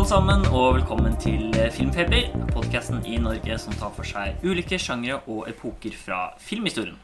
alle 0.00 0.08
sammen, 0.08 0.44
og 0.56 0.78
velkommen 0.78 1.16
til 1.20 1.50
Filmfeber. 1.76 2.30
Podkasten 2.54 3.02
i 3.04 3.18
Norge 3.20 3.56
som 3.60 3.74
tar 3.76 3.90
for 3.92 4.08
seg 4.08 4.38
ulike 4.40 4.78
sjangre 4.80 5.18
og 5.28 5.42
epoker 5.50 5.92
fra 5.92 6.20
filmhistorien. 6.40 6.94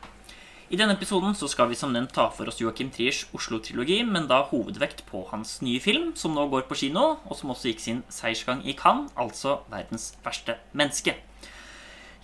I 0.72 0.78
denne 0.80 0.94
episoden 0.96 1.36
så 1.36 1.44
skal 1.52 1.68
vi 1.68 1.76
som 1.76 1.92
nevnt 1.92 2.14
ta 2.16 2.30
for 2.32 2.48
oss 2.48 2.62
Joachim 2.62 2.88
Triers 2.94 3.26
Oslo-trilogi, 3.36 3.98
men 4.08 4.30
da 4.30 4.38
hovedvekt 4.48 5.04
på 5.10 5.26
hans 5.28 5.58
nye 5.60 5.82
film, 5.84 6.14
som 6.16 6.32
nå 6.32 6.46
går 6.48 6.64
på 6.70 6.78
kino, 6.86 7.18
og 7.28 7.36
som 7.36 7.52
også 7.52 7.68
gikk 7.68 7.84
sin 7.84 8.00
seiersgang 8.08 8.64
i 8.64 8.72
Cannes, 8.72 9.12
altså 9.12 9.58
'Verdens 9.68 10.14
verste 10.24 10.56
menneske'. 10.72 11.18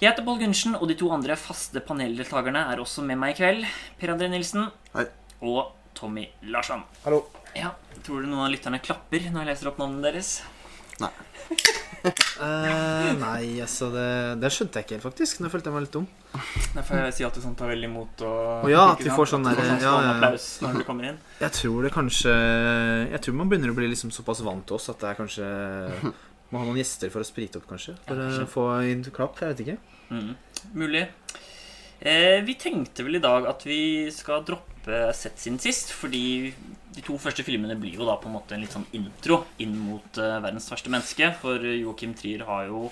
Jeg 0.00 0.08
heter 0.08 0.24
Pål 0.24 0.40
Gundersen, 0.40 0.80
og 0.80 0.88
de 0.88 0.96
to 0.96 1.12
andre 1.12 1.36
faste 1.36 1.84
paneldeltakerne 1.84 2.72
er 2.72 2.80
også 2.80 3.04
med 3.04 3.20
meg 3.20 3.36
i 3.36 3.42
kveld. 3.42 3.66
Per 4.00 4.08
André 4.08 4.32
Nilsen 4.32 4.72
Hei. 4.96 5.04
og 5.42 5.76
Tommy 5.94 6.28
Larsson. 6.40 6.80
Hallo. 7.04 7.26
Ja, 7.54 7.76
Tror 8.02 8.22
du 8.22 8.26
noen 8.26 8.46
av 8.46 8.50
lytterne 8.50 8.80
klapper 8.82 9.28
når 9.30 9.44
jeg 9.44 9.48
leser 9.52 9.68
opp 9.70 9.78
navnene 9.78 10.08
deres? 10.08 10.30
Nei. 11.02 11.12
Eh, 12.42 13.12
nei, 13.20 13.60
altså 13.62 13.86
det, 13.94 14.06
det 14.42 14.48
skjønte 14.50 14.80
jeg 14.80 14.86
ikke 14.88 14.96
helt, 14.96 15.04
faktisk. 15.04 15.38
Nå 15.44 15.50
følte 15.52 15.70
jeg 15.70 15.74
meg 15.76 15.84
litt 15.84 15.92
dum. 15.94 16.06
Derfor 16.74 16.98
jeg 16.98 17.12
sier 17.14 17.28
alltid 17.28 17.44
sånn 17.44 17.54
tar 17.60 17.70
veldig 17.70 17.86
imot 17.86 18.24
og 18.26 18.64
Å 18.66 18.72
ja, 18.72 18.86
at 18.96 19.02
vi 19.04 19.12
får 19.14 19.30
sånn 19.30 19.46
der- 19.46 19.60
sånn 19.60 19.68
ja, 19.70 19.76
ja, 19.84 19.92
ja. 20.08 20.14
applaus 20.16 20.46
når 20.64 20.80
du 20.80 20.82
kommer 20.88 21.06
inn. 21.12 21.20
Jeg 21.38 21.54
tror 21.60 21.86
det 21.86 21.92
kanskje 21.94 22.34
Jeg 23.12 23.22
tror 23.22 23.38
man 23.38 23.52
begynner 23.52 23.70
å 23.70 23.76
bli 23.78 23.86
liksom 23.92 24.10
såpass 24.10 24.42
vant 24.42 24.66
til 24.66 24.80
oss 24.80 24.90
at 24.90 24.98
det 25.04 25.12
er 25.12 25.20
kanskje 25.20 25.46
Må 26.50 26.58
ha 26.58 26.66
noen 26.66 26.80
gjester 26.82 27.12
for 27.14 27.22
å 27.22 27.28
sprite 27.30 27.62
opp, 27.62 27.68
kanskje. 27.70 27.94
For 28.08 28.18
Ja, 28.18 28.26
kanskje. 28.26 28.48
å 28.48 28.52
få 28.56 28.66
inn 28.90 29.06
klapp. 29.14 29.38
Jeg 29.40 29.54
vet 29.54 29.62
ikke. 29.68 29.78
Mm, 30.10 30.34
mulig. 30.82 31.06
Eh, 32.02 32.40
vi 32.42 32.56
tenkte 32.58 33.04
vel 33.06 33.20
i 33.20 33.22
dag 33.22 33.46
at 33.46 33.62
vi 33.66 34.10
skal 34.10 34.42
droppe 34.46 34.68
Sett 35.14 35.38
siden 35.38 35.60
sist, 35.62 35.92
fordi 35.94 36.50
de 36.96 37.02
to 37.06 37.14
første 37.22 37.44
filmene 37.46 37.76
blir 37.78 37.94
jo 38.00 38.06
da 38.08 38.16
på 38.18 38.26
en 38.26 38.34
måte 38.34 38.56
en 38.56 38.64
litt 38.64 38.74
sånn 38.74 38.88
intro 38.98 39.44
inn 39.62 39.76
mot 39.78 40.18
eh, 40.18 40.40
verdens 40.42 40.66
verste 40.72 40.90
menneske. 40.90 41.28
For 41.38 41.62
Joachim 41.62 42.16
Trier 42.18 42.42
har 42.48 42.66
jo 42.66 42.88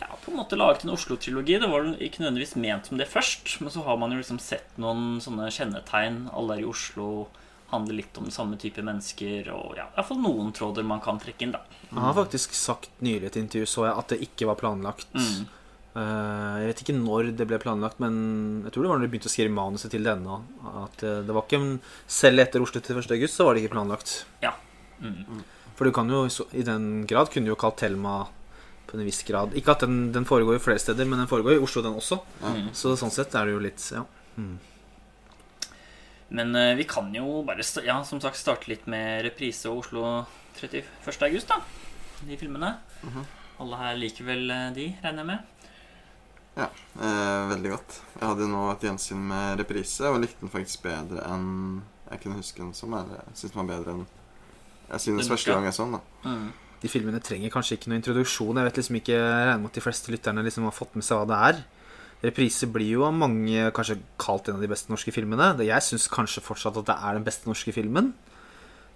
ja, 0.00 0.08
på 0.16 0.32
en 0.32 0.38
måte 0.38 0.56
laget 0.56 0.86
en 0.86 0.94
Oslo-trilogi. 0.94 1.58
Det 1.60 1.68
var 1.68 1.90
ikke 2.00 2.24
nødvendigvis 2.24 2.56
ment 2.56 2.88
som 2.88 2.96
det 2.96 3.10
først, 3.10 3.58
men 3.60 3.74
så 3.74 3.84
har 3.84 4.00
man 4.00 4.14
jo 4.14 4.22
liksom 4.22 4.40
sett 4.40 4.80
noen 4.80 5.20
sånne 5.20 5.50
kjennetegn. 5.52 6.22
Alle 6.32 6.56
er 6.56 6.64
i 6.64 6.70
Oslo, 6.70 7.28
handler 7.74 8.00
litt 8.00 8.16
om 8.18 8.26
den 8.26 8.34
samme 8.34 8.56
type 8.58 8.82
mennesker, 8.82 9.52
og 9.52 9.76
ja, 9.78 9.90
i 9.90 9.98
hvert 9.98 10.08
fall 10.08 10.24
noen 10.24 10.50
tråder 10.56 10.86
man 10.86 11.04
kan 11.04 11.20
trekke 11.22 11.46
inn, 11.46 11.52
da. 11.54 11.60
Han 11.92 12.06
har 12.08 12.16
faktisk 12.16 12.56
sagt 12.56 12.90
nylig 13.04 13.28
i 13.28 13.30
et 13.34 13.40
intervju 13.44 13.68
så 13.68 13.90
jeg 13.90 13.98
at 14.00 14.12
det 14.14 14.22
ikke 14.24 14.48
var 14.48 14.58
planlagt. 14.64 15.12
Mm. 15.12 15.44
Eh, 15.90 16.56
jeg 16.62 16.68
vet 16.70 16.82
ikke 16.84 16.94
når 16.94 17.32
det 17.34 17.46
ble 17.50 17.58
planlagt, 17.58 17.98
men 18.02 18.14
jeg 18.66 18.74
tror 18.74 18.84
det 18.84 18.90
var 18.92 19.00
når 19.00 19.08
de 19.08 19.12
begynte 19.14 19.30
å 19.30 19.32
skrive 19.32 19.54
manuset 19.54 19.90
til 19.90 20.06
denne. 20.06 20.36
At 20.84 21.02
eh, 21.06 21.22
det 21.26 21.34
var 21.34 21.46
ikke 21.46 21.80
Selv 22.06 22.44
etter 22.44 22.62
Oslo 22.62 22.82
til 22.84 23.00
1. 23.00 23.10
august 23.16 23.38
så 23.38 23.46
var 23.46 23.56
det 23.56 23.64
ikke 23.64 23.74
planlagt. 23.74 24.20
Mm. 25.02 25.42
For 25.74 25.88
du 25.88 25.94
kan 25.96 26.10
jo 26.12 26.26
i 26.52 26.62
den 26.66 27.06
grad 27.10 27.32
kunne 27.32 27.48
du 27.48 27.54
jo 27.54 27.58
kalt 27.58 27.80
Thelma 27.80 28.28
på 28.84 28.98
en 28.98 29.06
viss 29.06 29.22
grad 29.24 29.54
Ikke 29.56 29.72
at 29.72 29.80
den, 29.86 30.10
den 30.12 30.26
foregår 30.28 30.58
jo 30.58 30.64
flere 30.66 30.82
steder, 30.82 31.08
men 31.08 31.22
den 31.22 31.30
foregår 31.30 31.56
i 31.56 31.62
Oslo, 31.62 31.82
den 31.82 31.98
også. 31.98 32.20
Mm. 32.44 32.68
Så 32.76 32.94
sånn 33.00 33.14
sett 33.14 33.34
er 33.34 33.48
det 33.48 33.56
jo 33.56 33.64
litt 33.64 33.86
Ja. 33.96 34.06
Men 36.30 36.54
eh, 36.54 36.76
vi 36.78 36.86
kan 36.86 37.08
jo 37.10 37.40
bare 37.42 37.64
ja, 37.82 37.96
som 38.06 38.20
sagt 38.22 38.38
starte 38.38 38.70
litt 38.70 38.86
med 38.86 39.24
reprise 39.26 39.66
og 39.66 39.82
Oslo 39.82 40.04
31. 40.60 40.86
august, 41.26 41.50
da. 41.50 41.58
De 42.22 42.36
filmene. 42.38 42.76
-hmm. 43.02 43.24
Alle 43.58 43.76
her 43.76 43.96
liker 43.96 44.24
vel 44.24 44.46
de, 44.76 44.86
regner 45.02 45.24
jeg 45.24 45.26
med? 45.26 45.59
Eh, 46.68 47.42
veldig 47.50 47.72
godt. 47.74 47.98
Jeg 48.16 48.26
hadde 48.28 48.48
nå 48.50 48.64
et 48.72 48.86
gjensyn 48.88 49.20
med 49.30 49.60
reprise 49.62 50.10
og 50.10 50.20
likte 50.22 50.44
den 50.44 50.52
faktisk 50.52 50.84
bedre 50.84 51.24
enn 51.30 51.46
jeg 52.10 52.22
kunne 52.24 52.40
huske 52.40 52.62
den 52.62 52.74
som. 52.76 52.94
Eller 52.98 53.20
jeg 53.22 53.38
synes 53.40 53.54
den 53.54 53.62
var 53.62 53.70
bedre 53.70 53.94
enn 53.94 54.06
jeg 54.90 55.04
synes 55.04 55.22
Den 55.22 55.30
første 55.30 55.54
gang 55.54 55.68
jeg 55.68 55.76
så 55.76 55.86
den. 55.86 55.98
da. 55.98 56.30
Mm. 56.30 56.48
De 56.80 56.88
filmene 56.88 57.20
trenger 57.22 57.52
kanskje 57.52 57.76
ikke 57.76 57.92
noe 57.92 58.00
introduksjon. 58.00 58.56
Jeg 58.58 58.66
vet 58.66 58.80
liksom 58.80 58.96
ikke, 58.98 59.12
jeg 59.14 59.44
regner 59.46 59.60
med 59.62 59.70
at 59.70 59.78
de 59.78 59.84
fleste 59.84 60.10
lytterne 60.14 60.44
liksom 60.46 60.66
har 60.66 60.74
fått 60.74 60.96
med 60.96 61.06
seg 61.06 61.20
hva 61.20 61.28
det 61.28 61.38
er. 61.50 61.60
Reprise 62.24 62.68
blir 62.68 62.96
jo 62.96 63.04
av 63.06 63.14
mange 63.16 63.68
kanskje 63.76 64.00
kalt 64.20 64.48
en 64.48 64.58
av 64.58 64.64
de 64.64 64.68
beste 64.68 64.92
norske 64.92 65.12
filmene. 65.14 65.52
Jeg 65.64 65.86
syns 65.86 66.08
kanskje 66.12 66.42
fortsatt 66.44 66.80
at 66.80 66.88
det 66.88 66.96
er 66.96 67.16
den 67.16 67.24
beste 67.28 67.48
norske 67.48 67.72
filmen. 67.76 68.10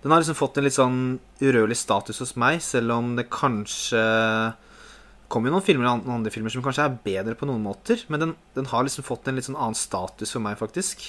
Den 0.02 0.12
har 0.12 0.20
liksom 0.20 0.36
fått 0.36 0.58
en 0.60 0.66
litt 0.66 0.76
sånn 0.76 0.98
urørlig 1.40 1.78
status 1.80 2.20
hos 2.20 2.34
meg, 2.40 2.58
selv 2.60 2.92
om 2.92 3.14
det 3.16 3.30
kanskje 3.32 4.02
kommer 5.28 5.48
jo 5.50 5.56
noen 5.56 5.66
filmer 5.66 5.88
noen 5.88 6.16
andre 6.18 6.32
filmer 6.32 6.52
som 6.52 6.62
kanskje 6.64 6.84
er 6.86 6.96
bedre 7.04 7.34
på 7.38 7.46
noen 7.48 7.62
måter. 7.64 8.02
Men 8.12 8.20
den, 8.20 8.32
den 8.56 8.66
har 8.70 8.84
liksom 8.86 9.06
fått 9.06 9.28
en 9.28 9.38
litt 9.38 9.46
sånn 9.48 9.58
annen 9.58 9.78
status 9.78 10.34
for 10.34 10.44
meg, 10.44 10.58
faktisk. 10.60 11.04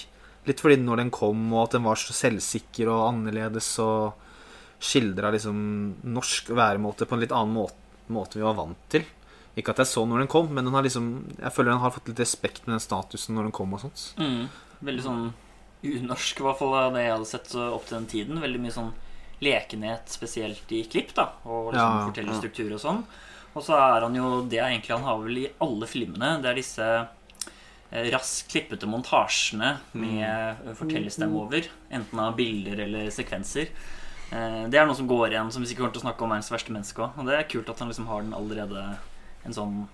Litt 0.46 0.62
fordi 0.62 0.78
når 0.82 1.02
den 1.04 1.12
kom, 1.14 1.42
og 1.54 1.64
at 1.66 1.76
den 1.78 1.86
var 1.86 2.00
så 2.00 2.14
selvsikker 2.16 2.90
og 2.92 3.08
annerledes 3.10 3.72
og 3.84 4.14
skildra 4.86 5.32
liksom 5.34 5.58
norsk 6.04 6.52
væremåte 6.54 7.08
på 7.10 7.16
en 7.16 7.24
litt 7.24 7.34
annen 7.34 7.56
måte, 7.56 7.80
måte 8.14 8.38
vi 8.38 8.46
var 8.46 8.58
vant 8.60 8.82
til. 8.94 9.06
Ikke 9.56 9.72
at 9.72 9.80
jeg 9.82 9.90
så 9.90 10.04
når 10.06 10.26
den 10.26 10.30
kom, 10.32 10.50
men 10.54 10.68
den 10.68 10.76
har 10.76 10.84
liksom, 10.86 11.08
jeg 11.40 11.54
føler 11.56 11.72
den 11.72 11.82
har 11.82 11.94
fått 11.96 12.10
litt 12.12 12.20
respekt 12.22 12.66
med 12.68 12.76
den 12.76 12.84
statusen 12.84 13.38
når 13.38 13.48
den 13.48 13.56
kom. 13.56 13.74
og 13.74 13.86
sånt 13.86 14.14
Mm. 14.20 14.50
Veldig 14.86 15.04
sånn 15.06 15.24
unorsk, 15.86 16.42
i 16.42 16.44
hvert 16.44 16.60
fall 16.60 16.74
av 16.76 16.94
det 16.94 17.06
jeg 17.06 17.14
hadde 17.14 17.30
sett 17.30 17.56
opp 17.56 17.86
til 17.88 17.98
den 17.98 18.10
tiden. 18.12 18.42
Veldig 18.44 18.62
mye 18.62 18.76
sånn 18.76 18.92
lekenhet, 19.46 20.12
spesielt 20.12 20.72
i 20.76 20.84
klipp, 20.84 21.14
da, 21.16 21.30
og 21.46 21.72
liksom 21.74 21.80
Ja, 21.80 22.00
ja. 22.02 22.06
fortellerstruktur 22.12 22.74
og 22.76 22.82
sånn. 22.84 23.02
Og 23.56 23.64
så 23.64 23.76
er 23.80 24.04
han 24.04 24.16
jo 24.18 24.42
det 24.52 24.60
egentlig 24.60 24.96
han 24.98 25.08
har 25.08 25.20
vel 25.24 25.44
i 25.46 25.50
alle 25.64 25.88
filmene. 25.88 26.36
Det 26.44 26.50
er 26.52 26.58
disse 26.60 26.88
eh, 27.00 28.08
raskt 28.12 28.50
klippete 28.52 28.90
montasjene 28.90 29.78
med 29.96 30.66
mm. 30.66 30.74
fortellerstemme 30.76 31.40
over. 31.40 31.70
Enten 31.90 32.24
av 32.24 32.36
bilder 32.36 32.84
eller 32.88 33.12
sekvenser. 33.16 33.72
Eh, 34.32 34.64
Det 34.68 34.80
er 34.80 34.90
noe 34.90 34.98
som 34.98 35.08
går 35.08 35.30
igjen, 35.32 35.52
som 35.56 35.64
vi 35.64 35.72
sikkert 35.72 35.86
kommer 35.86 35.96
til 35.96 36.04
å 36.04 36.08
snakke 36.10 36.26
om 36.26 36.34
verdens 36.36 36.52
verste 36.52 36.76
menneske 36.76 37.06
òg. 37.06 37.16
Og 37.22 37.30
det 37.30 37.38
er 37.38 37.48
kult 37.52 37.72
at 37.72 37.84
han 37.84 37.92
liksom 37.94 38.10
har 38.12 38.26
den 38.26 38.36
allerede 38.36 38.90
en 39.46 39.56
sånn 39.56 39.86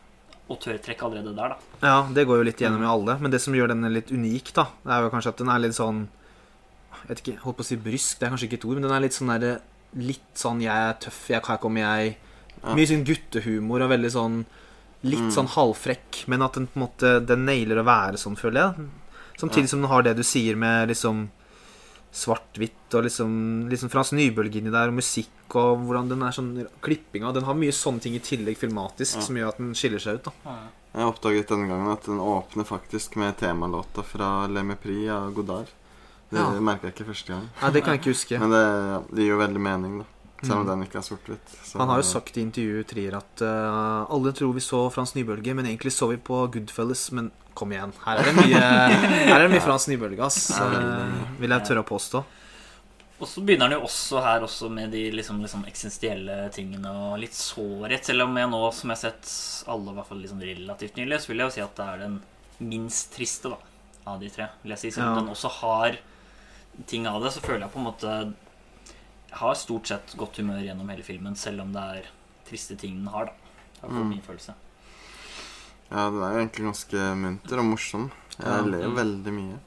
autørtrekk 0.52 1.04
allerede 1.06 1.36
der, 1.38 1.54
da. 1.54 1.86
Ja, 1.86 2.00
det 2.12 2.26
går 2.28 2.42
jo 2.42 2.48
litt 2.50 2.60
gjennom 2.60 2.82
i 2.84 2.90
alle. 2.90 3.16
Men 3.22 3.32
det 3.32 3.44
som 3.44 3.56
gjør 3.56 3.72
den 3.72 3.86
litt 3.94 4.10
unik, 4.12 4.56
da, 4.58 4.68
det 4.82 4.96
er 4.96 5.06
jo 5.06 5.14
kanskje 5.14 5.36
at 5.36 5.44
den 5.44 5.54
er 5.54 5.62
litt 5.64 5.78
sånn 5.78 6.08
Jeg 7.02 7.08
vet 7.08 7.22
ikke, 7.22 7.40
holdt 7.46 7.58
på 7.58 7.64
å 7.64 7.68
si 7.68 7.78
brysk, 7.82 8.20
det 8.20 8.28
er 8.28 8.34
kanskje 8.34 8.48
ikke 8.50 8.58
et 8.60 8.66
ord, 8.68 8.78
men 8.78 8.86
den 8.86 8.94
er 8.94 9.06
litt 9.06 9.16
sånn 9.16 9.32
der 9.32 9.62
Litt 9.92 10.38
sånn 10.40 10.62
'jeg 10.64 10.72
er 10.72 10.94
tøff, 11.04 11.28
jeg, 11.28 11.44
her 11.44 11.58
kommer 11.60 11.82
jeg' 11.82 12.16
Ja. 12.64 12.76
Mye 12.76 12.86
sånn 12.88 13.06
guttehumor 13.06 13.82
og 13.82 13.90
veldig 13.90 14.12
sånn 14.12 14.46
Litt 15.04 15.18
Mm. 15.20 15.32
sånn 15.34 15.48
halvfrekk, 15.50 16.28
men 16.28 16.44
at 16.44 16.54
den 16.54 16.68
på 16.68 16.76
en 16.78 16.84
måte 16.88 17.26
Den 17.26 17.44
nailer 17.46 17.78
å 17.82 17.84
være 17.84 18.18
sånn, 18.22 18.36
føler 18.38 18.76
jeg. 18.78 18.88
Samtidig 19.40 19.64
Ja. 19.64 19.68
som 19.68 19.82
den 19.82 19.90
har 19.90 20.04
det 20.04 20.16
du 20.16 20.22
sier 20.22 20.56
med 20.56 20.90
liksom 20.90 21.30
svart-hvitt 22.14 22.94
og 22.94 23.06
liksom, 23.08 23.70
liksom 23.72 23.90
Frans 23.90 24.12
Nybølge 24.12 24.60
inni 24.60 24.70
der, 24.74 24.90
og 24.92 24.94
musikk 25.00 25.56
og 25.56 25.80
hvordan 25.88 26.10
den 26.12 26.22
er 26.24 26.32
sånn 26.36 26.68
Klippinga. 26.84 27.34
Den 27.34 27.44
har 27.48 27.56
mye 27.56 27.72
sånne 27.72 28.02
ting 28.04 28.14
i 28.16 28.20
tillegg 28.20 28.58
filmatisk 28.60 29.16
Ja. 29.16 29.22
som 29.22 29.36
gjør 29.36 29.48
at 29.50 29.58
den 29.58 29.74
skiller 29.74 30.00
seg 30.00 30.16
ut. 30.16 30.24
da 30.26 30.32
Jeg 30.94 31.08
oppdaget 31.08 31.48
denne 31.48 31.68
gangen 31.70 31.92
at 31.92 32.04
den 32.04 32.20
åpner 32.20 32.66
faktisk 32.66 33.16
med 33.16 33.38
temalåta 33.38 34.04
fra 34.04 34.46
Le 34.48 34.62
Mépris 34.62 35.10
av 35.10 35.34
Godard. 35.34 35.68
Det 36.30 36.38
Ja. 36.40 36.52
merka 36.60 36.84
jeg 36.84 36.96
ikke 36.96 37.08
første 37.14 37.28
gang. 37.28 37.50
Nei, 37.62 37.72
det 37.72 37.84
kan 37.84 37.94
jeg 37.98 38.02
ikke 38.02 38.14
huske. 38.14 38.40
Men 38.40 38.50
det, 38.52 39.16
det 39.16 39.24
gir 39.24 39.30
jo 39.30 39.38
veldig 39.40 39.60
mening, 39.62 39.98
da. 40.00 40.06
Selv 40.42 40.58
om 40.58 40.66
Mm. 40.66 40.68
den 40.72 40.84
ikke 40.88 40.98
er 40.98 41.06
sort-hvitt. 41.06 41.52
Han 41.78 41.88
har 41.90 41.98
jo 42.02 42.08
sagt 42.08 42.38
i 42.38 42.42
intervjuet 42.42 42.88
Trier 42.90 43.14
at 43.18 43.42
uh, 43.46 44.06
alle 44.10 44.32
tror 44.34 44.54
vi 44.56 44.60
så 44.66 44.90
Frans 44.92 45.14
Nybølge, 45.14 45.54
men 45.56 45.66
egentlig 45.70 45.92
så 45.94 46.08
vi 46.10 46.18
på 46.18 46.48
Goodfellas. 46.52 47.12
Men 47.12 47.32
kom 47.54 47.70
igjen, 47.72 47.94
her 48.06 48.18
er 48.18 48.24
det 48.24 48.36
mye, 48.40 48.58
her 49.30 49.36
er 49.36 49.48
det 49.48 49.52
mye 49.52 49.62
Frans 49.62 49.86
Nybølge, 49.88 50.24
ass. 50.26 50.50
Eh, 50.58 51.12
vil 51.40 51.50
jeg 51.54 51.66
tørre 51.68 51.84
å 51.84 51.88
påstå. 51.92 52.24
Og 53.22 53.28
så 53.30 53.44
begynner 53.46 53.70
han 53.70 53.76
jo 53.78 53.86
også 53.86 54.22
her 54.26 54.42
også 54.42 54.68
med 54.74 54.90
de 54.90 55.12
liksom, 55.14 55.44
liksom 55.46 55.62
eksistensielle 55.70 56.50
tingene 56.56 56.90
og 56.90 57.20
litt 57.22 57.36
sårhet. 57.38 58.04
Selv 58.10 58.24
om 58.26 58.36
jeg 58.42 58.50
nå, 58.50 58.62
som 58.74 58.90
jeg 58.90 58.98
har 58.98 59.12
sett 59.12 59.68
alle 59.70 59.92
i 59.92 59.98
hvert 60.00 60.08
fall 60.10 60.24
liksom 60.24 60.42
relativt 60.42 60.96
nylig, 60.98 61.20
så 61.22 61.30
vil 61.30 61.38
jeg 61.44 61.52
jo 61.52 61.54
si 61.60 61.62
at 61.68 61.76
det 61.78 61.86
er 61.86 62.02
den 62.08 62.16
minst 62.66 63.14
triste 63.14 63.52
da, 63.54 63.60
av 64.10 64.18
de 64.24 64.30
tre. 64.34 64.48
vil 64.64 64.74
jeg 64.74 64.80
si. 64.88 64.92
Selv 64.98 65.12
om 65.12 65.14
Ja. 65.14 65.20
den 65.22 65.30
også 65.36 65.52
har 65.62 66.00
ting 66.88 67.06
av 67.06 67.22
det, 67.22 67.30
så 67.36 67.42
føler 67.46 67.68
jeg 67.68 67.74
på 67.76 67.78
en 67.84 67.86
måte 67.92 68.34
har 69.32 69.54
stort 69.56 69.88
sett 69.88 70.14
godt 70.18 70.38
humør 70.38 70.62
gjennom 70.64 70.90
hele 70.90 71.04
filmen, 71.04 71.36
selv 71.36 71.62
om 71.62 71.72
det 71.74 71.82
er 71.82 72.04
triste 72.50 72.78
ting 72.78 72.98
den 73.00 73.08
har. 73.14 73.26
da. 73.26 73.32
Det 73.82 73.90
er 73.90 73.96
i 73.96 74.04
Mm. 74.04 74.10
min 74.10 74.22
følelse. 74.22 74.54
Ja, 75.92 76.10
den 76.10 76.22
er 76.24 76.32
jo 76.34 76.40
egentlig 76.46 76.66
ganske 76.70 77.06
munter 77.20 77.60
og 77.60 77.66
morsom. 77.66 78.12
Jeg 78.40 78.48
Ja. 78.48 78.62
ler 78.62 78.84
jo 78.84 78.92
veldig 78.96 79.34
mye. 79.34 79.60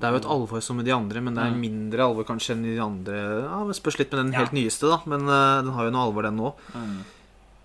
Det 0.00 0.08
er 0.08 0.10
jo 0.10 0.16
et 0.16 0.24
alvor 0.34 0.60
som 0.62 0.76
med 0.76 0.84
de 0.86 0.90
andre, 0.92 1.20
men 1.20 1.34
det 1.34 1.42
er 1.44 1.50
Mm. 1.50 1.60
mindre 1.60 1.98
alvor 2.00 2.24
kanskje 2.24 2.52
enn 2.56 2.64
i 2.64 2.74
de 2.76 2.80
andre. 2.82 3.42
Ja, 3.42 3.64
det 3.64 3.76
Spørs 3.76 3.98
litt 3.98 4.12
med 4.12 4.24
den 4.24 4.32
Ja. 4.32 4.38
helt 4.40 4.52
nyeste, 4.52 4.88
da. 4.88 5.00
Men 5.06 5.28
uh, 5.28 5.62
den 5.62 5.72
har 5.72 5.84
jo 5.84 5.90
noe 5.90 6.06
alvor, 6.10 6.22
den 6.22 6.36
nå. 6.36 6.54
Mm. 6.74 7.04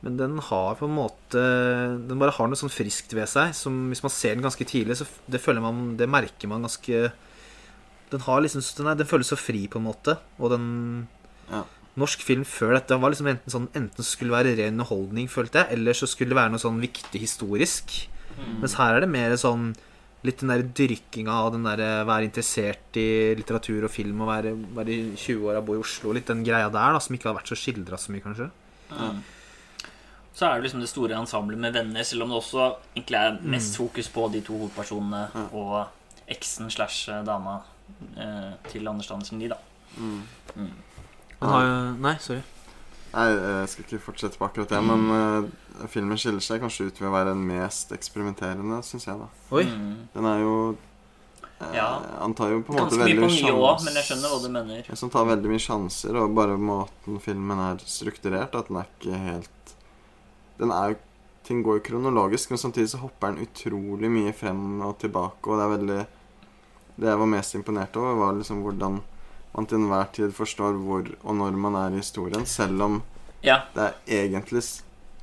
Men 0.01 0.17
den 0.17 0.37
har 0.39 0.75
på 0.75 0.83
en 0.87 0.95
måte 0.95 2.07
Den 2.07 2.19
bare 2.19 2.31
har 2.31 2.47
noe 2.47 2.55
sånn 2.55 2.69
friskt 2.71 3.11
ved 3.13 3.27
seg. 3.27 3.53
Som 3.53 3.89
Hvis 3.91 4.01
man 4.03 4.09
ser 4.09 4.33
den 4.35 4.43
ganske 4.43 4.65
tidlig, 4.65 4.95
så 4.95 5.05
det 5.29 5.41
føler 5.41 5.61
man 5.61 5.97
Det 5.97 6.07
merker 6.07 6.47
man 6.47 6.61
ganske 6.63 7.11
Den 8.11 8.23
har 8.25 8.41
liksom 8.41 8.63
Den, 8.77 8.87
er, 8.87 8.95
den 8.99 9.09
føles 9.09 9.29
så 9.31 9.37
fri, 9.39 9.67
på 9.67 9.79
en 9.81 9.89
måte. 9.89 10.17
Og 10.39 10.55
den 10.55 11.07
Ja. 11.49 11.65
Norsk 11.97 12.21
film 12.23 12.45
før 12.45 12.75
dette 12.77 12.95
var 13.01 13.11
liksom 13.11 13.27
enten 13.27 13.51
sånn 13.51 13.67
Enten 13.75 14.05
skulle 14.05 14.31
det 14.31 14.37
være 14.37 14.57
ren 14.59 14.77
underholdning, 14.77 15.27
følte 15.27 15.63
jeg, 15.63 15.73
eller 15.75 15.97
så 15.97 16.07
skulle 16.07 16.31
det 16.31 16.37
være 16.37 16.53
noe 16.53 16.61
sånn 16.61 16.79
viktig 16.79 17.19
historisk. 17.19 18.07
Mm. 18.37 18.59
Mens 18.61 18.75
her 18.79 18.95
er 18.95 19.03
det 19.03 19.09
mer 19.11 19.35
sånn 19.35 19.73
litt 20.27 20.41
den 20.41 20.51
der 20.51 20.63
dyrkinga 20.75 21.31
av 21.31 21.53
den 21.53 21.63
der 21.63 21.81
være 22.07 22.27
interessert 22.27 22.97
i 22.99 23.35
litteratur 23.39 23.87
og 23.87 23.91
film 23.93 24.25
og 24.25 24.31
være, 24.31 24.53
være 24.75 24.91
i 24.91 25.01
20-åra, 25.15 25.63
bo 25.63 25.77
i 25.77 25.81
Oslo. 25.81 26.11
Litt 26.15 26.27
den 26.27 26.43
greia 26.43 26.67
der 26.67 26.95
da, 26.95 26.99
som 27.03 27.15
ikke 27.15 27.31
har 27.31 27.37
vært 27.39 27.51
så 27.51 27.57
skildra 27.59 27.99
så 27.99 28.11
mye, 28.11 28.23
kanskje. 28.25 28.49
Mm. 28.91 29.21
Så 30.35 30.47
er 30.47 30.57
det 30.57 30.67
liksom 30.67 30.83
det 30.83 30.91
store 30.91 31.17
ensemblet 31.19 31.59
med 31.59 31.75
venner, 31.75 32.03
selv 32.07 32.23
om 32.23 32.33
det 32.33 32.39
også 32.39 32.67
egentlig 32.93 33.19
er 33.19 33.39
mest 33.55 33.79
fokus 33.79 34.11
på 34.11 34.27
de 34.31 34.43
to 34.45 34.59
hovedpersonene 34.59 35.25
mm. 35.33 35.47
og 35.59 36.31
eksen 36.31 36.69
slash 36.71 37.09
dama 37.27 37.57
eh, 37.59 37.75
til 38.69 38.87
Anders 38.87 39.07
Danielsen 39.07 39.41
Lie, 39.41 39.49
da. 39.51 39.59
Mm. 39.97 40.21
Mm. 40.55 40.71
har 41.41 41.69
Nei, 41.99 42.15
sorry. 42.23 42.41
Nei, 43.09 43.25
jeg 43.33 43.69
skal 43.71 43.85
ikke 43.85 44.01
fortsette 44.03 44.37
på 44.37 44.45
akkurat 44.45 44.69
det, 44.69 44.79
men 44.85 45.07
uh, 45.09 45.87
filmen 45.89 46.19
skiller 46.19 46.43
seg 46.45 46.61
kanskje 46.61 46.89
ut 46.89 46.99
ved 47.01 47.09
å 47.09 47.15
være 47.15 47.33
den 47.33 47.41
mest 47.47 47.93
eksperimenterende, 47.95 48.83
syns 48.85 49.07
jeg, 49.09 49.17
da. 49.17 49.29
Oi. 49.57 49.65
Mm. 49.65 49.95
Den 50.13 50.27
er 50.29 50.43
jo 50.43 50.53
eh, 50.69 51.73
Ja. 51.73 51.87
Han 52.19 52.35
tar 52.37 52.53
jo 52.53 52.61
på 52.61 52.75
en 52.75 52.83
måte 52.83 52.99
Ganske 52.99 53.01
veldig 53.07 53.23
på 53.23 53.31
mye 53.31 53.39
sjanser. 53.39 53.87
men 53.87 53.97
jeg 53.97 54.09
skjønner 54.11 54.33
hva 54.33 54.39
du 54.43 54.49
mener. 54.53 54.91
Som 55.01 55.13
tar 55.15 55.29
veldig 55.31 55.53
mye 55.55 55.65
sjanser, 55.65 56.21
og 56.21 56.37
bare 56.37 56.59
måten 56.61 57.17
filmen 57.23 57.65
er 57.65 57.81
strukturert 57.89 58.57
At 58.59 58.69
den 58.69 58.81
er 58.81 58.91
ikke 58.91 59.21
helt 59.25 59.73
Den 60.61 60.75
er 60.75 60.93
jo 60.93 61.01
Ting 61.49 61.63
går 61.65 61.79
jo 61.79 61.85
kronologisk, 61.87 62.51
men 62.51 62.59
samtidig 62.61 62.91
så 62.91 62.99
hopper 63.01 63.31
den 63.33 63.47
utrolig 63.47 64.09
mye 64.13 64.29
frem 64.37 64.83
og 64.85 64.99
tilbake, 65.01 65.49
og 65.49 65.57
det 65.57 65.63
er 65.63 65.71
veldig 65.71 66.01
Det 66.99 67.07
jeg 67.07 67.19
var 67.21 67.29
mest 67.31 67.55
imponert 67.55 67.95
over, 67.99 68.17
var 68.19 68.35
liksom 68.35 68.61
hvordan 68.65 68.99
man 69.55 69.65
til 69.69 69.79
enhver 69.79 70.09
tid 70.13 70.33
forstår 70.35 70.75
hvor 70.83 71.07
og 71.23 71.35
når 71.39 71.55
man 71.57 71.77
er 71.79 71.95
i 71.95 72.01
historien, 72.01 72.45
selv 72.45 72.81
om 72.85 73.01
Ja, 73.43 73.61
det 73.75 73.93
egentlig 74.07 74.63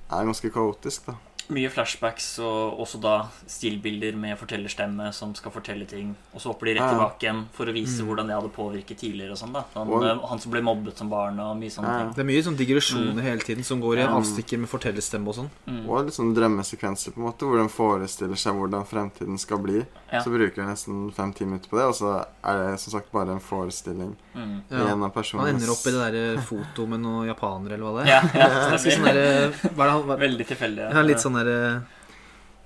er 0.08 0.25
ganske 0.25 0.50
kaotisk, 0.50 1.06
da. 1.11 1.17
Mye 1.48 1.70
flashbacks 1.70 2.38
og 2.43 2.78
også 2.82 3.00
da 3.00 3.14
stillbilder 3.46 4.16
med 4.19 4.37
fortellerstemme 4.40 5.12
som 5.14 5.34
skal 5.34 5.52
fortelle 5.54 5.87
ting. 5.88 6.14
Og 6.34 6.40
så 6.43 6.50
hopper 6.52 6.66
de 6.70 6.75
rett 6.78 6.90
tilbake 6.93 7.26
igjen 7.26 7.44
for 7.52 7.66
å 7.66 7.72
vise 7.75 8.02
Mm. 8.02 8.06
hvordan 8.08 8.26
det 8.26 8.34
hadde 8.37 8.50
påvirket 8.56 8.98
tidligere. 8.98 9.31
og 9.32 9.38
sånn 9.38 9.52
da 9.52 9.64
han, 9.75 9.88
Og- 9.88 10.04
eh, 10.04 10.26
han 10.28 10.38
som 10.38 10.50
ble 10.52 10.60
mobbet 10.62 10.96
som 10.96 11.08
barn 11.10 11.38
og 11.40 11.56
mye 11.56 11.70
sånne 11.70 11.87
Ja, 11.88 11.98
ting. 12.04 12.12
Det 12.14 12.19
er 12.20 12.25
mye 12.25 12.43
sånn 12.43 12.56
digresjoner 12.56 13.22
hele 13.22 13.40
tiden 13.40 13.64
som 13.64 13.81
går 13.81 13.98
i 13.98 14.00
en 14.02 14.08
avstikker 14.22 14.58
med 14.58 14.69
fortellerstemme 14.69 15.28
og 15.28 15.34
sånn. 15.34 15.50
Mm. 15.69 15.88
Og 15.88 16.04
litt 16.06 16.14
sånn 16.14 16.34
drømmesekvenser, 16.34 17.12
på 17.12 17.19
en 17.19 17.25
måte, 17.32 17.46
hvor 17.46 17.56
den 17.58 17.69
forestiller 17.69 18.37
seg 18.37 18.54
hvordan 18.54 18.87
fremtiden 18.87 19.38
skal 19.38 19.58
bli. 19.58 19.84
Ja. 20.12 20.20
Så 20.22 20.31
bruker 20.31 20.56
den 20.56 20.66
nesten 20.69 21.12
fem-ti 21.12 21.44
minutter 21.44 21.69
på 21.69 21.76
det, 21.78 21.84
og 21.87 21.94
så 21.94 22.26
er 22.44 22.70
det 22.72 22.81
som 22.81 22.93
sagt 22.93 23.10
bare 23.12 23.31
en 23.32 23.40
forestilling 23.40 24.16
Mm. 24.37 24.62
Ja. 24.70 24.76
en 24.93 25.02
av 25.02 25.14
Han 25.14 25.46
ender 25.48 25.70
opp 25.70 25.87
i 25.87 25.90
det 25.90 26.12
derre 26.12 26.43
fotoet 26.43 26.88
med 26.88 27.00
noen 27.00 27.26
japanere, 27.26 27.72
eller 27.72 27.84
hva 27.87 28.04
det 28.04 28.06
er. 28.06 28.10
Ja, 28.12 28.20
ja, 28.34 28.70
Ganske 28.70 28.93
sånn 28.93 29.04
der, 29.04 29.50
Hva 29.75 29.84
er 29.84 29.90
det 29.93 30.06
hva- 30.06 30.19
Veldig 30.19 30.46
tilfeldig. 30.46 30.93
Ja, 30.93 31.00
litt 31.02 31.16
sånn 31.19 31.36
derre 31.37 31.61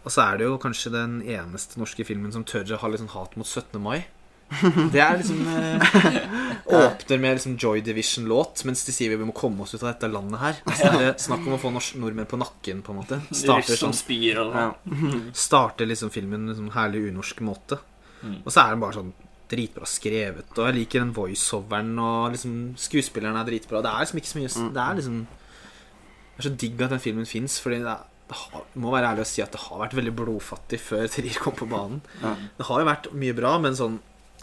Og 0.05 0.15
så 0.15 0.25
er 0.25 0.41
det 0.41 0.49
jo 0.49 0.57
kanskje 0.63 0.95
den 0.95 1.21
eneste 1.23 1.81
norske 1.81 2.07
filmen 2.09 2.33
som 2.33 2.47
tør 2.49 2.77
å 2.77 2.81
ha 2.81 2.89
litt 2.89 3.03
sånn 3.03 3.13
hat 3.13 3.37
mot 3.37 3.47
17. 3.47 3.77
mai. 3.83 4.07
Det 4.93 4.99
er 4.99 5.21
liksom 5.21 5.45
eh, 5.47 5.85
Åpner 6.75 7.21
med 7.23 7.37
liksom 7.37 7.57
Joy 7.61 7.83
Division-låt, 7.87 8.65
mens 8.67 8.83
de 8.87 8.95
sier 8.95 9.13
vi 9.15 9.27
må 9.27 9.35
komme 9.37 9.63
oss 9.63 9.75
ut 9.75 9.83
av 9.83 9.93
dette 9.93 10.11
landet 10.11 10.43
her. 10.43 10.59
Så 10.75 10.91
er 10.91 11.15
snakk 11.23 11.45
om 11.47 11.55
å 11.57 11.61
få 11.61 11.71
nordmenn 11.75 12.29
på 12.31 12.39
nakken, 12.41 12.83
på 12.87 12.95
en 12.95 13.01
måte. 13.01 13.21
Starter, 13.31 13.79
sånn, 13.79 13.97
spyr 13.97 14.43
og 14.43 14.55
Ja. 14.57 14.69
starter 15.47 15.89
liksom 15.91 16.13
filmen 16.15 16.49
på 16.49 16.55
en 16.55 16.61
sånn 16.65 16.75
herlig 16.75 17.09
unorsk 17.11 17.43
måte. 17.47 17.81
Mm. 18.23 18.41
Og 18.45 18.51
så 18.51 18.63
er 18.63 18.75
den 18.75 18.83
bare 18.83 18.99
sånn 18.99 19.13
dritbra 19.51 19.89
skrevet, 19.89 20.53
og 20.55 20.69
jeg 20.69 20.77
liker 20.77 21.03
den 21.03 21.15
voiceoveren, 21.17 21.91
og 21.99 22.37
liksom 22.37 22.57
skuespilleren 22.79 23.39
er 23.41 23.49
dritbra. 23.49 23.83
Det 23.83 23.91
er 23.91 24.05
liksom 24.05 24.21
ikke 24.21 24.31
så 24.31 24.39
mye 24.39 24.73
Det 24.77 24.85
er 24.85 25.01
liksom 25.01 25.17
Det 25.27 26.43
er 26.43 26.47
så 26.47 26.55
digg 26.63 26.85
at 26.87 26.95
den 26.95 27.03
filmen 27.03 27.27
fins, 27.27 27.59
fordi 27.63 27.81
det, 27.83 27.97
er, 27.97 28.10
det 28.31 28.37
har, 28.39 28.67
må 28.79 28.93
være 28.95 29.09
ærlig 29.11 29.25
å 29.25 29.29
si 29.29 29.43
at 29.43 29.51
det 29.51 29.61
har 29.65 29.81
vært 29.81 29.97
veldig 29.99 30.13
blodfattig 30.15 30.79
før 30.79 31.09
Trier 31.11 31.39
kom 31.43 31.57
på 31.59 31.67
banen. 31.71 31.99
Ja. 32.23 32.37
Det 32.61 32.67
har 32.69 32.83
jo 32.83 32.87
vært 32.87 33.09
mye 33.19 33.35
bra, 33.37 33.57
men 33.63 33.79
sånn 33.79 33.99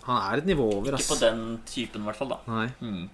Han 0.08 0.18
er 0.20 0.42
et 0.42 0.48
nivå 0.48 0.66
over, 0.80 0.98
Ikke 0.98 1.16
på 1.16 1.22
den 1.22 1.46
typen, 1.68 2.04
i 2.04 2.10
hvert 2.10 2.20
fall. 2.20 2.36
da 2.36 2.42
Nei. 2.52 2.68
mm. 2.84 3.06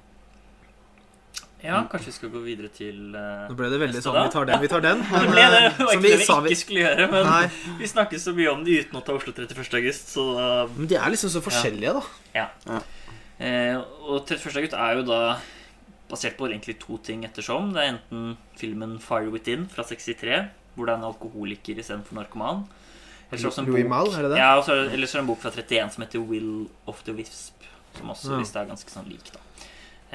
Ja, 1.64 1.78
kanskje 1.88 2.10
vi 2.10 2.14
skal 2.18 2.32
gå 2.34 2.42
videre 2.44 2.68
til 2.76 3.14
uh, 3.16 3.46
Nå 3.48 3.56
ble 3.56 3.70
det 3.72 3.78
veldig 3.80 4.02
sånn 4.04 4.18
da? 4.18 4.26
Vi 4.26 4.34
tar 4.34 4.50
den, 4.50 4.60
vi 4.66 4.70
tar 4.72 4.82
den. 4.84 5.04
Det 5.14 5.30
ble 5.30 5.46
det. 5.54 5.62
Det 5.78 5.86
var 5.88 5.94
ikke 5.94 6.04
det 6.04 6.18
vi 6.18 6.52
ikke 6.52 6.60
skulle 6.60 6.82
gjøre, 6.82 7.06
men 7.14 7.30
Nei. 7.30 7.44
vi 7.80 7.90
snakket 7.94 8.24
så 8.26 8.34
mye 8.36 8.52
om 8.52 8.66
det 8.66 8.82
uten 8.84 9.00
å 9.00 9.04
ta 9.06 9.16
Oslo 9.16 9.32
31. 9.32 9.78
august, 9.80 10.12
så 10.18 10.26
uh, 10.36 10.74
Men 10.76 10.90
de 10.92 10.98
er 11.00 11.14
liksom 11.14 11.32
så 11.32 11.44
forskjellige, 11.46 11.94
da. 11.96 12.04
Ja. 12.36 12.50
Ja. 12.68 12.82
Eh, 13.44 13.78
og 13.78 14.26
31. 14.28 14.58
august 14.60 14.76
er 14.76 15.00
jo 15.00 15.06
da 15.08 15.22
basert 16.12 16.36
på 16.38 16.50
egentlig 16.50 16.76
to 16.82 17.00
ting 17.06 17.24
ettersom. 17.30 17.72
Det 17.74 17.86
er 17.86 17.94
enten 17.96 18.36
filmen 18.60 18.98
Fire 19.02 19.32
Within 19.32 19.70
fra 19.72 19.88
63, 19.88 20.44
hvor 20.76 20.86
det 20.90 20.96
en 20.98 21.04
alkoholiker 21.10 21.78
istedenfor 21.80 22.14
narkoman. 22.22 22.66
Louis 23.34 23.56
bok- 23.88 24.14
er 24.18 24.22
det 24.28 24.32
det? 24.32 24.38
Ja, 24.38 24.58
og 24.58 24.64
så 24.66 24.76
det- 24.84 24.94
eller 24.94 25.08
så 25.08 25.18
er 25.18 25.22
det 25.22 25.24
en 25.24 25.28
bok 25.34 25.40
fra 25.42 25.52
31 25.52 25.92
som 25.94 26.04
heter 26.04 26.20
Will 26.20 26.68
of 26.88 27.02
the 27.04 27.14
Wisp, 27.14 27.64
som 27.98 28.10
også 28.10 28.30
Ja. 28.38 28.62
er 28.62 28.66
ganske 28.70 28.90
sånn 28.90 29.10
lik, 29.10 29.32
da. 29.32 29.40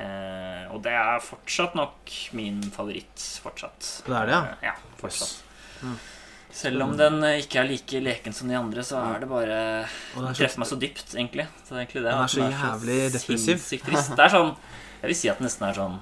Eh, 0.00 0.72
og 0.72 0.82
det 0.82 0.92
er 0.92 1.18
fortsatt 1.18 1.74
nok 1.74 2.12
min 2.32 2.62
favoritt. 2.70 3.16
Fortsatt. 3.42 4.02
Det 4.06 4.14
er 4.14 4.26
det, 4.26 4.34
ja? 4.34 4.42
Eh, 4.44 4.56
ja, 4.62 4.72
fortsatt. 5.00 5.42
Ja. 5.82 5.88
Selv 6.52 6.82
om 6.82 6.96
den 6.96 7.22
eh, 7.24 7.40
ikke 7.42 7.60
er 7.60 7.68
like 7.68 8.00
leken 8.00 8.32
som 8.32 8.48
de 8.48 8.54
andre, 8.54 8.80
så 8.82 8.96
er 9.16 9.20
det 9.20 9.28
bare 9.28 9.88
Den 10.14 10.24
er 10.28 10.34
treffer 10.34 10.58
meg 10.58 10.68
så 10.68 10.78
dypt, 10.78 11.14
egentlig. 11.14 11.46
Så 11.66 11.74
det 11.74 11.88
egentlig 11.88 12.02
det. 12.04 12.12
Den 12.12 12.22
er 12.22 12.26
så 12.26 12.46
jævlig 12.52 13.12
depressiv. 13.12 14.16
Det 14.16 14.18
er 14.24 14.28
sånn 14.28 14.56
Jeg 15.02 15.08
vil 15.08 15.14
si 15.14 15.28
at 15.28 15.38
den 15.38 15.46
nesten 15.46 15.68
er 15.68 15.74
sånn 15.74 15.98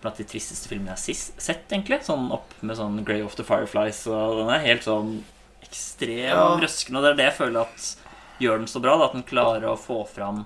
blant 0.00 0.16
de 0.20 0.26
tristeste 0.28 0.70
filmene 0.70 0.94
jeg 0.96 1.16
har 1.16 1.42
sett, 1.44 1.66
egentlig. 1.70 2.00
Sånn 2.06 2.30
opp 2.34 2.54
med 2.62 2.78
sånn 2.78 3.02
Grey 3.04 3.22
of 3.24 3.36
the 3.38 3.46
Fireflies, 3.46 4.06
og 4.10 4.42
den 4.42 4.52
er 4.54 4.64
helt 4.64 4.86
sånn 4.86 5.18
ekstrem 5.66 6.30
Ja. 6.30 6.42
og 6.48 6.62
røskende. 6.64 6.98
Og 6.98 7.04
det 7.04 7.10
er 7.12 7.18
det 7.20 7.28
jeg 7.30 7.38
føler 7.40 7.60
at 7.66 7.88
gjør 8.40 8.58
den 8.62 8.70
så 8.72 8.80
bra, 8.80 8.96
da, 8.96 9.10
at 9.10 9.16
den 9.18 9.26
klarer 9.28 9.68
å 9.68 9.78
få 9.78 10.02
fram 10.08 10.44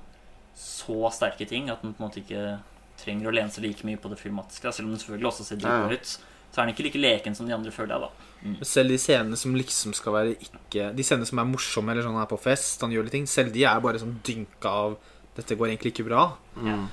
så 0.58 1.10
sterke 1.14 1.46
ting 1.48 1.70
at 1.70 1.82
den 1.82 1.94
på 1.94 2.02
en 2.02 2.08
måte 2.08 2.20
ikke 2.22 2.60
trenger 3.00 3.30
å 3.30 3.34
lene 3.34 3.50
seg 3.50 3.64
like 3.66 3.86
mye 3.86 4.00
på 4.00 4.10
det 4.12 4.18
filmatiske. 4.20 4.72
Selv 4.72 4.88
om 4.88 4.94
den 4.94 5.02
selvfølgelig 5.02 5.30
også 5.30 5.46
ser 5.46 5.60
dritbra 5.62 5.90
ja. 5.90 5.98
ut, 5.98 6.14
så 6.54 6.60
er 6.60 6.66
den 6.66 6.74
ikke 6.74 6.86
like 6.86 7.00
leken 7.02 7.34
som 7.34 7.48
de 7.48 7.54
andre, 7.56 7.72
føler 7.74 7.94
jeg, 7.96 8.04
da. 8.04 8.64
selv 8.68 8.92
de 8.94 8.98
scenene 9.00 9.38
som 9.38 9.56
liksom 9.58 9.94
skal 9.96 10.14
være 10.14 10.34
ikke 10.36 10.90
De 10.94 11.02
scenene 11.06 11.26
som 11.26 11.40
er 11.42 11.48
morsomme, 11.50 11.90
eller 11.90 12.06
sånn 12.06 12.18
her 12.20 12.28
på 12.30 12.38
fest, 12.38 12.82
han 12.84 12.94
gjør 12.94 13.08
litt 13.08 13.16
ting, 13.16 13.26
selv 13.30 13.54
de 13.54 13.64
er 13.66 13.80
bare 13.82 14.02
sånn 14.02 14.20
dynka 14.26 14.74
av 14.84 14.98
Dette 15.34 15.56
går 15.58 15.72
egentlig 15.72 15.90
ikke 15.90 16.04
bra. 16.06 16.28
Mm. 16.54 16.84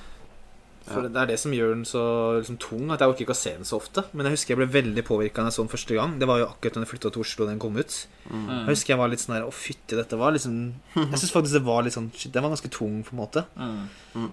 For 0.86 1.06
Det 1.06 1.20
er 1.20 1.28
det 1.30 1.38
som 1.38 1.52
gjør 1.54 1.74
den 1.76 1.84
så 1.86 2.02
liksom, 2.40 2.56
tung, 2.62 2.90
at 2.90 3.02
jeg 3.02 3.12
orker 3.12 3.24
ikke 3.26 3.36
å 3.36 3.38
se 3.38 3.52
den 3.54 3.68
så 3.68 3.78
ofte. 3.78 4.02
Men 4.12 4.26
jeg 4.26 4.36
husker 4.36 4.54
jeg 4.54 4.60
ble 4.62 4.70
veldig 4.74 5.04
påvirka 5.06 5.44
da 5.44 5.50
jeg 5.52 5.56
så 5.58 5.62
den 5.64 5.72
første 5.72 5.94
gang. 5.98 6.16
Det 6.18 6.28
var 6.30 6.40
jo 6.42 6.48
akkurat 6.50 6.78
da 6.78 6.82
jeg 6.82 6.90
flytta 6.90 7.12
til 7.14 7.22
Oslo 7.22 7.44
og 7.46 7.50
den 7.52 7.60
kom 7.62 7.76
ut. 7.78 7.98
Mm. 8.26 8.46
Jeg 8.50 8.70
husker 8.72 8.94
jeg 8.94 9.02
var 9.02 9.12
litt 9.12 9.22
sånn 9.22 9.36
her 9.36 9.46
Å, 9.46 9.52
fytti, 9.54 9.98
dette 9.98 10.18
var 10.18 10.34
liksom 10.34 10.56
Jeg 10.94 11.18
syns 11.18 11.34
faktisk 11.34 11.56
det 11.58 11.66
var 11.66 11.82
litt 11.82 11.96
sånn 11.96 12.06
Shit, 12.14 12.32
den 12.34 12.44
var 12.44 12.52
ganske 12.54 12.70
tung, 12.72 13.02
på 13.06 13.14
en 13.14 13.20
måte. 13.22 13.44
Mm. 13.58 14.30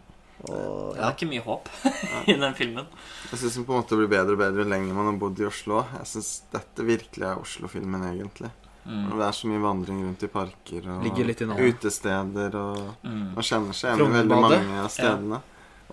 Og, 0.48 0.96
Det 0.96 1.04
er 1.04 1.14
ikke 1.14 1.28
mye 1.30 1.44
håp 1.44 1.70
i 2.32 2.38
den 2.40 2.56
filmen. 2.58 2.88
Jeg 3.34 3.42
syns 3.42 3.60
den 3.60 3.68
på 3.68 3.76
en 3.76 3.82
måte 3.82 4.00
blir 4.00 4.10
bedre 4.12 4.38
og 4.38 4.42
bedre 4.42 4.64
jo 4.64 4.70
lenger 4.72 4.98
man 4.98 5.12
har 5.12 5.20
bodd 5.22 5.42
i 5.44 5.48
Oslo. 5.50 5.84
Jeg 6.00 6.12
syns 6.14 6.32
dette 6.54 6.86
virkelig 6.88 7.28
er 7.28 7.42
Oslo-filmen, 7.42 8.06
egentlig. 8.14 8.52
Mm. 8.90 9.10
Det 9.20 9.26
er 9.28 9.36
så 9.36 9.50
mye 9.52 9.62
vandring 9.62 10.00
rundt 10.06 10.24
i 10.26 10.30
parker 10.32 10.88
og 10.96 11.64
utesteder. 11.68 12.56
og 12.56 13.06
Mm. 13.06 13.36
Man 13.36 13.46
kjenner 13.46 13.76
seg 13.76 13.94
igjen 13.94 14.10
i 14.10 14.18
veldig 14.18 14.40
mange 14.48 14.80
av 14.82 14.90
stedene. 14.94 15.42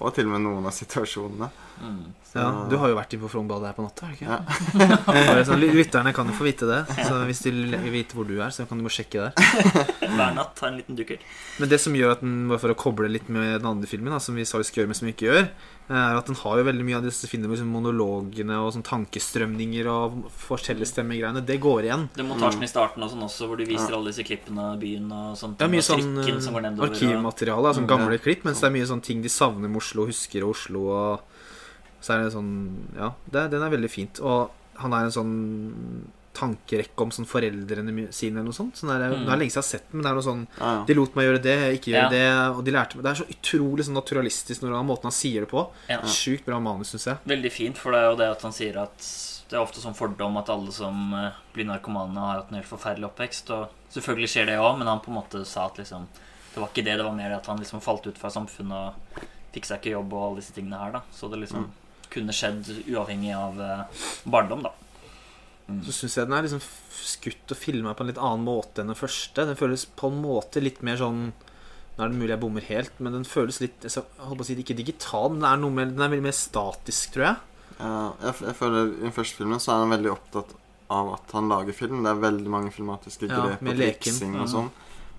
Og 0.00 0.12
til 0.14 0.28
og 0.28 0.34
med 0.34 0.44
noen 0.44 0.68
av 0.68 0.74
situasjonene. 0.76 1.48
Mm. 1.82 2.14
Så, 2.26 2.38
ja, 2.42 2.48
du 2.68 2.74
har 2.80 2.90
jo 2.90 2.96
vært 2.98 3.12
inn 3.14 3.20
på 3.22 3.28
Frognerbadet 3.30 3.68
her 3.70 3.76
på 3.76 3.84
natta, 3.86 4.06
har 4.06 4.12
du 4.12 4.16
ikke? 4.16 4.26
Ja. 4.26 5.44
Sånn, 5.48 5.60
Lytterne 5.76 6.12
kan 6.16 6.26
jo 6.28 6.34
få 6.36 6.44
vite 6.48 6.66
det. 6.68 6.80
Så 7.06 7.20
hvis 7.28 7.42
de 7.46 7.52
vil 7.54 7.76
vite 7.94 8.16
hvor 8.18 8.26
du 8.28 8.34
er, 8.42 8.50
så 8.52 8.66
kan 8.68 8.78
du 8.80 8.84
bare 8.86 8.96
sjekke 8.96 9.28
der. 9.28 9.32
Hver 10.16 10.34
natt 10.36 10.58
har 10.64 10.72
en 10.72 10.80
liten 10.80 10.98
dukkert. 10.98 11.22
Men 11.60 11.70
det 11.70 11.78
som 11.80 11.94
gjør 11.96 12.16
at 12.16 12.24
den, 12.24 12.48
bare 12.50 12.60
for 12.62 12.74
å 12.74 12.78
koble 12.78 13.08
litt 13.12 13.28
med 13.32 13.60
den 13.60 13.70
andre 13.70 13.88
filmen, 13.90 14.12
da, 14.12 14.18
som 14.20 14.34
vi 14.36 14.44
sa 14.48 14.58
vi 14.60 14.66
skal 14.68 14.82
gjøre, 14.82 14.90
men 14.92 14.98
som 14.98 15.06
vi 15.08 15.14
ikke 15.14 15.28
gjør, 15.30 15.48
er 15.86 16.16
at 16.18 16.26
den 16.26 16.34
har 16.40 16.58
jo 16.58 16.64
veldig 16.66 16.84
mye 16.88 16.96
av 16.98 17.04
disse 17.06 17.28
filmene 17.30 17.46
med 17.52 17.60
liksom 17.60 17.68
monologene 17.70 18.56
og 18.58 18.72
sånn 18.74 18.82
tankestrømninger 18.88 19.86
og 19.92 20.16
fortellerstemmegreiene. 20.48 21.44
Det 21.46 21.60
går 21.62 21.86
igjen. 21.86 22.08
Det 22.16 22.24
er 22.24 22.26
montasjen 22.26 22.66
i 22.66 22.70
starten 22.70 23.04
og 23.06 23.12
sånn 23.12 23.22
også, 23.28 23.46
hvor 23.46 23.60
de 23.60 23.68
viser 23.70 23.94
alle 23.94 24.10
disse 24.10 24.26
klippene 24.26 24.72
av 24.72 24.80
byen 24.82 25.06
og 25.14 25.36
sånt. 25.38 25.60
Det 25.60 25.68
er 25.68 25.72
mye 25.72 25.84
og 25.84 25.88
sånn 25.92 26.82
arkivmateriale, 26.88 27.74
sånn 27.78 27.86
Mm. 27.86 27.92
gamle 27.94 28.18
klipp, 28.18 28.42
mens 28.44 28.60
det 28.60 28.66
er 28.66 28.74
mye 28.74 28.86
sånn 28.90 29.02
ting 29.02 29.22
de 29.22 29.28
savner 29.30 29.68
med 29.70 29.76
Oslo, 29.78 30.06
husker 30.10 30.42
Oslo, 30.42 30.88
og 30.90 31.20
så 32.00 32.14
er 32.14 32.24
det 32.24 32.32
sånn 32.34 32.52
Ja, 32.96 33.12
det, 33.30 33.50
den 33.50 33.62
er 33.62 33.70
veldig 33.72 33.90
fint. 33.90 34.20
Og 34.20 34.50
han 34.76 34.92
er 34.92 35.04
en 35.08 35.14
sånn 35.14 35.34
tankerekke 36.36 37.00
om 37.00 37.12
sånn 37.14 37.24
foreldrene 37.28 38.10
sine 38.12 38.36
eller 38.42 38.50
noe 38.50 38.56
sånt. 38.56 38.76
Sånn 38.76 38.90
der, 38.92 39.06
Mm. 39.16 39.24
Det 39.24 39.32
er 39.32 39.38
lenge 39.40 39.52
siden 39.54 39.56
jeg 39.56 39.64
har 39.64 39.70
sett 39.72 39.86
den, 39.90 39.96
men 39.96 40.02
det 40.04 40.10
er 40.10 40.14
noe 40.18 40.26
sånn 40.26 40.46
Ja, 40.60 40.66
ja. 40.76 40.84
De 40.84 40.94
lot 40.94 41.14
meg 41.16 41.24
gjøre 41.26 41.42
det, 41.42 41.80
ikke 41.80 41.90
gjøre 41.92 42.02
Ja. 42.02 42.08
det, 42.12 42.56
og 42.58 42.64
de 42.64 42.70
lærte 42.72 42.96
meg 42.96 43.02
Det 43.04 43.10
er 43.10 43.24
så 43.24 43.30
utrolig 43.32 43.84
sånn 43.86 43.96
naturalistisk 43.96 44.60
når 44.62 44.74
han, 44.76 44.86
måten 44.86 45.02
han 45.08 45.12
sier 45.16 45.40
det 45.40 45.48
på. 45.48 45.70
Ja. 45.88 46.00
Sjukt 46.02 46.44
bra 46.44 46.60
manus, 46.60 46.90
syns 46.92 47.06
jeg. 47.06 47.16
Veldig 47.24 47.52
fint, 47.52 47.78
for 47.78 47.92
det 47.92 48.00
er 48.00 48.10
jo 48.10 48.16
det 48.16 48.30
at 48.36 48.42
han 48.42 48.52
sier 48.52 48.76
at 48.76 48.98
det 49.48 49.54
er 49.56 49.62
ofte 49.62 49.80
sånn 49.80 49.94
fordom 49.94 50.36
at 50.36 50.48
alle 50.50 50.72
som 50.72 51.14
eh, 51.14 51.30
blir 51.54 51.64
narkomane, 51.64 52.18
har 52.18 52.40
hatt 52.42 52.50
en 52.50 52.56
helt 52.60 52.66
forferdelig 52.68 53.06
oppvekst. 53.14 53.50
Og 53.54 53.68
selvfølgelig 53.94 54.28
skjer 54.28 54.46
det 54.46 54.58
òg, 54.58 54.76
men 54.78 54.88
han 54.88 55.00
på 55.00 55.08
en 55.08 55.14
måte 55.22 55.44
sa 55.46 55.66
at 55.66 55.76
liksom 55.78 56.06
det 56.52 56.60
var 56.60 56.68
ikke 56.68 56.84
det, 56.84 56.96
det 56.98 57.04
var 57.04 57.12
mer 57.14 57.32
at 57.36 57.46
han 57.46 57.58
liksom 57.58 57.80
falt 57.80 58.06
ut 58.06 58.18
fra 58.18 58.28
samfunnet 58.28 58.72
og 58.72 59.22
fikk 59.52 59.64
seg 59.66 59.78
ikke 59.80 59.92
jobb 59.92 60.12
og 60.12 60.22
alle 60.32 60.40
disse 60.40 60.52
tingene 60.52 60.76
her, 60.78 60.90
da. 60.92 61.00
Så 61.12 61.30
det 61.30 61.38
liksom 61.40 61.70
kunne 62.12 62.34
skjedd 62.36 62.68
uavhengig 62.88 63.32
av 63.36 63.60
eh, 63.60 64.02
barndom, 64.28 64.62
da. 64.66 64.72
Så 65.82 65.92
syns 65.92 66.14
jeg 66.16 66.28
den 66.28 66.36
er 66.38 66.44
liksom 66.46 66.60
skutt 67.06 67.50
og 67.50 67.58
filma 67.58 67.94
på 67.98 68.04
en 68.04 68.10
litt 68.12 68.20
annen 68.22 68.44
måte 68.46 68.82
enn 68.84 68.92
den 68.92 68.98
første. 68.98 69.46
Den 69.48 69.58
føles 69.58 69.82
på 69.98 70.10
en 70.12 70.20
måte 70.22 70.62
litt 70.62 70.82
mer 70.86 70.96
sånn 71.00 71.32
Nå 71.96 72.04
er 72.04 72.10
det 72.12 72.18
mulig 72.20 72.28
jeg 72.34 72.40
bommer 72.42 72.64
helt, 72.68 72.98
men 73.00 73.14
den 73.16 73.22
føles 73.24 73.56
litt 73.62 73.80
Jeg 73.86 74.02
holdt 74.20 74.36
på 74.36 74.44
å 74.44 74.46
si 74.46 74.54
det 74.54 74.66
ikke 74.66 74.76
digital, 74.76 75.30
men 75.32 75.40
det 75.40 75.48
er 75.48 75.60
noe 75.62 75.72
med, 75.72 75.94
den 75.96 76.04
er 76.04 76.10
veldig 76.12 76.26
mer 76.26 76.34
statisk, 76.36 77.14
tror 77.14 77.24
jeg. 77.24 77.36
Ja, 77.80 77.92
jeg, 78.20 78.34
jeg 78.50 78.56
føler 78.58 78.90
I 78.92 79.00
den 79.06 79.14
første 79.16 79.40
filmen 79.40 79.62
så 79.64 79.72
er 79.72 79.80
han 79.80 79.94
veldig 79.94 80.12
opptatt 80.12 80.52
av 80.92 81.08
at 81.16 81.32
han 81.34 81.48
lager 81.50 81.74
film. 81.74 82.02
Det 82.04 82.12
er 82.12 82.20
veldig 82.26 82.52
mange 82.52 82.70
filmatiske 82.76 83.26
grep 83.32 83.64
ja, 83.64 83.70
og 83.72 83.80
leksing 83.80 84.36
og 84.36 84.44
Mhm. 84.44 84.52
sånn. 84.52 84.68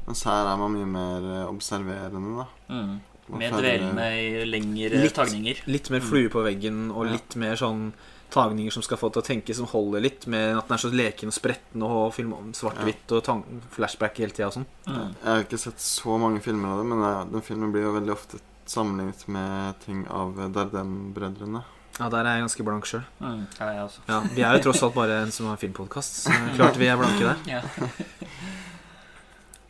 Mens 0.07 0.21
her 0.29 0.47
er 0.53 0.61
man 0.61 0.71
mye 0.77 0.87
mer 0.87 1.25
eh, 1.33 1.49
observerende, 1.49 2.45
da. 2.45 2.47
Mm. 2.71 2.93
Følger- 3.29 3.59
dvelende 3.59 4.05
i 4.15 4.45
lengre 4.45 5.01
Litt. 5.03 5.13
tagninger. 5.15 5.55
Litt 5.67 5.89
mer 5.89 5.99
flue 5.99 6.29
på 6.29 6.43
veggen 6.45 6.91
og 6.91 7.05
Ja. 7.05 7.11
litt 7.13 7.35
mer 7.35 7.55
sånn 7.55 7.91
tagninger 8.31 8.71
som 8.73 8.83
skal 8.83 8.97
få 8.97 9.09
til 9.13 9.21
å 9.21 9.25
tenke, 9.25 9.55
som 9.55 9.65
holder 9.67 10.01
litt, 10.01 10.27
med 10.27 10.57
at 10.57 10.67
den 10.67 10.73
er 10.75 10.77
så 10.77 10.91
leken 10.91 11.27
og 11.27 11.33
spretten 11.33 11.81
og 11.83 12.13
svart-hvitt 12.53 13.11
og 13.11 13.23
tang 13.23 13.43
flashback 13.71 14.17
hele 14.17 14.31
tida 14.31 14.47
og 14.47 14.53
sånn. 14.53 14.65
Mm. 14.85 15.15
Jeg 15.23 15.25
har 15.25 15.43
ikke 15.43 15.59
sett 15.59 15.77
så 15.79 16.17
mange 16.19 16.41
filmer 16.41 16.67
av 16.69 16.77
det, 16.79 16.85
men 16.85 17.31
den 17.31 17.41
filmen 17.41 17.71
blir 17.71 17.83
jo 17.83 17.93
veldig 17.99 18.11
ofte 18.11 18.39
sammenlignet 18.65 19.27
med 19.29 19.79
ting 19.79 20.05
av 20.09 20.35
Dardem-brødrene. 20.51 21.63
Ja, 21.99 22.09
der 22.09 22.19
er 22.19 22.35
jeg 22.37 22.43
ganske 22.43 22.63
blank 22.65 22.83
sjøl. 22.85 23.03
Mm. 23.21 23.47
Ja, 23.59 23.65
jeg 23.71 23.81
også. 23.87 23.99
Ja, 24.07 24.19
vi 24.21 24.41
er 24.43 24.57
jo 24.57 24.63
tross 24.71 24.83
alt 24.83 24.93
bare 24.93 25.21
en 25.23 25.31
som 25.31 25.47
har 25.47 25.55
filmpodkast, 25.57 26.27
så 26.27 26.31
klart 26.55 26.75
vi 26.77 26.85
er 26.85 26.97
blanke 26.97 27.19
der. 27.19 27.37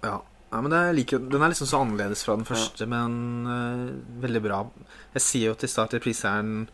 Ja. 0.04 0.20
Ja. 0.52 0.58
ja, 0.58 0.62
men 0.62 0.72
det 0.72 0.78
er 0.80 0.94
like, 0.94 1.18
Den 1.30 1.42
er 1.44 1.50
liksom 1.52 1.68
så 1.68 1.82
annerledes 1.84 2.24
fra 2.24 2.36
den 2.40 2.46
første, 2.48 2.88
men 2.88 3.48
uh, 3.48 4.22
veldig 4.24 4.42
bra. 4.46 4.60
Jeg 5.14 5.22
sier 5.26 5.50
jo 5.52 5.56
til 5.60 5.70
start 5.70 5.94
at 5.98 6.02
priseren 6.04 6.68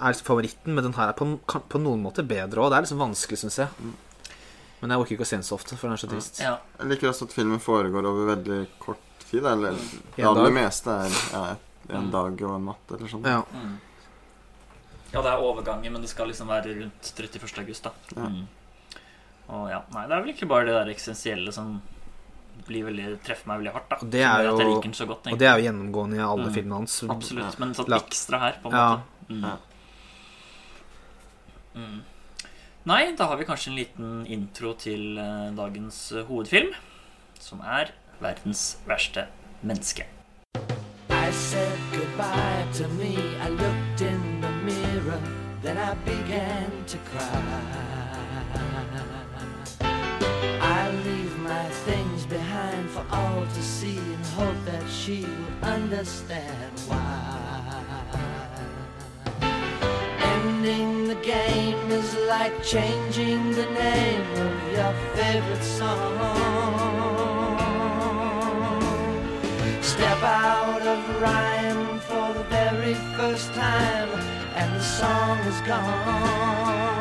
er, 0.00 0.08
er 0.10 0.18
favoritten, 0.26 0.74
men 0.74 0.84
den 0.84 0.94
her 0.96 1.08
er 1.12 1.18
på, 1.18 1.28
kan- 1.46 1.62
på 1.68 1.78
noen 1.80 2.02
måte 2.02 2.24
bedre 2.26 2.58
òg. 2.64 2.70
Det 2.72 2.78
er 2.80 2.86
liksom 2.88 2.98
vanskelig, 3.04 3.38
syns 3.44 3.58
jeg. 3.62 3.68
Men 4.82 4.90
jeg 4.90 4.98
orker 4.98 5.14
ikke 5.14 5.22
å 5.22 5.30
se 5.30 5.36
den 5.38 5.46
så 5.46 5.54
ofte, 5.54 5.76
for 5.78 5.86
den 5.86 5.94
er 5.94 6.02
så 6.02 6.08
trist. 6.10 6.40
ja. 6.42 6.56
Jeg 6.80 6.88
liker 6.90 7.08
også 7.12 7.28
at 7.28 7.32
filmen 7.36 7.60
foregår 7.62 8.08
over 8.10 8.32
veldig 8.34 8.60
kort 8.82 8.98
tid. 9.28 9.44
Eller 9.46 9.76
det 10.16 10.24
aller 10.26 10.48
dag. 10.50 10.56
meste 10.58 10.90
er 10.90 11.14
ja, 11.32 11.44
en 11.88 12.08
Mm. 12.08 12.10
dag 12.10 12.42
og 12.42 12.54
en 12.56 12.64
natt 12.66 12.92
eller 12.96 13.08
sånn. 13.10 13.24
Ja. 13.26 13.42
Mm. 13.52 13.78
Ja, 15.12 15.20
det 15.22 15.30
er 15.30 15.42
overganger, 15.44 15.90
men 15.92 16.00
det 16.02 16.08
skal 16.10 16.26
liksom 16.30 16.48
være 16.48 16.74
rundt 16.80 17.12
31. 17.16 17.58
august, 17.62 17.84
da. 17.84 17.90
Ja. 18.16 18.26
Mm. 18.28 18.46
Og 19.52 19.68
ja, 19.70 19.82
nei, 19.92 20.06
det 20.08 20.14
er 20.16 20.22
vel 20.24 20.32
ikke 20.34 20.48
bare 20.48 20.64
det 20.66 20.74
der 20.74 20.90
eksistensielle 20.92 21.52
som 21.52 21.82
blir 22.72 22.84
veldig, 22.88 23.08
treffer 23.26 23.46
meg 23.52 23.60
veldig 23.62 23.72
hardt, 23.76 23.88
da. 23.92 23.96
Og 24.02 24.10
det 24.10 24.22
er 24.24 24.44
jo- 24.48 24.80
den 24.82 24.92
så 24.96 25.06
godt, 25.06 25.26
Og 25.32 25.38
det 25.38 25.48
er 25.48 25.58
jo 25.60 25.66
gjennomgående 25.68 26.16
i 26.16 26.24
alle 26.24 26.48
Mm. 26.48 26.54
filmene 26.54 26.78
hans. 26.80 27.02
Absolutt, 27.04 27.58
men 27.58 27.74
sånn 27.74 27.88
La- 27.88 27.98
ekstra 28.00 28.38
her, 28.40 28.58
på 28.62 28.66
en 28.72 28.72
Ja. 28.72 28.88
måte. 28.96 29.02
Mm. 29.28 29.42
Ja. 29.42 29.56
Mm. 31.76 32.00
Nei, 32.84 33.12
da 33.16 33.26
har 33.30 33.36
vi 33.36 33.44
kanskje 33.44 33.68
en 33.70 33.76
liten 33.76 34.26
intro 34.26 34.72
til 34.74 35.18
eh, 35.18 35.50
dagens 35.54 36.12
eh, 36.12 36.24
hovedfilm, 36.26 36.74
som 37.38 37.60
er 37.60 37.92
'Verdens 38.20 38.76
verste 38.86 39.26
menneske'. 39.64 40.04
I 41.10 41.30
said 41.30 41.78
goodbye 41.92 42.66
to 42.74 42.88
me. 42.88 43.14
I 43.40 43.48
looked 43.48 44.00
in 44.00 44.40
the 44.42 44.50
mirror, 44.64 45.20
then 45.62 45.76
I 45.78 45.94
began 46.04 46.84
to 46.86 46.98
cry. 46.98 47.91
She 55.04 55.22
will 55.22 55.68
understand 55.68 56.78
why. 56.86 57.82
Ending 60.20 61.08
the 61.08 61.16
game 61.16 61.90
is 61.90 62.14
like 62.28 62.62
changing 62.62 63.50
the 63.50 63.66
name 63.84 64.30
of 64.46 64.52
your 64.76 64.94
favorite 65.16 65.64
song. 65.64 66.18
Step 69.82 70.22
out 70.22 70.82
of 70.94 71.20
rhyme 71.20 71.98
for 71.98 72.32
the 72.34 72.44
very 72.44 72.94
first 73.16 73.52
time, 73.54 74.08
and 74.54 74.72
the 74.72 74.84
song 74.84 75.38
is 75.50 75.60
gone. 75.62 76.92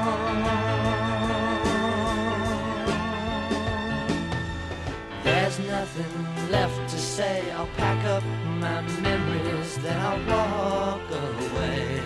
Nothing 5.67 6.51
left 6.51 6.89
to 6.89 6.97
say. 6.97 7.51
I'll 7.51 7.67
pack 7.77 8.03
up 8.05 8.23
my 8.59 8.81
memories, 9.01 9.77
then 9.77 9.99
I'll 9.99 10.21
walk 10.27 11.09
away. 11.11 12.01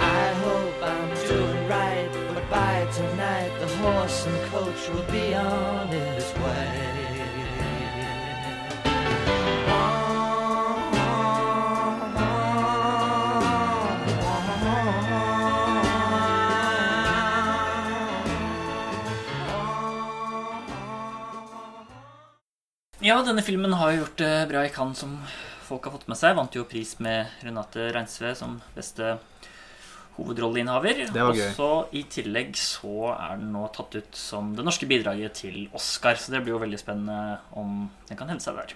I 0.00 0.28
hope 0.44 0.82
I'm 0.82 1.10
doing 1.28 1.68
right, 1.68 2.10
but 2.34 2.50
by 2.50 2.86
tonight 2.92 3.52
the 3.60 3.68
horse 3.76 4.26
and 4.26 4.50
coach 4.50 4.88
will 4.90 5.10
be 5.12 5.34
on 5.34 5.88
his 5.88 6.32
way. 6.34 7.05
Ja, 23.06 23.20
denne 23.22 23.42
filmen 23.46 23.74
har 23.78 23.92
jo 23.92 24.00
gjort 24.02 24.18
det 24.18 24.30
bra 24.50 24.64
i 24.66 24.70
Cannes, 24.74 24.98
som 24.98 25.12
folk 25.66 25.84
har 25.86 25.94
fått 25.94 26.08
med 26.10 26.18
seg. 26.18 26.34
Vant 26.38 26.56
jo 26.56 26.64
pris 26.66 26.96
med 27.04 27.30
Renate 27.46 27.90
Reinsve 27.94 28.32
som 28.38 28.56
beste 28.74 29.12
hovedrolleinnehaver. 30.16 31.04
Det 31.12 31.22
var 31.22 31.30
Og 31.30 31.38
gøy. 31.38 31.52
så 31.54 31.68
i 31.94 32.02
tillegg 32.10 32.56
så 32.58 33.12
er 33.12 33.36
den 33.38 33.52
nå 33.54 33.66
tatt 33.76 33.94
ut 33.94 34.16
som 34.18 34.54
det 34.56 34.64
norske 34.66 34.88
bidraget 34.90 35.34
til 35.42 35.68
Oscar, 35.76 36.16
så 36.18 36.32
det 36.34 36.42
blir 36.42 36.56
jo 36.56 36.62
veldig 36.64 36.80
spennende 36.80 37.38
om 37.54 37.90
den 38.08 38.18
kan 38.18 38.32
hevde 38.32 38.42
seg 38.42 38.56
der. 38.58 38.74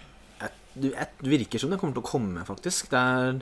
Du, 0.70 0.86
et- 0.94 1.18
virker 1.26 1.58
som 1.58 1.72
den 1.72 1.80
kommer 1.80 1.96
til 1.96 2.02
å 2.04 2.06
komme, 2.06 2.44
faktisk. 2.46 2.92
Det 2.92 2.98
er 2.98 3.40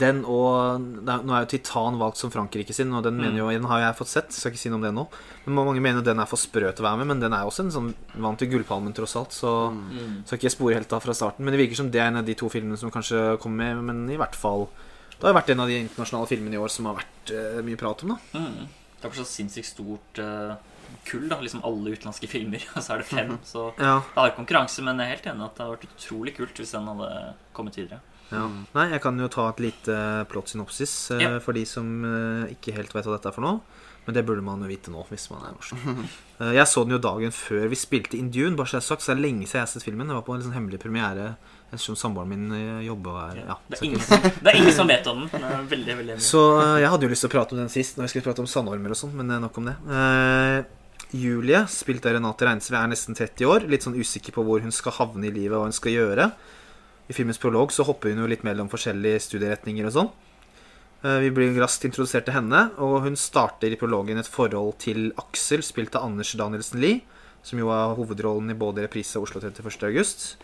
den 0.00 0.24
og 0.24 0.82
det 1.04 1.12
er, 1.12 1.22
Nå 1.22 1.34
er 1.36 1.44
jo 1.44 1.50
Titan 1.52 1.98
valgt 2.00 2.18
som 2.18 2.32
Frankrike 2.34 2.74
sin, 2.74 2.90
og 2.92 3.04
den, 3.06 3.16
mener 3.20 3.38
jo, 3.38 3.46
den 3.52 3.68
har 3.70 3.78
jeg 3.80 3.96
fått 4.00 4.10
sett. 4.10 4.34
Skal 4.34 4.50
ikke 4.50 4.58
si 4.62 4.72
noe 4.72 4.80
om 4.80 4.82
det 4.82 4.90
nå. 4.96 5.04
Men 5.46 5.54
Mange 5.60 5.84
mener 5.84 6.02
den 6.02 6.18
er 6.18 6.26
for 6.26 6.40
sprø 6.40 6.72
til 6.72 6.82
å 6.82 6.88
være 6.88 6.98
med, 7.02 7.12
men 7.12 7.22
den 7.22 7.32
er 7.36 7.46
også 7.46 7.66
en 7.66 7.70
sånn 7.70 7.92
vant 8.18 8.42
til 8.42 8.50
Gullpalmen, 8.50 8.92
tross 8.96 9.14
alt. 9.20 9.36
Så 9.36 9.52
skal 10.26 10.40
ikke 10.40 10.48
jeg 10.50 10.56
spore 10.56 10.74
helt 10.80 10.92
av 10.92 11.04
fra 11.06 11.14
starten. 11.14 11.46
Men 11.46 11.54
det 11.54 11.62
virker 11.62 11.78
som 11.78 11.92
det 11.94 12.02
er 12.02 12.10
en 12.10 12.22
av 12.24 12.26
de 12.26 12.34
to 12.34 12.50
filmene 12.50 12.80
som 12.80 12.90
kanskje 12.90 13.38
kommer 13.38 13.70
med. 13.78 13.84
Men 13.92 14.10
i 14.10 14.18
hvert 14.18 14.34
fall 14.34 14.66
Det 15.14 15.28
har 15.30 15.36
vært 15.38 15.54
en 15.54 15.60
av 15.62 15.68
de 15.70 15.78
internasjonale 15.78 16.26
filmene 16.26 16.58
i 16.58 16.60
år 16.60 16.72
som 16.74 16.90
har 16.90 16.98
vært 16.98 17.30
uh, 17.30 17.62
mye 17.62 17.78
prat 17.78 18.02
om, 18.02 18.16
da. 18.16 18.40
Mm. 18.40 18.66
Det 18.98 19.06
er 19.06 19.12
for 19.14 19.22
så 19.22 19.28
sinnssykt 19.30 19.68
stort 19.68 20.18
eh, 20.18 20.54
kull, 21.08 21.28
da. 21.28 21.38
Liksom 21.40 21.62
alle 21.64 21.92
utenlandske 21.94 22.28
filmer. 22.30 22.64
Og 22.76 22.82
så 22.82 22.94
er 22.94 23.02
det 23.04 23.06
fem. 23.10 23.36
Så 23.44 23.66
Ja, 23.78 24.00
det 24.00 24.20
har 24.20 24.34
konkurranse, 24.38 24.82
men 24.86 24.98
jeg 24.98 25.06
er 25.10 25.16
helt 25.16 25.30
enig 25.34 25.46
at 25.48 25.54
det 25.56 25.64
hadde 25.66 25.76
vært 25.78 25.88
utrolig 25.96 26.36
kult 26.36 26.60
hvis 26.62 26.74
den 26.76 26.86
hadde 26.92 27.10
kommet 27.56 27.76
videre. 27.80 28.00
ja. 28.32 28.44
Nei, 28.74 28.88
jeg 28.90 29.00
kan 29.04 29.18
jo 29.20 29.28
ta 29.28 29.48
et 29.52 29.60
lite 29.62 29.96
plottsynopsis 30.32 30.94
eh, 31.16 31.22
Ja. 31.24 31.38
for 31.44 31.52
de 31.56 31.64
som 31.68 31.90
eh, 32.04 32.52
ikke 32.56 32.74
helt 32.76 32.94
vet 32.94 33.04
hva 33.06 33.16
dette 33.18 33.28
er 33.30 33.36
for 33.36 33.44
noe. 33.46 33.60
Men 34.06 34.12
det 34.18 34.26
burde 34.28 34.42
man 34.44 34.60
jo 34.60 34.68
vite 34.68 34.92
nå, 34.92 35.00
hvis 35.08 35.30
man 35.32 35.44
er 35.48 35.54
norsk. 35.56 35.74
Eh, 36.42 36.50
Jeg 36.56 36.66
så 36.66 36.82
den 36.82 36.96
jo 36.96 36.98
dagen 36.98 37.30
før 37.30 37.68
vi 37.70 37.76
spilte 37.78 38.18
In 38.18 38.26
Dune, 38.34 38.56
bare 38.58 38.66
så 38.66 38.74
jeg 38.74 38.82
har 38.82 38.88
sagt, 38.88 39.02
så 39.04 39.12
det 39.12 39.20
er 39.20 39.22
lenge 39.28 39.44
siden 39.46 39.60
jeg 39.60 39.62
har 39.62 39.70
sett 39.70 39.84
filmen. 39.86 40.08
Det 40.10 40.16
var 40.16 40.24
på 40.26 40.34
en 40.34 40.40
liksom 40.40 40.54
hemmelig 40.56 40.80
premiere 40.82 41.36
ettersom 41.72 41.96
samboeren 41.98 42.30
min 42.30 42.52
eh, 42.54 42.84
jobber 42.86 43.16
her. 43.20 43.40
Ja, 43.48 43.56
Det, 43.68 43.80
er 43.80 43.84
ingen 43.88 44.00
det 44.44 44.52
er 44.52 44.56
ingen 44.60 44.72
som 44.76 44.88
vet 44.90 45.06
om 45.10 45.24
den. 45.24 45.28
Den 45.32 45.44
er 45.48 45.66
veldig, 45.72 45.96
veldig. 46.00 46.16
Så 46.22 46.42
eh, 46.60 46.76
jeg 46.84 46.90
hadde 46.92 47.08
jo 47.08 47.12
lyst 47.14 47.24
til 47.26 47.30
å 47.32 47.34
prate 47.34 47.56
om 47.56 47.62
den 47.64 47.72
sist, 47.72 47.96
når 47.98 48.06
vi 48.06 48.12
skulle 48.14 48.28
prate 48.28 48.44
om 48.44 48.50
sandormer 48.50 48.94
og 48.94 49.00
sånn, 49.00 49.14
men 49.18 49.30
eh, 49.34 49.42
nok 49.42 49.60
om 49.62 49.70
det. 49.70 49.76
Eh, 50.00 50.58
Julie, 51.14 51.60
spilt 51.70 52.06
av 52.06 52.16
Renate 52.16 52.46
Reinsve, 52.48 52.78
er 52.80 52.90
nesten 52.90 53.14
30 53.14 53.46
år. 53.50 53.66
Litt 53.70 53.86
sånn 53.86 53.94
usikker 53.98 54.34
på 54.34 54.42
hvor 54.46 54.62
hun 54.64 54.74
skal 54.74 54.96
havne 54.96 55.28
i 55.28 55.34
livet, 55.34 55.54
og 55.54 55.62
hva 55.64 55.70
hun 55.70 55.76
skal 55.76 55.94
gjøre. 55.94 56.28
I 57.10 57.14
filmens 57.16 57.38
prolog 57.42 57.72
så 57.74 57.84
hopper 57.86 58.10
hun 58.14 58.22
jo 58.24 58.30
litt 58.30 58.42
mellom 58.46 58.70
forskjellige 58.72 59.20
studieretninger 59.26 59.86
og 59.90 59.94
sånn. 59.98 60.08
Eh, 61.04 61.18
Vi 61.26 61.30
blir 61.36 61.58
raskt 61.60 61.84
introdusert 61.86 62.26
til 62.26 62.34
henne, 62.38 62.68
og 62.82 63.02
hun 63.04 63.18
starter 63.20 63.70
i 63.74 63.78
prologen 63.80 64.18
et 64.18 64.30
forhold 64.30 64.78
til 64.82 65.10
Aksel, 65.20 65.62
spilt 65.66 65.94
av 65.98 66.06
Anders 66.08 66.32
Danielsen 66.38 66.80
Lie, 66.82 67.02
som 67.44 67.60
jo 67.60 67.68
har 67.68 67.92
hovedrollen 67.98 68.50
i 68.50 68.56
både 68.56 68.86
reprise 68.86 69.18
og 69.20 69.26
Oslo 69.28 69.42
31. 69.44 70.38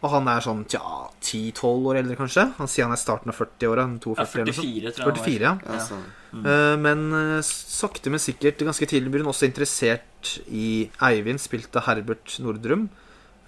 Og 0.00 0.08
han 0.14 0.28
er 0.32 0.40
sånn 0.40 0.62
tja, 0.64 0.80
10-12 1.20 1.88
år 1.90 1.98
eldre, 2.00 2.16
kanskje. 2.16 2.46
Han 2.56 2.70
sier 2.72 2.86
han 2.86 2.94
er 2.94 3.00
starten 3.00 3.28
av 3.28 3.36
40-åra. 3.36 3.84
Ja, 4.16 4.24
44, 4.24 4.92
tror 4.96 5.10
jeg. 5.12 5.18
44, 5.20 5.42
ja. 5.44 5.52
Ja, 5.60 5.74
Ja. 5.76 5.84
stemmer. 5.84 6.16
Eh, 6.32 6.76
Men 6.80 7.12
eh, 7.12 7.42
sakte, 7.44 8.08
men 8.08 8.18
sikkert, 8.22 8.58
ganske 8.64 8.86
tidlig 8.88 9.10
blir 9.12 9.24
hun 9.24 9.32
også 9.32 9.44
interessert 9.50 10.40
i 10.48 10.88
Eivind, 11.02 11.40
spilt 11.40 11.76
av 11.76 11.84
Herbert 11.88 12.38
Nordrum, 12.40 12.88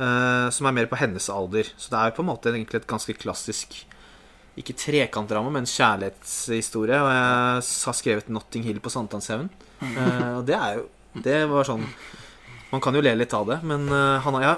uh, 0.01 0.49
som 0.51 0.67
er 0.67 0.73
mer 0.73 0.87
på 0.87 0.97
hennes 0.97 1.29
alder. 1.31 1.65
Så 1.77 1.89
det 1.93 1.99
er 1.99 2.11
jo 2.11 2.17
på 2.17 2.25
en 2.25 2.31
måte 2.33 2.53
egentlig 2.53 2.81
et 2.83 2.87
ganske 2.91 3.15
klassisk 3.17 3.85
ikke 4.59 4.75
trekantdrama, 4.77 5.51
men 5.53 5.65
kjærlighetshistorie. 5.65 6.99
Og 7.01 7.09
jeg 7.13 7.63
har 7.87 7.97
skrevet 7.97 8.29
'Notting 8.29 8.65
Hill 8.65 8.81
på 8.81 8.91
Sankthanshaugen'. 8.93 9.49
Eh, 9.83 10.37
og 10.39 10.47
det 10.47 10.55
er 10.57 10.75
jo 10.77 10.89
Det 11.23 11.47
var 11.49 11.65
sånn 11.65 11.85
Man 12.73 12.81
kan 12.81 12.97
jo 12.97 13.03
le 13.05 13.13
litt 13.19 13.35
av 13.37 13.45
det, 13.51 13.59
men 13.69 13.85
eh, 13.93 14.23
han, 14.25 14.37
har, 14.39 14.45
ja, 14.47 14.53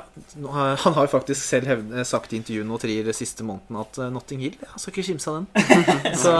han 0.85 0.97
har 0.97 1.06
jo 1.06 1.11
faktisk 1.11 1.42
selv 1.42 1.71
hevd, 1.71 1.94
sagt 2.06 2.33
i 2.33 2.38
intervjuet 2.38 2.68
nå 2.68 2.78
trier 2.78 3.11
siste 3.16 3.47
måneden 3.47 3.80
at 3.83 3.99
eh, 3.99 4.12
'Notting 4.14 4.44
Hill' 4.44 4.61
Jeg 4.61 4.83
skal 4.83 4.94
ikke 4.94 5.06
kimse 5.11 5.33
av 5.33 5.40
den. 5.40 5.49
Så, 6.23 6.35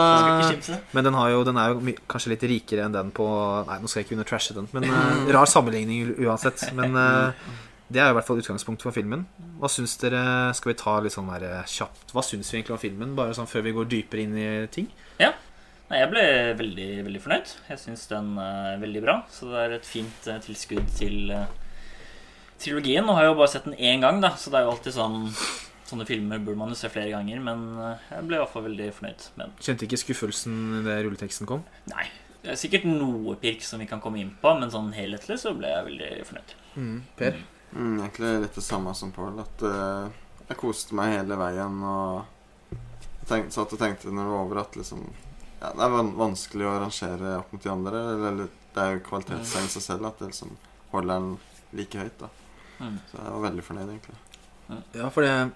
men 0.95 1.07
den, 1.07 1.19
har 1.19 1.33
jo, 1.33 1.43
den 1.47 1.59
er 1.59 1.73
jo 1.73 1.95
kanskje 2.11 2.31
litt 2.31 2.47
rikere 2.47 2.87
enn 2.87 2.95
den 2.95 3.11
på 3.15 3.27
Nei, 3.67 3.79
nå 3.81 3.91
skal 3.91 4.01
jeg 4.01 4.07
ikke 4.07 4.15
kunne 4.15 4.29
trashe 4.29 4.55
den, 4.57 4.69
men 4.75 4.87
eh, 4.87 5.31
rar 5.35 5.51
sammenligning 5.51 6.15
uansett. 6.25 6.63
Men 6.77 6.95
eh, 6.95 7.49
det 7.91 8.01
er 8.01 8.07
jo 8.09 8.15
i 8.15 8.17
hvert 8.17 8.29
fall 8.29 8.39
utgangspunktet 8.41 8.87
for 8.87 8.95
filmen. 8.95 9.27
Hva 9.59 9.69
syns 9.69 9.93
dere 10.01 10.21
Skal 10.57 10.71
vi 10.71 10.77
ta 10.79 10.95
litt 11.03 11.13
sånn 11.13 11.27
der 11.29 11.43
eh, 11.47 11.67
kjapt 11.69 12.15
Hva 12.15 12.23
syns 12.25 12.49
vi 12.49 12.57
egentlig 12.57 12.73
om 12.75 12.81
filmen, 12.81 13.13
bare 13.19 13.35
sånn 13.37 13.51
før 13.51 13.67
vi 13.67 13.75
går 13.75 13.91
dypere 13.91 14.23
inn 14.23 14.39
i 14.39 14.47
ting? 14.73 14.87
Nei, 15.85 15.99
jeg 16.01 16.09
ble 16.09 16.23
veldig, 16.57 16.87
veldig 17.05 17.19
fornøyd. 17.21 17.51
Jeg 17.69 17.81
syns 17.81 18.07
den 18.09 18.31
er 18.41 18.79
veldig 18.81 19.01
bra. 19.05 19.19
Så 19.29 19.51
det 19.51 19.59
er 19.61 19.75
et 19.75 19.85
fint 19.87 20.29
eh, 20.31 20.41
tilskudd 20.41 20.87
til 20.97 21.29
eh, 21.35 21.45
trilogien. 22.65 23.05
Nå 23.05 23.15
har 23.15 23.25
jeg 23.25 23.33
jo 23.33 23.37
bare 23.39 23.53
sett 23.53 23.69
den 23.69 23.77
én 23.77 24.03
gang, 24.03 24.19
da, 24.23 24.33
så 24.39 24.51
det 24.51 24.59
er 24.59 24.67
jo 24.67 24.75
alltid 24.75 24.97
sånn 24.97 25.23
Sånne 25.85 26.05
filmer 26.09 26.39
burde 26.41 26.57
man 26.57 26.71
jo 26.73 26.75
se 26.79 26.89
flere 26.89 27.11
ganger, 27.13 27.41
men 27.45 27.59
eh, 27.77 28.05
jeg 28.09 28.25
ble 28.25 28.39
i 28.39 28.41
hvert 28.41 28.49
fall 28.49 28.63
veldig 28.65 28.87
fornøyd 28.97 29.25
med 29.35 29.43
den. 29.43 29.51
Kjente 29.61 29.85
ikke 29.85 29.99
skuffelsen 30.01 30.55
da 30.81 30.95
rulleteksten 31.05 31.49
kom? 31.49 31.61
Nei. 31.91 32.07
Det 32.41 32.53
er 32.53 32.57
sikkert 32.57 32.87
noe 32.89 33.35
pirk 33.41 33.61
som 33.65 33.81
vi 33.81 33.85
kan 33.89 34.01
komme 34.01 34.17
inn 34.21 34.31
på, 34.41 34.49
men 34.57 34.73
sånn 34.73 34.89
helhetlig 34.97 35.37
så 35.41 35.53
ble 35.57 35.69
jeg 35.69 35.85
veldig 35.85 36.09
fornøyd. 36.29 36.53
Mm. 36.73 36.95
Per? 37.19 37.37
Mm, 37.71 37.93
egentlig 37.99 38.31
litt 38.43 38.57
det 38.57 38.63
samme 38.65 38.93
som 38.97 39.13
Paul. 39.13 39.37
At 39.41 39.65
uh, 39.65 40.09
jeg 40.49 40.59
koste 40.61 40.97
meg 40.97 41.15
hele 41.19 41.37
veien. 41.41 41.77
Og 41.89 42.77
tenkte, 43.29 43.53
satt 43.53 43.73
og 43.73 43.81
tenkte 43.81 44.13
når 44.13 44.29
det 44.29 44.33
var 44.33 44.45
over 44.45 44.61
at 44.61 44.77
liksom 44.77 45.03
ja, 45.05 45.69
Det 45.69 45.85
er 45.85 46.13
vanskelig 46.21 46.69
å 46.69 46.77
rangere 46.85 47.35
opp 47.43 47.53
mot 47.53 47.65
de 47.65 47.73
andre. 47.73 48.01
Eller 48.15 48.41
det 48.45 48.87
er 48.87 48.97
jo 48.97 49.05
kvalitetstegn 49.09 49.69
i 49.69 49.75
seg 49.77 49.85
selv 49.85 50.09
at 50.09 50.21
det 50.21 50.31
liksom 50.33 50.57
holder 50.93 51.13
den 51.13 51.31
like 51.81 52.01
høyt. 52.05 52.25
da 52.25 52.33
Mm. 52.79 52.97
Så 53.09 53.19
jeg 53.19 53.33
var 53.35 53.45
veldig 53.49 53.63
fornøyd, 53.63 53.91
egentlig. 53.93 54.17
Ja, 54.97 55.09
for 55.13 55.21
det 55.21 55.51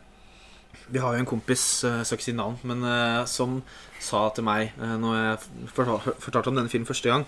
Vi 0.93 1.01
har 1.01 1.15
jo 1.15 1.19
en 1.23 1.29
kompis, 1.29 1.83
eh, 1.83 1.99
jeg 1.99 2.05
skal 2.05 2.19
ikke 2.19 2.27
si 2.27 2.33
navn, 2.37 2.57
men 2.63 2.83
eh, 2.85 3.25
som 3.25 3.61
sa 3.99 4.27
til 4.33 4.45
meg 4.45 4.69
uh, 4.77 4.95
når 5.01 5.15
jeg 5.17 5.71
fortalte, 5.73 6.47
om 6.51 6.59
denne 6.59 6.69
filmen 6.69 6.87
første 6.87 7.09
gang 7.09 7.25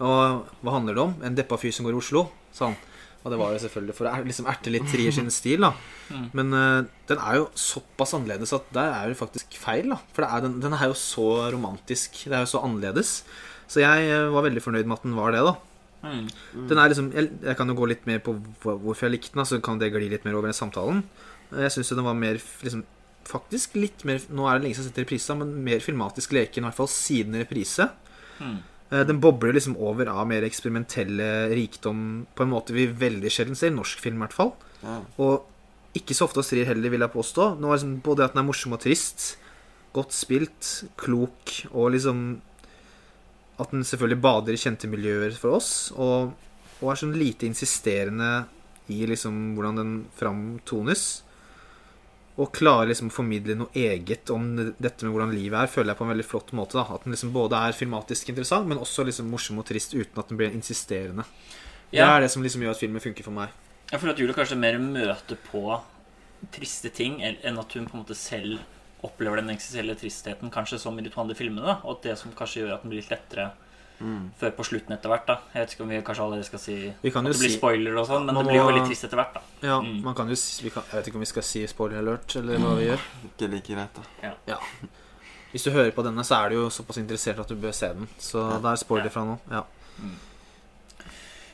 Og 0.00 0.46
hva 0.64 0.74
handler 0.74 0.96
det 0.96 1.02
om? 1.04 1.12
En 1.22 1.36
deppa 1.36 1.58
fyr 1.60 1.74
som 1.76 1.84
går 1.86 1.92
i 1.92 2.00
Oslo, 2.00 2.24
sa 2.56 2.70
han. 2.70 2.78
Og 3.20 3.28
det 3.30 3.38
var 3.38 3.52
jo 3.52 3.60
selvfølgelig 3.60 3.94
for 3.98 4.08
å 4.08 4.14
er- 4.16 4.24
liksom 4.24 4.48
erte 4.48 4.72
litt 4.72 4.88
Trier 4.88 5.12
sin 5.12 5.28
stil, 5.28 5.60
da. 5.60 5.74
Mm. 6.08 6.26
Men 6.38 6.56
uh, 6.56 6.88
den 7.10 7.20
er 7.20 7.36
jo 7.36 7.50
såpass 7.52 8.14
annerledes 8.16 8.54
at 8.56 8.70
der 8.72 8.94
er 8.96 9.12
det 9.12 9.20
faktisk 9.20 9.58
feil, 9.60 9.92
da. 9.92 9.98
For 10.16 10.24
det 10.24 10.30
er, 10.32 10.46
den, 10.46 10.56
den 10.64 10.76
er 10.78 10.88
jo 10.88 10.96
så 10.96 11.26
romantisk. 11.52 12.16
Det 12.24 12.32
er 12.32 12.46
jo 12.46 12.52
så 12.54 12.62
annerledes. 12.64 13.18
Så 13.68 13.84
jeg 13.84 14.08
uh, 14.08 14.32
var 14.32 14.48
veldig 14.48 14.64
fornøyd 14.64 14.88
med 14.88 14.96
at 14.96 15.04
den 15.04 15.18
var 15.20 15.36
det, 15.36 15.44
da. 15.44 15.52
Mm. 16.02 16.28
Den 16.70 16.80
er 16.80 16.92
liksom, 16.92 17.10
jeg, 17.12 17.28
jeg 17.44 17.56
kan 17.58 17.68
jo 17.68 17.76
gå 17.76 17.88
litt 17.90 18.06
mer 18.08 18.22
på 18.24 18.34
hvorfor 18.62 19.06
jeg 19.06 19.16
likte 19.18 19.36
den, 19.36 19.48
så 19.48 19.60
kan 19.64 19.80
det 19.80 19.92
gli 19.92 20.08
litt 20.08 20.24
mer 20.24 20.38
over 20.38 20.52
i 20.52 20.56
samtalen. 20.56 21.02
Jeg 21.50 21.74
syns 21.74 21.92
den 21.92 22.06
var 22.06 22.18
mer 22.18 22.38
liksom, 22.38 22.84
Faktisk 23.30 23.74
litt 23.76 24.04
mer 24.06 24.22
Nå 24.32 24.46
er 24.46 24.58
det 24.58 24.64
lenge 24.64 24.76
siden 24.78 24.86
jeg 24.86 24.90
har 24.90 24.94
sett 24.94 25.02
reprise, 25.04 25.34
men 25.38 25.50
mer 25.66 25.82
filmatisk 25.84 26.32
leken, 26.34 26.64
i 26.64 26.68
hvert 26.68 26.78
fall 26.78 26.88
siden 26.90 27.36
reprise. 27.38 27.86
Mm. 28.40 28.56
Eh, 28.90 29.04
Den 29.06 29.20
bobler 29.22 29.54
liksom 29.54 29.76
over 29.78 30.08
av 30.10 30.24
mer 30.30 30.46
eksperimentelle 30.46 31.50
rikdom 31.54 32.26
på 32.34 32.46
en 32.46 32.52
måte 32.54 32.74
vi 32.74 32.88
veldig 32.88 33.30
sjelden 33.30 33.58
ser. 33.58 33.74
Norsk 33.74 34.02
film, 34.02 34.18
i 34.18 34.24
hvert 34.24 34.36
fall. 34.36 34.54
Ja. 34.82 34.96
Og 35.22 35.46
ikke 35.98 36.16
så 36.16 36.26
ofte 36.26 36.40
hos 36.40 36.50
Trier 36.50 36.68
heller, 36.70 36.90
vil 36.90 37.04
jeg 37.04 37.14
påstå. 37.14 37.52
Nå 37.60 37.70
er 37.70 37.78
liksom 37.78 37.96
både 38.06 38.26
at 38.26 38.34
den 38.34 38.42
er 38.42 38.48
morsom 38.48 38.74
og 38.74 38.82
trist, 38.82 39.34
godt 39.94 40.14
spilt, 40.14 40.70
klok, 41.00 41.54
og 41.70 41.92
liksom 41.94 42.40
At 43.60 43.74
den 43.74 43.84
selvfølgelig 43.84 44.22
bader 44.24 44.56
i 44.56 44.60
kjente 44.60 44.88
miljøer 44.90 45.34
for 45.36 45.58
oss, 45.58 45.90
og, 45.92 46.32
og 46.80 46.92
er 46.92 47.00
sånn 47.00 47.18
lite 47.18 47.48
insisterende 47.48 48.30
i 48.90 49.02
liksom 49.06 49.52
hvordan 49.56 49.80
den 49.80 49.92
framtones. 50.16 51.22
Og 52.40 52.54
klarer 52.56 52.88
liksom 52.88 53.10
å 53.10 53.14
formidle 53.14 53.58
noe 53.58 53.74
eget 53.76 54.30
om 54.32 54.46
dette 54.56 55.04
med 55.04 55.12
hvordan 55.12 55.34
livet 55.36 55.58
er, 55.60 55.72
føler 55.72 55.92
jeg 55.92 56.00
på 56.00 56.06
en 56.06 56.12
veldig 56.14 56.26
flott 56.26 56.52
måte. 56.56 56.78
da 56.78 56.86
At 56.88 57.04
den 57.04 57.12
liksom 57.12 57.34
både 57.34 57.58
er 57.58 57.76
filmatisk 57.76 58.32
interessant, 58.32 58.70
men 58.70 58.80
også 58.80 59.04
liksom 59.04 59.28
morsom 59.28 59.60
og 59.60 59.68
trist 59.68 59.92
uten 59.92 60.22
at 60.22 60.30
den 60.30 60.40
blir 60.40 60.54
insisterende. 60.56 61.26
Det 61.90 62.00
er 62.06 62.22
det 62.22 62.30
som 62.32 62.42
liksom 62.42 62.62
gjør 62.64 62.76
at 62.76 62.80
filmen 62.80 63.02
funker 63.02 63.26
for 63.26 63.34
meg. 63.34 63.50
jeg 63.90 64.00
føler 64.00 64.14
at 64.14 64.20
Julie 64.22 64.34
kanskje 64.34 64.56
mer 64.56 64.78
møter 64.78 65.38
på 65.50 65.64
triste 66.54 66.88
ting 66.94 67.18
enn 67.20 67.58
at 67.58 67.74
hun 67.76 67.88
på 67.90 67.96
en 67.96 68.04
måte 68.04 68.16
selv 68.16 68.62
opplever 69.02 69.36
den 69.36 69.50
eksistensielle 69.50 69.94
tristheten, 69.96 70.50
kanskje 70.50 70.78
som 70.78 70.98
i 70.98 71.02
de 71.02 71.10
to 71.10 71.20
andre 71.20 71.34
filmene. 71.34 71.64
da 71.66 71.80
Og 71.84 71.96
at 71.96 72.02
det 72.02 72.18
som 72.18 72.32
kanskje 72.32 72.62
gjør 72.66 72.74
at 72.74 72.82
den 72.82 72.90
blir 72.90 73.00
litt 73.02 73.10
lettere 73.10 73.50
Mm. 74.00 74.30
før 74.40 74.50
på 74.56 74.64
slutten 74.64 74.92
etter 74.96 75.10
hvert. 75.10 75.26
da 75.26 75.34
Jeg 75.54 75.60
vet 75.60 75.72
ikke 75.74 75.82
om 75.82 75.88
vi 75.90 76.00
kanskje 76.00 76.22
allerede 76.24 76.44
skal 76.44 76.58
si 76.58 76.94
kan 77.12 77.26
at 77.26 77.32
det 77.32 77.38
blir 77.40 77.50
si 77.50 77.56
spoiler 77.58 77.96
og 77.98 78.06
sånn, 78.06 78.24
men 78.24 78.34
Man 78.34 78.44
det 78.46 78.50
blir 78.52 78.56
jo 78.60 78.64
må- 78.64 78.72
veldig 78.72 78.86
trist 78.86 79.04
etter 79.04 79.16
hvert. 79.16 79.34
da 79.34 79.40
Ja, 79.62 79.80
Mm. 79.80 80.02
man 80.02 80.14
kan 80.14 80.28
jo 80.28 80.34
si 80.34 80.62
vi 80.64 80.70
kan, 80.70 80.82
Jeg 80.84 80.92
vet 80.94 81.06
ikke 81.08 81.14
om 81.16 81.20
vi 81.20 81.26
skal 81.26 81.42
si 81.42 81.66
spoiler 81.66 81.98
alert, 81.98 82.36
eller 82.36 82.56
hva 82.58 82.76
vi 82.78 82.86
gjør. 82.86 83.00
Ikke 83.38 83.50
like 83.50 83.66
greit, 83.74 83.94
da. 84.46 84.56
Hvis 85.52 85.64
du 85.64 85.70
hører 85.70 85.90
på 85.92 86.02
denne, 86.02 86.22
så 86.24 86.46
er 86.46 86.48
du 86.50 86.54
jo 86.56 86.68
såpass 86.70 86.96
interessert 86.96 87.38
at 87.40 87.48
du 87.48 87.56
bør 87.56 87.72
se 87.74 87.88
den. 87.88 88.08
Så 88.18 88.38
Ja. 88.50 88.56
det 88.58 88.64
er 88.72 88.76
spoiler 88.76 89.10
fra 89.10 89.24
nå. 89.24 89.38
Ja. 89.50 89.64
Eh, 89.98 90.04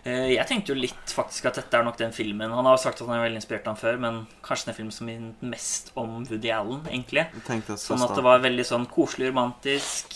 Jeg 0.07 0.47
tenkte 0.47 0.71
jo 0.73 0.77
litt 0.79 1.11
faktisk 1.11 1.49
at 1.51 1.57
dette 1.59 1.75
er 1.75 1.83
nok 1.87 1.97
den 1.99 2.13
filmen 2.15 2.53
Han 2.55 2.65
har 2.69 2.77
jo 2.77 2.83
sagt 2.85 3.01
at 3.03 3.09
han 3.09 3.17
er 3.19 3.25
veldig 3.27 3.41
inspirert 3.41 3.67
av 3.67 3.75
ham 3.75 3.81
før, 3.81 3.99
men 3.99 4.21
kanskje 4.47 4.67
den 4.71 4.77
filmen 4.79 4.93
som 4.95 5.07
minner 5.11 5.35
mest 5.43 5.91
om 5.99 6.21
Woody 6.29 6.51
Allen, 6.55 6.83
egentlig. 6.87 7.27
Jeg 7.49 7.79
Sånn 7.83 8.05
at 8.07 8.15
det 8.15 8.23
var 8.27 8.39
veldig 8.45 8.67
sånn 8.69 8.87
koselig, 8.87 9.33
romantisk, 9.33 10.15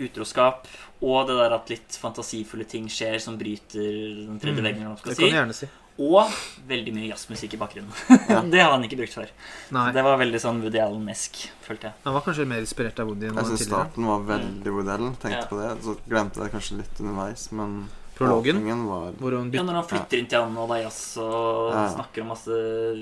utroskap, 0.00 0.66
og 1.00 1.26
det 1.28 1.36
der 1.40 1.54
at 1.56 1.70
litt 1.72 1.96
fantasifulle 2.00 2.66
ting 2.68 2.86
skjer 2.92 3.18
som 3.20 3.38
bryter 3.40 4.26
den 4.26 4.40
tredje 4.40 4.60
Mm. 4.60 4.64
veggen, 4.64 4.82
eller 4.82 4.90
hva 4.90 4.96
man 4.96 4.98
skal 4.98 5.10
Det 5.14 5.18
kan 5.18 5.28
si. 5.30 5.36
gjerne 5.36 5.54
si. 5.54 5.68
Og 6.00 6.30
veldig 6.66 6.92
mye 6.96 7.08
jazzmusikk 7.10 7.54
i 7.54 7.60
bakgrunnen. 7.60 7.92
Ja. 8.30 8.40
det 8.42 8.60
har 8.60 8.70
han 8.72 8.84
ikke 8.84 8.96
brukt 8.96 9.12
før. 9.12 9.28
Nei, 9.72 9.92
Det 9.92 10.02
var 10.04 10.16
veldig 10.18 10.40
sånn 10.40 10.60
Woody 10.62 10.78
Allen-esk, 10.80 11.48
følte 11.64 11.82
jeg. 11.90 11.92
Han 12.04 12.14
var 12.14 12.22
kanskje 12.22 12.46
mer 12.46 12.60
inspirert 12.60 13.00
av 13.00 13.06
Woody 13.08 13.26
enn 13.28 13.34
Jeg 13.34 13.44
han 13.44 13.50
syns 13.50 13.64
tidligere. 13.64 13.88
starten 13.88 14.06
var 14.06 14.20
veldig 14.36 14.72
Woody 14.76 14.90
Allen. 14.90 15.16
Tenkte 15.16 15.40
Ja. 15.40 15.46
på 15.46 15.56
det. 15.60 15.82
Så 15.84 15.96
glemte 16.08 16.36
jeg 16.40 16.44
det 16.44 16.52
kanskje 16.52 16.76
litt 16.78 17.00
underveis, 17.00 17.52
men 17.52 17.88
Prologen, 18.20 18.86
var 18.86 19.12
hvor 19.18 19.32
hun 19.38 19.50
Ja, 19.56 19.62
Når 19.64 19.78
han 19.80 19.88
flytter 19.90 20.18
inn 20.20 20.26
til 20.28 20.42
han 20.44 20.56
og 20.60 20.68
det 20.68 20.76
er 20.78 20.82
jazz 20.84 21.16
og 21.18 21.72
Ja. 21.72 21.86
snakker 21.94 22.22
om 22.22 22.28
masse 22.34 22.58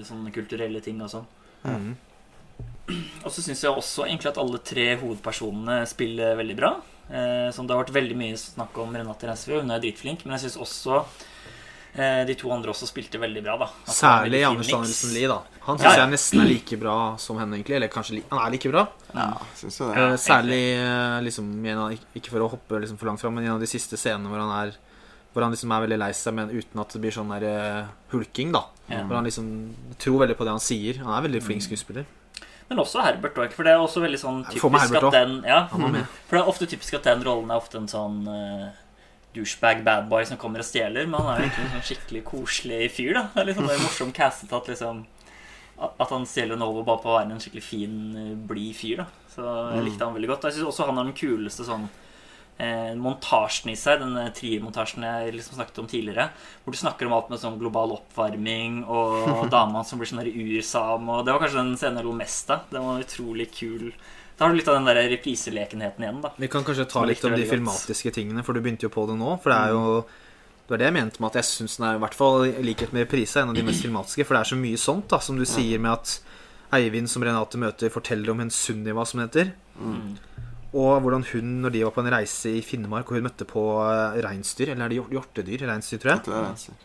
sånne 0.09 0.33
kulturelle 0.33 0.81
ting 0.85 1.00
og 1.02 1.11
sånn. 1.11 1.26
mm. 1.64 1.96
Og 3.24 3.31
så 3.35 3.42
syns 3.44 3.61
jeg 3.62 3.70
også 3.74 4.07
egentlig 4.07 4.31
at 4.31 4.38
alle 4.40 4.59
tre 4.64 4.96
hovedpersonene 4.96 5.83
spiller 5.90 6.37
veldig 6.38 6.57
bra. 6.57 6.70
Eh, 7.11 7.50
som 7.52 7.66
det 7.66 7.74
har 7.76 7.83
vært 7.85 7.92
veldig 7.94 8.16
mye 8.16 8.37
snakk 8.40 8.76
om 8.81 8.94
Renate 8.96 9.26
Reinsve, 9.28 9.61
hun 9.61 9.70
er 9.74 9.81
dritflink. 9.83 10.24
Men 10.24 10.38
jeg 10.38 10.46
syns 10.50 10.57
også 10.64 11.04
eh, 11.98 12.24
de 12.28 12.35
to 12.38 12.50
andre 12.54 12.72
også 12.72 12.88
spilte 12.88 13.20
veldig 13.20 13.42
bra. 13.44 13.59
da 13.59 13.68
en 13.68 13.92
Særlig 13.98 14.42
Anders. 14.46 14.70
Danielsen 14.72 15.12
Lie, 15.14 15.28
da. 15.28 15.38
Han 15.66 15.76
Ja, 15.76 15.85
syns 15.85 15.96
ja. 15.96 16.00
jeg 16.07 16.11
nesten 16.14 16.40
er 16.40 16.48
like 16.48 16.78
bra 16.81 16.96
som 17.20 17.38
henne, 17.38 17.59
egentlig. 17.59 17.76
Eller 17.76 17.88
kanskje 17.92 18.14
li 18.18 18.24
han 18.31 18.38
er 18.46 18.50
like 18.57 18.70
bra. 18.72 18.87
Ja, 19.14 19.28
syns 19.57 19.78
jo 19.81 19.88
det. 19.92 19.96
Eh, 19.98 20.16
Særlig 20.16 20.62
eh, 20.78 21.20
liksom 21.28 21.66
en 21.66 21.78
av, 21.78 21.98
Ikke 22.16 22.31
for 22.31 22.40
å 22.40 22.50
hoppe 22.57 22.81
liksom 22.81 22.98
for 22.98 23.07
langt 23.12 23.20
fram, 23.20 23.35
men 23.35 23.44
en 23.44 23.57
av 23.59 23.61
de 23.61 23.66
siste 23.66 23.96
scenene 24.00 24.28
hvor 24.33 24.40
han 24.40 24.68
er 24.68 24.74
Hvor 25.33 25.45
han 25.45 25.53
liksom 25.53 25.73
er 25.77 25.85
veldig 25.85 25.99
lei 26.01 26.11
seg, 26.17 26.35
men 26.35 26.51
uten 26.51 26.81
at 26.81 26.95
det 26.95 27.01
blir 27.03 27.14
sånn 27.14 27.29
der 27.35 27.45
eh, 27.49 27.91
hulking, 28.12 28.53
da. 28.57 28.64
Ja. 28.88 29.03
Hvor 29.05 29.19
han 29.21 29.25
liksom 29.29 29.51
tror 30.01 30.23
veldig 30.25 30.37
på 30.38 30.45
det 30.49 30.55
han 30.57 30.64
sier. 30.64 30.99
Han 31.05 31.12
er 31.14 31.27
veldig 31.29 31.43
flink 31.45 31.62
skuespiller. 31.62 32.07
Men 32.69 32.81
også 32.83 33.01
Herbert 33.05 33.37
òg, 33.41 33.53
for 33.57 33.64
det 33.64 33.73
er 33.73 33.81
også 33.81 34.01
veldig 34.05 34.19
sånn 34.21 34.43
typisk 34.49 34.97
at 34.99 35.12
den 35.14 35.38
ja, 35.49 35.62
med. 35.73 36.05
For 36.29 36.37
det 36.37 36.43
er 36.43 36.51
ofte 36.53 36.67
typisk 36.69 36.99
at 36.99 37.07
den 37.09 37.23
rollen 37.25 37.51
er 37.53 37.57
ofte 37.61 37.79
en 37.81 37.88
sånn 37.88 38.19
uh, 38.29 38.67
douchebag 39.37 39.85
badboy 39.87 40.27
som 40.29 40.37
kommer 40.41 40.61
og 40.61 40.69
stjeler, 40.69 41.07
men 41.09 41.21
han 41.21 41.31
er 41.31 41.38
jo 41.38 41.47
egentlig 41.47 41.64
en 41.64 41.73
sånn 41.77 41.87
skikkelig 41.91 42.25
koselig 42.29 42.91
fyr. 42.93 43.14
da 43.17 43.23
Det 43.35 43.41
er 43.45 43.49
liksom 43.53 43.71
det 43.71 43.79
morsomt 43.85 44.17
castet 44.17 44.53
at 44.53 44.69
liksom 44.69 45.07
at 45.79 45.95
at 46.03 46.11
han 46.11 46.25
stjeler 46.27 46.59
Novo 46.59 46.83
bare 46.83 46.99
på 47.05 47.09
å 47.12 47.17
være 47.21 47.31
en 47.31 47.41
skikkelig 47.41 47.62
fin, 47.62 47.93
eh, 48.19 48.35
blid 48.51 48.75
fyr. 48.75 48.97
da 48.97 49.07
Så 49.31 49.45
jeg 49.47 49.79
Mm. 49.79 49.85
likte 49.87 50.05
han 50.05 50.14
veldig 50.14 50.29
godt. 50.29 50.45
Og 50.45 50.51
Jeg 50.51 50.59
syns 50.59 50.69
også 50.75 50.87
han 50.87 50.99
er 50.99 51.05
den 51.05 51.12
kuleste 51.14 51.64
sånn 51.64 51.88
eh, 52.59 52.92
montasjen 52.99 53.73
i 53.73 53.77
seg, 53.79 54.03
den 54.03 54.16
eh, 54.18 54.31
triermontasjen 54.35 55.07
jeg 55.07 55.35
liksom 55.37 55.59
snakket 55.59 55.81
om 55.83 55.88
tidligere. 55.90 56.29
Hvor 56.64 56.75
du 56.75 56.81
snakker 56.81 57.09
om 57.09 57.16
alt 57.16 57.33
med 57.33 57.42
sånn 57.42 57.59
global 57.61 57.94
oppvarming 57.97 58.83
og 58.85 59.49
dama 59.55 59.85
som 59.87 60.01
blir 60.01 60.11
sånn 60.11 60.25
ursam. 60.27 61.11
Og 61.14 61.27
det 61.27 61.35
var 61.35 61.44
kanskje 61.44 61.62
den 61.62 61.75
scenen 61.79 62.03
jeg 62.03 62.09
lo 62.09 62.14
mest 62.18 62.55
av. 62.55 62.66
Den 62.73 62.87
var 62.88 63.05
utrolig 63.05 63.51
kul. 63.55 63.90
Da 64.38 64.47
har 64.47 64.55
du 64.55 64.61
litt 64.61 64.71
av 64.71 64.79
den 64.79 64.87
der 64.87 65.03
repriselekenheten 65.11 66.05
igjen, 66.05 66.23
da. 66.23 66.31
Vi 66.38 66.51
kan 66.51 66.66
kanskje 66.66 66.87
ta 66.90 67.03
litt 67.09 67.25
om 67.27 67.35
de 67.35 67.47
filmatiske 67.49 68.12
tingene, 68.14 68.44
for 68.47 68.55
du 68.55 68.62
begynte 68.62 68.87
jo 68.87 68.92
på 68.94 69.03
det 69.11 69.16
nå. 69.18 69.35
For 69.42 69.55
det 69.55 69.59
er 69.59 69.75
jo 69.75 70.01
Det 70.68 70.75
var 70.75 70.81
det 70.83 70.85
jeg 70.85 70.92
mente 70.99 71.23
med 71.23 71.31
at 71.31 71.37
jeg 71.38 71.47
syns 71.49 71.79
den 71.79 71.85
er, 71.88 71.94
i 71.97 72.01
hvert 72.03 72.14
fall 72.14 72.42
i 72.44 72.51
likhet 72.61 72.90
med 72.92 73.07
reprise, 73.07 73.40
en 73.40 73.55
av 73.55 73.57
de 73.57 73.62
mest 73.64 73.81
filmatiske. 73.81 74.27
For 74.29 74.37
det 74.37 74.40
er 74.42 74.49
så 74.51 74.59
mye 74.61 74.77
sånt, 74.77 75.07
da, 75.09 75.16
som 75.25 75.38
du 75.40 75.47
sier 75.49 75.81
med 75.81 75.94
at 75.94 76.18
Eivind, 76.77 77.09
som 77.09 77.25
Renate 77.25 77.57
møter, 77.57 77.88
forteller 77.88 78.35
om 78.35 78.42
en 78.44 78.53
Sunniva, 78.53 79.07
som 79.09 79.23
det 79.23 79.31
heter. 79.31 79.55
Mm. 79.81 80.18
Og 80.74 81.00
hvordan 81.00 81.24
hun, 81.33 81.54
når 81.62 81.72
de 81.72 81.85
var 81.87 81.94
på 81.96 82.02
en 82.04 82.12
reise 82.12 82.50
i 82.59 82.61
Finnmark, 82.64 83.09
og 83.09 83.16
hun 83.16 83.24
møtte 83.24 83.46
på 83.48 83.62
eh, 83.87 84.18
reinsdyr, 84.26 84.74
eller 84.74 84.85
er 84.85 84.92
det 84.92 85.00
hjortedyr? 85.14 85.64
Reinsdyr, 85.70 86.02
tror 86.02 86.12
jeg. 86.18 86.76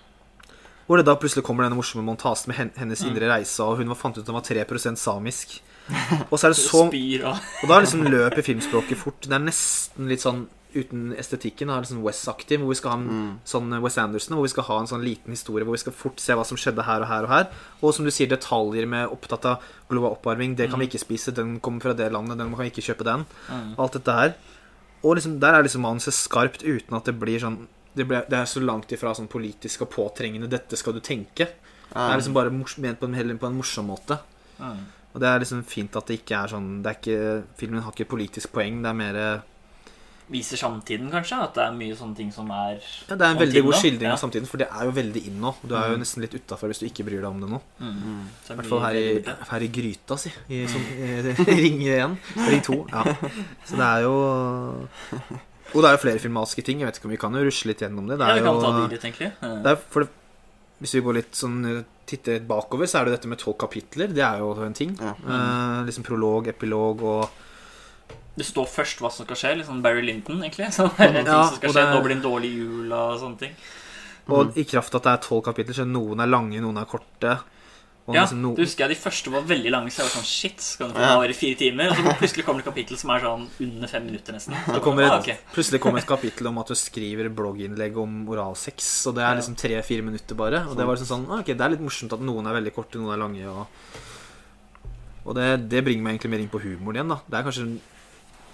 Hvor 0.88 1.00
det 1.00 1.06
da 1.08 1.16
plutselig 1.20 1.44
kommer 1.48 1.66
denne 1.66 1.80
morsomme 1.80 2.04
montasjen 2.04 2.52
med 2.52 2.74
hennes 2.80 3.04
Mm. 3.04 3.10
indre 3.10 3.30
reise, 3.32 3.60
og 3.64 3.78
hun 3.78 3.96
fant 3.96 4.18
ut 4.18 4.24
at 4.24 4.28
hun 4.28 4.40
var 4.40 4.48
3 4.48 4.96
samisk. 4.96 5.62
Og 6.32 6.40
så 6.40 6.48
er 6.48 6.54
det 6.54 6.58
så 6.58 6.86
Og 6.88 7.68
da 7.68 7.80
liksom 7.80 8.04
løper 8.08 8.42
filmspråket 8.42 8.98
fort. 8.98 9.20
Det 9.22 9.34
er 9.36 9.44
nesten 9.44 10.08
litt 10.08 10.22
sånn 10.24 10.48
uten 10.76 11.14
estetikken. 11.18 11.68
Det 11.68 11.76
er 11.76 11.82
litt 11.84 11.92
sånn 11.92 12.04
West-aktig. 12.04 12.58
Hvor 12.60 12.70
vi 12.70 12.76
skal 12.80 12.92
ha 12.92 12.98
en 12.98 13.08
Mm. 13.10 13.40
sånn 13.46 13.82
West 13.82 13.98
Anderson, 13.98 14.36
hvor 14.38 14.44
vi 14.44 14.50
skal 14.54 14.64
ha 14.64 14.80
en 14.80 14.88
sånn 14.88 15.04
liten 15.04 15.32
historie 15.32 15.64
hvor 15.66 15.74
vi 15.78 15.84
skal 15.84 15.94
fort 15.94 16.20
se 16.20 16.34
hva 16.34 16.46
som 16.46 16.58
skjedde 16.58 16.84
her 16.86 17.02
og 17.02 17.08
her 17.08 17.24
og 17.24 17.30
her. 17.30 17.48
Og 17.82 17.94
som 17.94 18.06
du 18.06 18.12
sier, 18.12 18.28
detaljer 18.28 18.88
med 18.88 19.10
opptatt 19.10 19.46
av 19.46 19.62
global 19.90 20.18
oppvarming. 20.18 20.56
Det 20.56 20.70
kan 20.70 20.80
vi 20.80 20.88
ikke 20.88 21.04
spise. 21.06 21.34
Den 21.34 21.60
kommer 21.60 21.82
fra 21.82 21.94
det 21.94 22.12
landet. 22.12 22.38
Den 22.38 22.50
kan 22.56 22.66
vi 22.66 22.72
ikke 22.72 22.94
kjøpe 22.96 23.04
den. 23.04 23.26
mm. 23.50 23.76
Alt 23.80 23.94
dette 23.94 24.12
her. 24.14 24.34
Og 25.04 25.16
liksom, 25.18 25.40
der 25.40 25.54
er 25.56 25.64
liksom 25.64 25.82
manuset 25.82 26.14
skarpt 26.14 26.64
uten 26.64 26.96
at 26.96 27.04
det 27.06 27.20
blir 27.20 27.40
sånn 27.40 27.68
det, 27.96 28.08
ble, 28.08 28.24
det 28.28 28.34
er 28.34 28.46
så 28.46 28.60
langt 28.64 28.88
ifra 28.90 29.14
sånn 29.14 29.28
politisk 29.30 29.82
og 29.84 29.92
påtrengende 29.92 30.50
'dette 30.50 30.76
skal 30.76 30.94
du 30.94 31.00
tenke'. 31.00 31.46
Det 31.46 31.96
er 31.96 32.18
liksom 32.18 32.34
bare 32.34 32.50
mors 32.50 32.76
ment 32.80 33.00
på 33.00 33.06
en, 33.06 33.14
heller 33.14 33.36
på 33.36 33.46
en 33.46 33.56
morsom 33.58 33.86
måte. 33.86 34.18
Mm. 34.60 34.80
Og 35.14 35.22
det 35.22 35.28
er 35.30 35.40
liksom 35.40 35.64
fint 35.64 35.96
at 35.96 36.08
det 36.08 36.26
ikke 36.26 36.44
er 36.44 36.48
sånn 36.48 36.82
det 36.82 36.90
er 36.90 36.98
ikke, 36.98 37.44
Filmen 37.56 37.84
har 37.84 37.92
ikke 37.92 38.08
politisk 38.10 38.52
poeng. 38.52 38.82
Det 38.82 38.90
er 38.90 38.94
mer 38.94 39.44
viser 40.32 40.58
samtiden, 40.58 41.10
kanskje. 41.12 41.38
At 41.44 41.54
det 41.56 41.64
er 41.66 41.72
mye 41.76 41.96
sånne 41.96 42.16
ting 42.16 42.32
som 42.32 42.50
er 42.52 42.80
Ja, 43.10 43.16
det 43.16 43.22
er 43.22 43.32
en 43.34 43.38
veldig 43.42 43.64
god 43.64 43.74
skildring 43.76 44.08
Ja. 44.10 44.14
av 44.14 44.20
samtiden, 44.20 44.48
for 44.48 44.58
det 44.58 44.68
er 44.72 44.84
jo 44.86 44.92
veldig 44.92 45.26
inn 45.28 45.40
nå. 45.42 45.54
Du 45.68 45.76
er 45.76 45.90
jo 45.90 45.96
Mm. 45.98 46.00
nesten 46.04 46.22
litt 46.22 46.34
utafor 46.34 46.68
hvis 46.72 46.80
du 46.80 46.86
ikke 46.88 47.06
bryr 47.06 47.22
deg 47.22 47.26
om 47.30 47.40
det 47.42 47.50
nå. 47.50 47.62
mm. 47.80 48.24
Så 48.46 48.50
I 48.50 48.54
er 48.54 48.58
hvert 48.62 48.70
fall 48.70 48.80
her 48.80 48.96
i, 48.96 49.24
her 49.50 49.60
i 49.62 49.68
gryta, 49.68 50.18
si. 50.18 50.32
I, 50.50 50.66
som, 50.68 50.82
i 50.82 51.22
Ring 51.64 51.82
1. 51.88 52.18
Ring 52.50 52.62
2. 52.62 52.88
Ja. 52.90 53.04
Så 53.66 53.76
det 53.76 53.88
er 53.90 54.02
jo 54.04 54.16
Og 55.74 55.82
det 55.82 55.88
er 55.90 55.96
jo 55.98 56.02
flere 56.04 56.20
filmatiske 56.22 56.64
ting. 56.64 56.80
Jeg 56.80 56.88
vet 56.88 56.98
ikke 57.00 57.06
om 57.10 57.12
vi 57.16 57.18
kan 57.18 57.34
jo 57.34 57.44
rusle 57.48 57.68
litt 57.72 57.80
gjennom 57.82 58.06
det. 58.08 58.18
Det 58.20 58.28
Ja, 58.28 58.36
er 58.36 58.40
vi 58.42 58.46
kan 58.46 58.60
ta 58.62 58.68
jo 58.70 58.88
de 58.88 58.94
litt, 58.94 59.06
egentlig. 59.08 59.32
det 59.64 59.72
er 59.72 59.76
for 59.90 60.00
det, 60.04 60.10
Hvis 60.82 60.94
vi 60.94 61.02
går 61.02 61.14
litt 61.16 61.32
sånn 61.32 61.86
titter 62.06 62.40
bakover, 62.42 62.86
så 62.86 63.00
er 63.00 63.06
det 63.06 63.12
jo 63.14 63.16
dette 63.18 63.30
med 63.32 63.40
tolv 63.40 63.58
kapitler. 63.58 64.08
Det 64.14 64.20
er 64.22 64.40
jo 64.40 64.52
en 64.62 64.74
ting. 64.74 64.98
Ja. 65.00 65.14
Eh, 65.16 65.86
liksom 65.88 66.04
prolog, 66.04 66.48
epilog 66.48 67.02
og 67.02 67.30
Det 68.36 68.46
står 68.48 68.66
først 68.66 68.98
hva 69.04 69.12
som 69.14 69.28
skal 69.28 69.38
skje. 69.38 69.56
Litt 69.60 69.68
sånn 69.70 69.82
Barry 69.86 70.02
Linton, 70.02 70.42
egentlig. 70.42 70.72
Så 70.76 70.88
det 70.98 71.06
er 71.06 71.18
en 71.22 71.26
ting 71.26 71.32
som 71.32 71.56
skal 71.60 71.70
skje. 71.70 71.74
det 71.80 71.84
er- 71.88 71.94
Nå 71.94 72.02
blir 72.04 72.16
det 72.16 72.18
en 72.18 72.28
dårlig 72.32 72.54
jul 72.58 72.94
og 72.98 73.20
sånne 73.22 73.40
ting. 73.40 73.56
Og 74.34 74.56
i 74.58 74.64
kraft 74.64 74.94
av 74.96 75.02
at 75.02 75.04
det 75.10 75.12
er 75.14 75.24
tolv 75.28 75.42
kapitler, 75.44 75.76
så 75.76 75.84
noen 75.86 76.22
er 76.24 76.30
lange, 76.32 76.62
noen 76.64 76.78
er 76.80 76.86
korte. 76.88 77.34
Og 78.04 78.16
Ja, 78.16 78.24
liksom 78.26 78.42
noen... 78.44 78.56
det 78.58 78.66
husker 78.66 78.84
jeg 78.84 78.92
De 78.92 79.00
første 79.00 79.32
var 79.32 79.44
veldig 79.48 79.72
lange, 79.72 79.92
så 79.92 80.02
jeg 80.02 80.08
var 80.10 80.14
sånn 80.18 80.26
Shit, 80.28 80.60
skal 80.64 80.90
den 80.90 80.96
få 80.98 81.04
Ja. 81.06 81.12
vare 81.22 81.30
i 81.32 81.38
fire 81.40 81.56
timer? 81.56 81.92
Og 81.94 81.96
så 81.96 82.16
plutselig 82.20 82.44
kommer 82.44 82.60
det 82.60 82.66
et 82.68 82.72
kapittel 82.74 82.98
som 83.00 83.12
er 83.14 83.20
sånn 83.24 83.46
under 83.64 83.88
fem 83.94 84.04
minutter, 84.10 84.36
nesten. 84.36 84.58
Så 84.66 84.74
det 84.76 84.82
kommer 84.84 85.04
ah, 85.08 85.20
et. 85.24 85.46
Plutselig 85.54 85.80
kommer 85.86 86.00
et 86.04 86.10
kapittel 86.10 86.48
om 86.52 86.58
at 86.60 86.68
du 86.68 86.76
skriver 86.76 87.30
blogginnlegg 87.32 87.96
om 88.04 88.18
oralsex, 88.34 88.90
og 89.08 89.16
det 89.16 89.24
er 89.24 89.40
liksom 89.40 89.56
tre-fire 89.56 90.04
minutter 90.04 90.36
bare. 90.36 90.66
Og 90.68 90.76
det 90.76 90.84
var 90.90 90.98
liksom 91.00 91.12
sånn 91.14 91.26
ah, 91.32 91.40
Ok, 91.46 91.54
det 91.54 91.62
er 91.64 91.76
litt 91.78 91.86
morsomt 91.86 92.12
at 92.18 92.26
noen 92.28 92.50
er 92.52 92.58
veldig 92.60 92.74
korte, 92.76 93.00
noen 93.00 93.14
er 93.16 93.24
lange, 93.24 93.48
og 93.48 93.68
Og 95.30 95.36
det, 95.38 95.48
det 95.72 95.84
bringer 95.86 96.04
meg 96.04 96.18
egentlig 96.18 96.32
mer 96.34 96.44
inn 96.44 96.52
på 96.52 96.60
humoren 96.60 97.00
igjen, 97.00 97.14
da. 97.14 97.22
Det 97.30 97.40
er 97.40 97.46
kanskje 97.48 97.68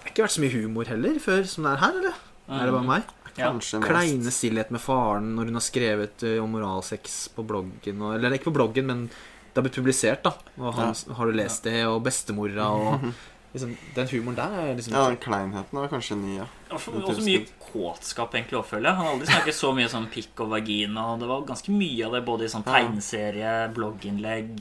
har 0.03 0.11
ikke 0.13 0.25
vært 0.25 0.35
så 0.35 0.43
mye 0.43 0.55
humor 0.57 0.89
heller 0.91 1.19
før 1.23 1.47
som 1.47 1.65
det 1.67 1.71
er 1.75 1.83
her, 1.85 1.97
eller? 2.01 2.19
Er 2.49 2.65
det 2.65 2.75
bare 2.75 2.87
meg? 2.87 3.15
Ja. 3.39 3.49
Kleine 3.83 4.31
stillhet 4.33 4.71
med 4.73 4.81
faren 4.83 5.33
når 5.37 5.49
hun 5.51 5.59
har 5.59 5.63
skrevet 5.63 6.23
eh, 6.27 6.39
om 6.43 6.51
moralsex 6.55 7.19
på 7.35 7.45
bloggen. 7.47 8.01
Og, 8.01 8.15
eller 8.17 8.35
ikke 8.35 8.49
på 8.49 8.55
bloggen, 8.57 8.89
men 8.89 9.03
det 9.09 9.55
har 9.59 9.65
blitt 9.65 9.77
publisert, 9.79 10.23
da. 10.25 10.33
Og 10.59 10.73
han, 10.75 10.95
har 11.15 11.29
du 11.29 11.37
lest 11.37 11.67
det? 11.67 11.77
Og 11.87 12.01
bestemora 12.05 12.67
og 12.75 13.05
liksom, 13.53 13.71
Den 13.95 14.11
humoren 14.11 14.37
der 14.41 14.57
er 14.63 14.73
liksom 14.77 14.97
Ja, 14.97 15.05
den 15.07 15.21
kleinheten 15.23 15.79
var 15.79 15.93
kanskje 15.93 16.17
ny, 16.19 16.35
ja. 16.41 16.49
Også, 16.73 16.93
også 16.99 17.25
mye 17.25 17.45
kåtskap, 17.69 18.35
egentlig, 18.35 18.59
å 18.59 18.65
følge. 18.65 18.91
Han 18.97 19.05
har 19.07 19.15
aldri 19.15 19.31
snakket 19.31 19.59
så 19.61 19.71
mye 19.77 19.89
sånn 19.93 20.09
pikk 20.11 20.43
og 20.45 20.53
vagina. 20.57 21.07
Og 21.13 21.23
det 21.23 21.31
var 21.31 21.47
ganske 21.53 21.73
mye 21.75 22.09
av 22.09 22.17
det 22.17 22.25
både 22.27 22.49
i 22.49 22.53
sånn 22.57 22.67
tegneserie, 22.67 23.55
blogginnlegg, 23.77 24.55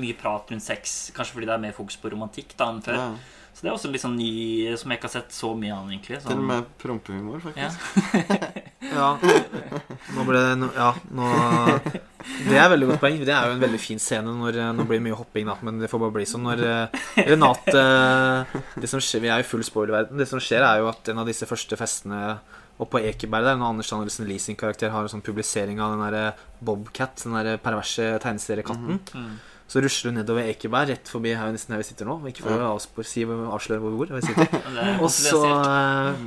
mye 0.00 0.18
prat 0.18 0.50
rundt 0.52 0.66
sex. 0.66 0.98
Kanskje 1.16 1.38
fordi 1.38 1.48
det 1.50 1.56
er 1.56 1.64
mer 1.68 1.76
fokus 1.78 1.98
på 1.98 2.12
romantikk 2.12 2.56
da 2.58 2.72
enn 2.74 2.82
før. 2.84 3.04
ja. 3.06 3.12
Så 3.54 3.64
det 3.64 3.68
er 3.68 3.74
også 3.74 3.90
litt 3.92 4.00
sånn 4.04 4.16
ny, 4.16 4.30
som 4.80 4.90
jeg 4.92 4.98
ikke 5.00 5.08
har 5.10 5.12
sett 5.18 5.34
så 5.36 5.50
mye 5.58 5.74
av, 5.74 5.88
egentlig. 5.90 6.16
Til 6.20 6.30
Sånn, 6.30 6.38
og 6.40 6.48
med 6.48 6.68
prompehumor, 6.80 7.42
faktisk. 7.44 8.66
Ja. 8.90 9.10
Nå 10.16 10.22
ble 10.26 10.40
det 10.40 10.54
no, 10.58 10.66
Ja, 10.74 10.88
nå 11.14 11.26
Det 11.84 12.56
er 12.56 12.64
et 12.64 12.72
veldig 12.72 12.88
godt 12.88 13.02
poeng. 13.02 13.18
Det 13.22 13.30
er 13.34 13.46
jo 13.50 13.54
en 13.54 13.60
veldig 13.62 13.78
fin 13.78 14.00
scene 14.02 14.32
når 14.34 14.56
Nå 14.74 14.86
blir 14.88 14.98
det 14.98 15.04
mye 15.04 15.18
hopping, 15.18 15.46
da, 15.46 15.54
men 15.62 15.78
det 15.78 15.90
får 15.92 16.00
bare 16.02 16.14
bli 16.16 16.24
sånn 16.26 16.42
når 16.48 16.62
eh, 16.66 17.04
Renate 17.28 17.84
Det 18.80 18.90
som 18.90 19.02
skjer 19.04 19.22
Vi 19.22 19.30
er 19.30 19.42
jo 19.42 19.46
i 19.46 19.50
full 19.52 19.62
spoilerverden. 19.68 20.18
Det 20.18 20.26
som 20.30 20.42
skjer, 20.42 20.64
er 20.66 20.80
jo 20.82 20.88
at 20.90 21.12
en 21.12 21.22
av 21.22 21.28
disse 21.28 21.46
første 21.46 21.78
festene 21.78 22.22
oppe 22.80 22.96
på 22.96 23.02
Ekeberg 23.12 23.44
der, 23.44 23.58
når 23.60 23.74
Anders 23.74 23.90
Danielsen 23.92 24.24
Lee 24.26 24.40
sin 24.40 24.56
karakter 24.58 24.88
har 24.94 25.04
en 25.04 25.12
sånn 25.12 25.22
publisering 25.24 25.78
av 25.84 25.92
den 25.94 26.04
der 26.16 26.38
Bobcat, 26.64 27.20
den 27.26 27.36
der 27.36 27.58
perverse 27.60 28.14
tegneseriekatten, 28.24 29.02
Mm. 29.12 29.34
Så 29.70 29.78
rusler 29.84 30.10
hun 30.10 30.18
nedover 30.18 30.48
Ekeberg, 30.50 30.90
rett 30.90 31.10
forbi 31.10 31.30
her 31.38 31.52
nesten 31.54 31.76
her 31.76 31.82
vi 31.82 31.86
sitter 31.86 32.08
nå. 32.08 32.16
Ikke 32.26 32.42
for 32.42 32.58
å 32.58 32.72
avspor, 32.74 33.06
si, 33.06 33.22
avsløre 33.22 33.78
hvor 33.84 34.14
vi 34.16 34.22
sitter. 34.26 34.48
Er 34.82 34.96
Og 34.98 35.12
så 35.14 35.44
eh, 35.46 36.24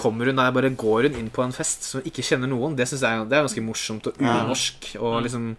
kommer 0.00 0.30
hun 0.30 0.40
der, 0.40 0.54
bare 0.56 0.70
går 0.76 1.10
hun 1.10 1.18
inn 1.20 1.28
på 1.32 1.44
en 1.44 1.52
fest 1.56 1.84
som 1.90 2.00
ikke 2.08 2.24
kjenner 2.24 2.48
noen. 2.48 2.78
Det 2.78 2.86
syns 2.88 3.04
jeg 3.04 3.26
det 3.28 3.36
er 3.36 3.44
ganske 3.46 3.64
morsomt 3.66 4.08
og 4.08 4.16
unorsk. 4.24 4.94
Og 5.00 5.18
Mm. 5.18 5.22
liksom 5.26 5.50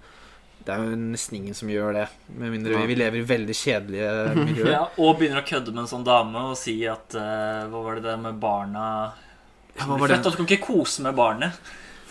Det 0.62 0.70
er 0.76 0.82
jo 0.86 0.96
nesten 0.96 1.38
ingen 1.40 1.56
som 1.58 1.70
gjør 1.74 1.94
det. 1.96 2.08
Med 2.38 2.52
mindre 2.54 2.76
vi, 2.78 2.86
vi 2.92 2.98
lever 3.00 3.18
i 3.18 3.26
veldig 3.26 3.56
kjedelige 3.58 4.12
miljøer. 4.46 4.72
Ja, 4.76 4.82
og 5.02 5.16
begynner 5.18 5.42
å 5.42 5.48
kødde 5.48 5.74
med 5.74 5.82
en 5.88 5.90
sånn 5.90 6.04
dame 6.06 6.44
og 6.52 6.58
si 6.60 6.76
at 6.86 7.16
uh, 7.18 7.66
Hva 7.72 7.82
var 7.86 7.98
det 7.98 8.04
det 8.06 8.18
med 8.22 8.38
barna 8.42 8.84
Ja, 9.78 9.88
født, 9.88 10.22
du 10.28 10.38
kan 10.38 10.46
ikke 10.50 10.66
kose 10.68 11.02
med 11.02 11.18
barnet. 11.18 11.58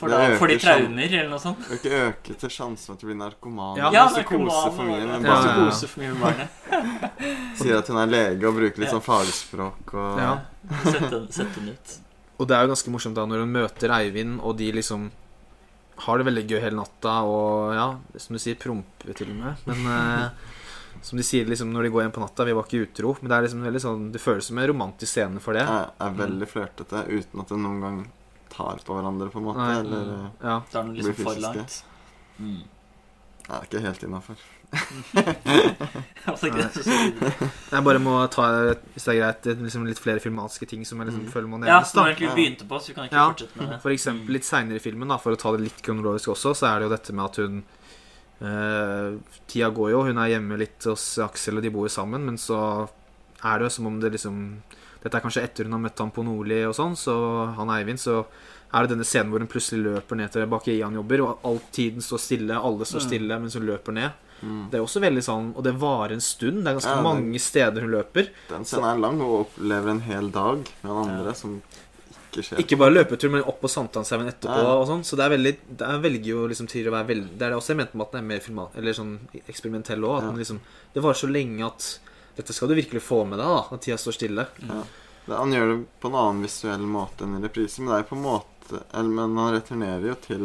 For, 0.00 0.08
da 0.12 0.20
får 0.40 0.48
de 0.54 0.56
traumer, 0.62 1.12
eller 1.12 1.28
noe 1.28 1.42
sånt. 1.42 1.66
Det 1.84 1.90
øker 2.00 2.38
til 2.40 2.52
sjansen 2.54 2.86
for 2.88 2.96
at 2.96 3.02
du 3.02 3.08
blir 3.10 3.18
narkoman. 3.20 3.76
Ja. 3.76 3.90
Ja, 3.92 4.04
narkoman 4.14 4.72
for 4.72 4.88
mye 4.88 5.04
med 5.04 5.26
ja, 5.28 5.38
Ja, 5.44 5.70
for 5.76 6.00
mye 6.00 6.12
med 6.14 6.22
barnet. 6.24 6.60
Sier 7.60 7.78
at 7.82 7.90
hun 7.92 7.98
er 8.00 8.08
lege 8.14 8.48
og 8.48 8.56
bruker 8.56 8.80
litt 8.80 8.88
Ja. 8.88 8.94
sånn 8.96 9.04
fagspråk 9.04 9.92
og 10.00 10.20
Ja. 10.22 10.30
Sett 10.86 11.10
den, 11.12 11.26
den 11.28 11.72
ut. 11.74 11.96
Og 12.40 12.48
det 12.48 12.56
er 12.56 12.64
jo 12.64 12.72
ganske 12.72 12.92
morsomt 12.94 13.18
da 13.18 13.26
når 13.28 13.44
hun 13.44 13.52
møter 13.52 13.92
Eivind, 13.98 14.38
og 14.40 14.56
de 14.56 14.70
liksom 14.72 15.10
har 16.06 16.16
det 16.16 16.24
veldig 16.30 16.46
gøy 16.48 16.60
hele 16.64 16.78
natta, 16.78 17.18
og 17.28 17.74
ja, 17.76 17.88
som 18.16 18.32
du 18.32 18.40
sier, 18.40 18.56
promper 18.56 19.12
til 19.18 19.34
og 19.34 19.36
med. 19.42 19.66
Men 19.68 19.90
eh, 19.92 20.46
som 21.04 21.20
de 21.20 21.24
sier 21.28 21.44
liksom 21.48 21.68
når 21.74 21.84
de 21.86 21.90
går 21.92 22.06
hjem 22.06 22.14
på 22.16 22.22
natta, 22.24 22.46
vi 22.48 22.54
var 22.56 22.64
ikke 22.64 22.86
utro. 22.86 23.12
Men 23.20 23.28
det 23.28 23.36
er 23.36 23.44
liksom 23.46 23.66
veldig 23.68 23.82
sånn 23.84 24.06
Det 24.14 24.22
føles 24.24 24.48
som 24.48 24.58
en 24.62 24.70
romantisk 24.72 25.12
scene 25.12 25.42
for 25.44 25.56
det. 25.56 25.66
Jeg 25.68 25.92
er 26.06 26.16
veldig 26.22 26.48
flørtete 26.48 27.04
uten 27.10 27.44
at 27.44 27.52
det 27.52 27.60
noen 27.60 27.84
gang 27.84 28.00
tar 28.60 28.84
på 28.86 28.96
hverandre, 29.00 29.30
på 29.32 29.40
en 29.40 29.48
måte. 29.48 29.64
Nei. 29.64 29.74
Eller 29.80 30.12
mm, 30.12 30.30
Ja. 30.44 30.60
det 30.70 30.78
er 30.78 30.82
den 30.82 30.94
liksom 31.00 31.24
for 31.24 31.40
langt. 31.48 31.82
Mm. 32.38 32.62
Det 33.50 33.56
er 33.56 33.62
ikke 33.66 33.80
helt 33.88 34.02
innafor. 34.06 34.36
Altså, 36.30 36.46
Jeg 36.46 37.82
bare 37.84 37.98
må 38.02 38.12
ta, 38.30 38.44
hvis 38.94 39.06
det 39.08 39.14
er 39.14 39.18
greit, 39.20 39.48
liksom 39.64 39.86
litt 39.88 39.98
flere 40.02 40.22
filmatiske 40.22 40.68
ting 40.70 40.84
som 40.86 41.00
jeg 41.00 41.08
liksom 41.10 41.24
Mm. 41.26 41.32
føler 41.32 41.48
må 41.50 41.58
ja, 41.64 41.64
nevnes. 41.80 41.90
som 41.90 42.04
egentlig 42.06 42.30
begynte 42.36 42.68
på, 42.68 42.78
så 42.78 42.88
vi 42.88 42.94
kan 42.94 43.04
ikke 43.08 43.16
Ja. 43.18 43.26
fortsette 43.32 43.56
med 43.58 43.68
det. 43.70 43.80
For 43.82 43.90
eksempel 43.90 44.32
litt 44.36 44.44
seinere 44.44 44.76
i 44.76 44.84
filmen, 44.84 45.08
da, 45.08 45.16
for 45.18 45.32
å 45.32 45.38
ta 45.40 45.50
det 45.56 45.60
litt 45.66 45.82
kronologisk 45.82 46.28
også, 46.36 46.54
så 46.54 46.66
er 46.70 46.78
det 46.80 46.88
jo 46.90 46.96
dette 46.96 47.12
med 47.12 47.24
at 47.24 47.36
hun 47.36 47.64
eh, 48.42 49.18
Tida 49.48 49.70
går 49.70 49.90
jo, 49.90 50.02
hun 50.04 50.18
er 50.18 50.28
hjemme 50.38 50.56
litt 50.58 50.84
hos 50.84 51.18
Aksel, 51.18 51.56
og 51.58 51.62
de 51.62 51.70
bor 51.70 51.84
jo 51.88 51.92
sammen, 51.92 52.24
men 52.24 52.36
så 52.36 52.88
er 53.44 53.58
det 53.58 53.64
jo 53.66 53.68
som 53.74 53.86
om 53.86 54.00
det 54.00 54.12
liksom 54.12 54.62
Dette 55.02 55.14
er 55.16 55.20
kanskje 55.24 55.42
etter 55.42 55.64
hun 55.64 55.72
har 55.72 55.80
møtt 55.80 55.98
han 55.98 56.10
på 56.10 56.24
Nordli 56.24 56.64
og 56.68 56.74
sånn, 56.76 56.96
så 56.96 57.54
han 57.56 57.68
Eivind, 57.70 57.98
så 57.98 58.24
er 58.72 58.82
det 58.86 58.90
denne 58.96 59.04
scenen 59.08 59.30
hvor 59.32 59.40
hun 59.40 59.48
plutselig 59.48 59.82
løper 59.82 60.16
ned 60.16 60.30
til 60.30 60.46
bakeriet 60.46 60.84
han 60.84 60.94
jobber, 60.94 61.22
og 61.24 61.38
all 61.44 61.60
tiden 61.72 62.00
står 62.04 62.18
stille, 62.20 62.54
alle 62.60 62.84
står 62.84 63.00
Mm. 63.00 63.06
stille 63.08 63.40
mens 63.40 63.54
hun 63.54 63.66
løper 63.66 63.92
ned. 63.92 64.12
Mm. 64.42 64.70
Det 64.70 64.78
er 64.78 64.84
også 64.84 65.00
veldig 65.02 65.20
sånn 65.22 65.54
Og 65.56 65.62
det 65.64 65.74
varer 65.76 66.12
en 66.12 66.20
stund. 66.20 66.64
Det 66.64 66.68
er 66.70 66.74
ganske 66.78 66.88
Ja, 66.88 66.94
det- 66.96 67.04
mange 67.04 67.38
steder 67.38 67.80
hun 67.82 67.90
løper. 67.90 68.30
Den 68.48 68.64
scenen 68.64 68.84
er 68.94 68.98
lang 68.98 69.20
og 69.20 69.46
opplever 69.50 69.90
en 69.90 70.00
hel 70.00 70.30
dag 70.30 70.56
med 70.82 70.92
han 70.94 71.10
andre 71.10 71.26
Ja. 71.26 71.32
som 71.34 71.62
ikke 72.32 72.42
skjer. 72.46 72.58
Ikke 72.58 72.78
bare 72.78 72.90
løpetur, 72.94 73.30
men 73.30 73.42
opp 73.42 73.60
på 73.60 73.68
Sankthanshaugen 73.68 74.28
etterpå. 74.32 74.56
Ja. 74.56 74.72
og 74.80 74.86
sånn 74.88 75.04
Så 75.04 75.16
det 75.16 75.26
er 75.26 75.36
veldig 75.36 75.56
Det 75.76 76.02
velger 76.02 76.24
jo 76.24 76.48
liksom 76.48 76.68
til 76.68 76.86
å 76.86 76.90
være 76.92 77.06
veldig 77.08 77.36
Det 77.38 77.42
er 77.42 77.50
det 77.50 77.58
også 77.58 77.66
jeg 77.68 77.76
mente 77.76 77.94
med 77.96 78.06
at 78.06 78.12
den 78.12 78.24
er 78.24 78.28
mer 78.28 78.38
filmat, 78.40 78.70
eller 78.76 78.92
sånn 78.92 79.18
eksperimentell 79.48 80.00
òg. 80.00 80.18
At 80.18 80.24
den 80.30 80.38
liksom 80.38 80.60
Det 80.94 81.02
varer 81.02 81.14
så 81.14 81.28
lenge 81.30 81.66
at 81.66 81.98
dette 82.40 82.56
skal 82.56 82.68
du 82.72 82.74
virkelig 82.78 83.02
få 83.04 83.22
med 83.28 83.38
deg, 83.40 83.46
da. 83.46 83.62
når 83.70 83.80
tida 83.84 83.98
står 84.00 84.16
stille. 84.18 84.46
Det, 84.60 85.36
han 85.36 85.52
gjør 85.54 85.68
det 85.74 85.78
på 86.00 86.08
en 86.10 86.16
annen 86.18 86.42
visuell 86.48 86.86
måte 86.88 87.26
enn 87.26 87.36
i 87.38 87.44
reprise, 87.44 87.78
men 87.84 87.92
det 87.92 88.00
er 88.02 88.08
på 88.10 88.16
en 88.18 88.24
måte 88.24 88.80
eller, 88.94 89.10
Men 89.10 89.36
han 89.38 89.52
returnerer 89.56 90.04
jo 90.12 90.14
til 90.24 90.44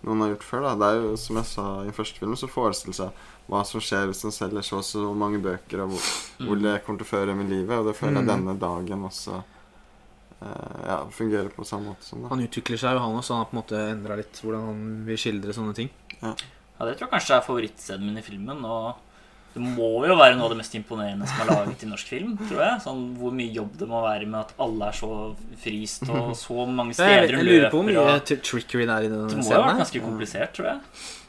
noe 0.00 0.14
han 0.14 0.22
har 0.24 0.30
gjort 0.34 0.44
før. 0.48 0.62
da 0.64 0.74
Det 0.80 0.86
er 0.90 1.02
jo, 1.04 1.16
som 1.20 1.36
jeg 1.36 1.48
sa 1.50 1.64
i 1.84 1.92
første 1.92 2.18
film, 2.22 2.34
så 2.40 2.48
forestiller 2.48 2.96
seg 2.96 3.26
hva 3.50 3.60
som 3.66 3.82
skjer 3.82 4.06
hvis 4.08 4.22
han 4.24 4.32
selger 4.32 4.62
så 4.64 4.78
og 4.78 4.84
så 4.86 5.02
mange 5.14 5.40
bøker, 5.42 5.82
og 5.84 5.90
hvor, 5.92 6.04
hvor 6.46 6.56
Mm. 6.56 6.62
det 6.62 6.74
kommer 6.86 6.98
til 7.02 7.06
å 7.08 7.10
føre 7.10 7.34
med 7.36 7.50
livet. 7.50 7.74
Og 7.78 7.86
det 7.90 7.96
føler 7.98 8.20
jeg 8.20 8.24
Mm. 8.24 8.30
denne 8.32 8.54
dagen 8.62 9.02
også 9.08 9.42
eh, 10.40 10.86
ja, 10.88 10.98
fungerer 11.12 11.50
på 11.52 11.64
samme 11.68 11.90
måte 11.92 12.04
som 12.06 12.22
det. 12.22 12.30
Han 12.32 12.40
utvikler 12.46 12.78
seg 12.80 12.94
jo, 12.96 13.02
han 13.04 13.18
også. 13.20 13.34
Han 13.34 13.44
har 13.44 13.50
på 13.50 13.56
en 13.56 13.62
måte 13.62 13.80
endra 13.92 14.16
litt 14.20 14.40
hvordan 14.42 14.64
han 14.70 14.82
vil 15.08 15.20
skildre 15.20 15.52
sånne 15.56 15.74
ting. 15.76 15.90
Ja, 16.22 16.32
det 16.86 16.96
tror 16.96 17.06
jeg 17.08 17.12
kanskje 17.12 17.36
er 17.36 17.44
favorittscenen 17.44 18.06
min 18.08 18.18
i 18.22 18.24
filmen. 18.24 18.64
Og 18.64 18.96
det 19.54 19.60
må 19.62 20.06
jo 20.06 20.14
være 20.14 20.36
noe 20.38 20.46
av 20.46 20.52
det 20.54 20.58
mest 20.60 20.74
imponerende 20.78 21.26
som 21.26 21.40
er 21.42 21.48
laget 21.50 21.82
i 21.82 21.88
norsk 21.90 22.06
film, 22.12 22.36
tror 22.46 22.60
jeg. 22.62 22.82
Sånn 22.84 23.00
Hvor 23.18 23.32
mye 23.34 23.50
jobb 23.50 23.72
det 23.80 23.88
må 23.90 24.02
være 24.04 24.26
med 24.30 24.40
at 24.44 24.52
alle 24.62 24.90
er 24.92 24.98
så 25.00 25.08
frist, 25.58 26.04
og 26.08 26.34
så 26.44 26.66
mange 26.70 26.94
steder 26.94 27.34
jeg, 27.34 27.46
lurer 27.48 27.70
på 27.72 27.80
hvor 27.80 27.88
mye 27.88 28.04
Og... 28.04 28.30
trickery 28.30 28.86
det 28.86 28.94
er 28.94 29.08
i 29.08 29.10
Det 29.10 29.18
denne 29.18 29.42
må 29.42 29.48
jo 29.50 29.56
ha 29.58 29.64
vært 29.66 29.82
ganske 29.82 30.02
komplisert, 30.04 30.54
tror 30.54 30.68
jeg. 30.70 30.78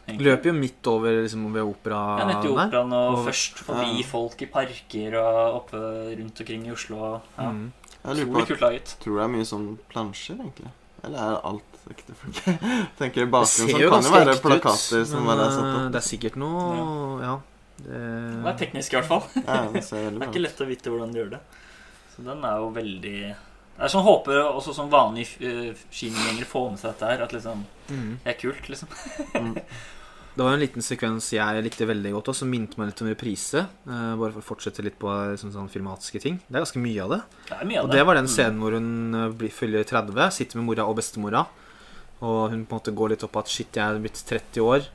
egentlig. 0.06 0.28
Løper 0.30 0.52
jo 0.52 0.56
midt 0.60 0.92
over 0.94 1.18
liksom, 1.24 1.48
ved 1.58 1.64
opera 1.74 2.02
Ja, 2.22 2.28
nett 2.30 2.46
i 2.46 2.54
operaen 2.54 2.94
og 3.00 3.18
Og- 3.18 3.26
først 3.32 3.64
forbi 3.66 3.90
Ja. 4.04 4.08
folk 4.14 4.42
i 4.42 4.52
parker 4.54 5.18
og 5.24 5.60
oppe 5.64 5.82
rundt 6.22 6.40
omkring 6.46 6.68
i 6.68 6.72
Oslo. 6.78 7.22
Ja. 7.38 7.50
Mm. 7.50 7.72
Jeg 8.06 8.16
lurer 8.18 8.34
på 8.42 8.48
kult 8.54 8.62
laget. 8.62 8.96
Tror 9.02 9.18
det 9.18 9.24
er 9.26 9.34
mye 9.36 9.46
sånn 9.46 9.68
plansjer, 9.90 10.38
egentlig. 10.42 10.72
Eller 11.04 11.18
er 11.18 11.42
alt 11.46 11.64
ekte 11.90 12.14
folk? 12.18 12.38
Tenker 13.02 13.26
bakgrunnen 13.26 13.70
sånn 13.70 13.72
kan 13.74 13.82
jo 13.82 13.90
ganske 13.94 14.14
være 14.14 14.34
ekte 14.36 14.46
plakater 14.46 15.02
ut, 15.02 15.08
som 15.10 15.24
men 15.26 15.30
bare 15.34 15.46
er 15.48 15.54
satt 15.58 15.66
eh, 15.66 15.78
opp. 15.82 15.92
det 15.94 16.00
er 16.02 16.06
sikkert 16.08 16.36
noe 16.38 17.22
Ja. 17.26 17.36
Det 17.86 18.52
er 18.52 18.60
teknisk, 18.60 18.94
i 18.94 19.00
hvert 19.00 19.10
fall. 19.10 19.24
Ja, 19.42 19.62
det 19.72 19.84
Det 19.84 20.02
er 20.12 20.28
ikke 20.28 20.44
lett 20.44 20.62
å 20.62 20.68
vite 20.70 20.94
hvordan 20.94 21.14
de 21.14 21.22
gjør 21.22 21.32
det. 21.38 21.42
Så 22.12 22.26
den 22.26 22.44
er 22.46 22.60
jo 22.60 22.68
veldig 22.76 23.16
Det 23.32 23.88
er 23.88 23.94
sånn 23.94 24.06
håper 24.06 24.42
også 24.44 24.76
som 24.76 24.92
vanlige 24.92 25.40
uh, 25.42 25.86
kinogjengere 25.90 26.50
får 26.50 26.70
med 26.74 26.82
seg 26.82 26.94
dette 26.94 27.10
her. 27.14 27.26
At 27.26 27.34
liksom 27.34 27.66
mm. 27.90 28.12
Det 28.26 28.36
er 28.36 28.40
kult, 28.44 28.70
liksom. 28.70 28.94
Mm. 29.34 29.58
Det 30.32 30.46
var 30.46 30.54
en 30.56 30.62
liten 30.62 30.84
sekvens 30.84 31.26
jeg 31.36 31.64
likte 31.66 31.84
veldig 31.90 32.14
godt 32.16 32.30
også, 32.32 32.46
som 32.46 32.52
minte 32.54 32.80
meg 32.80 32.88
litt 32.88 33.02
om 33.04 33.10
reprise. 33.10 33.66
eh, 33.84 34.14
bare 34.16 34.32
for 34.32 34.40
å 34.40 34.46
fortsette 34.54 34.84
litt 34.86 34.96
på 35.00 35.12
liksom, 35.34 35.52
sånn 35.52 35.68
filmatiske 35.68 36.22
ting. 36.24 36.38
Det 36.48 36.56
er 36.56 36.64
ganske 36.64 36.80
mye 36.80 37.02
av 37.04 37.12
det. 37.12 37.20
Det 37.50 37.58
mye 37.68 37.82
av 37.82 37.84
Og 37.84 37.92
det. 37.92 37.98
det 37.98 38.06
var 38.08 38.16
den 38.16 38.30
scenen 38.32 38.62
hvor 38.64 38.78
hun 38.78 38.90
følger 39.28 39.52
fyller 39.58 39.84
30, 39.84 40.32
sitter 40.32 40.62
med 40.62 40.70
mora 40.70 40.88
og 40.88 40.96
bestemora. 41.02 41.44
Og 42.22 42.54
hun 42.54 42.64
på 42.64 42.78
en 42.78 42.80
måte 42.80 42.96
går 42.96 43.12
litt 43.12 43.26
opp 43.28 43.36
at 43.42 43.52
shit, 43.52 43.76
jeg 43.76 43.84
er 43.84 44.00
blitt 44.00 44.24
30 44.24 44.64
år. 44.64 44.88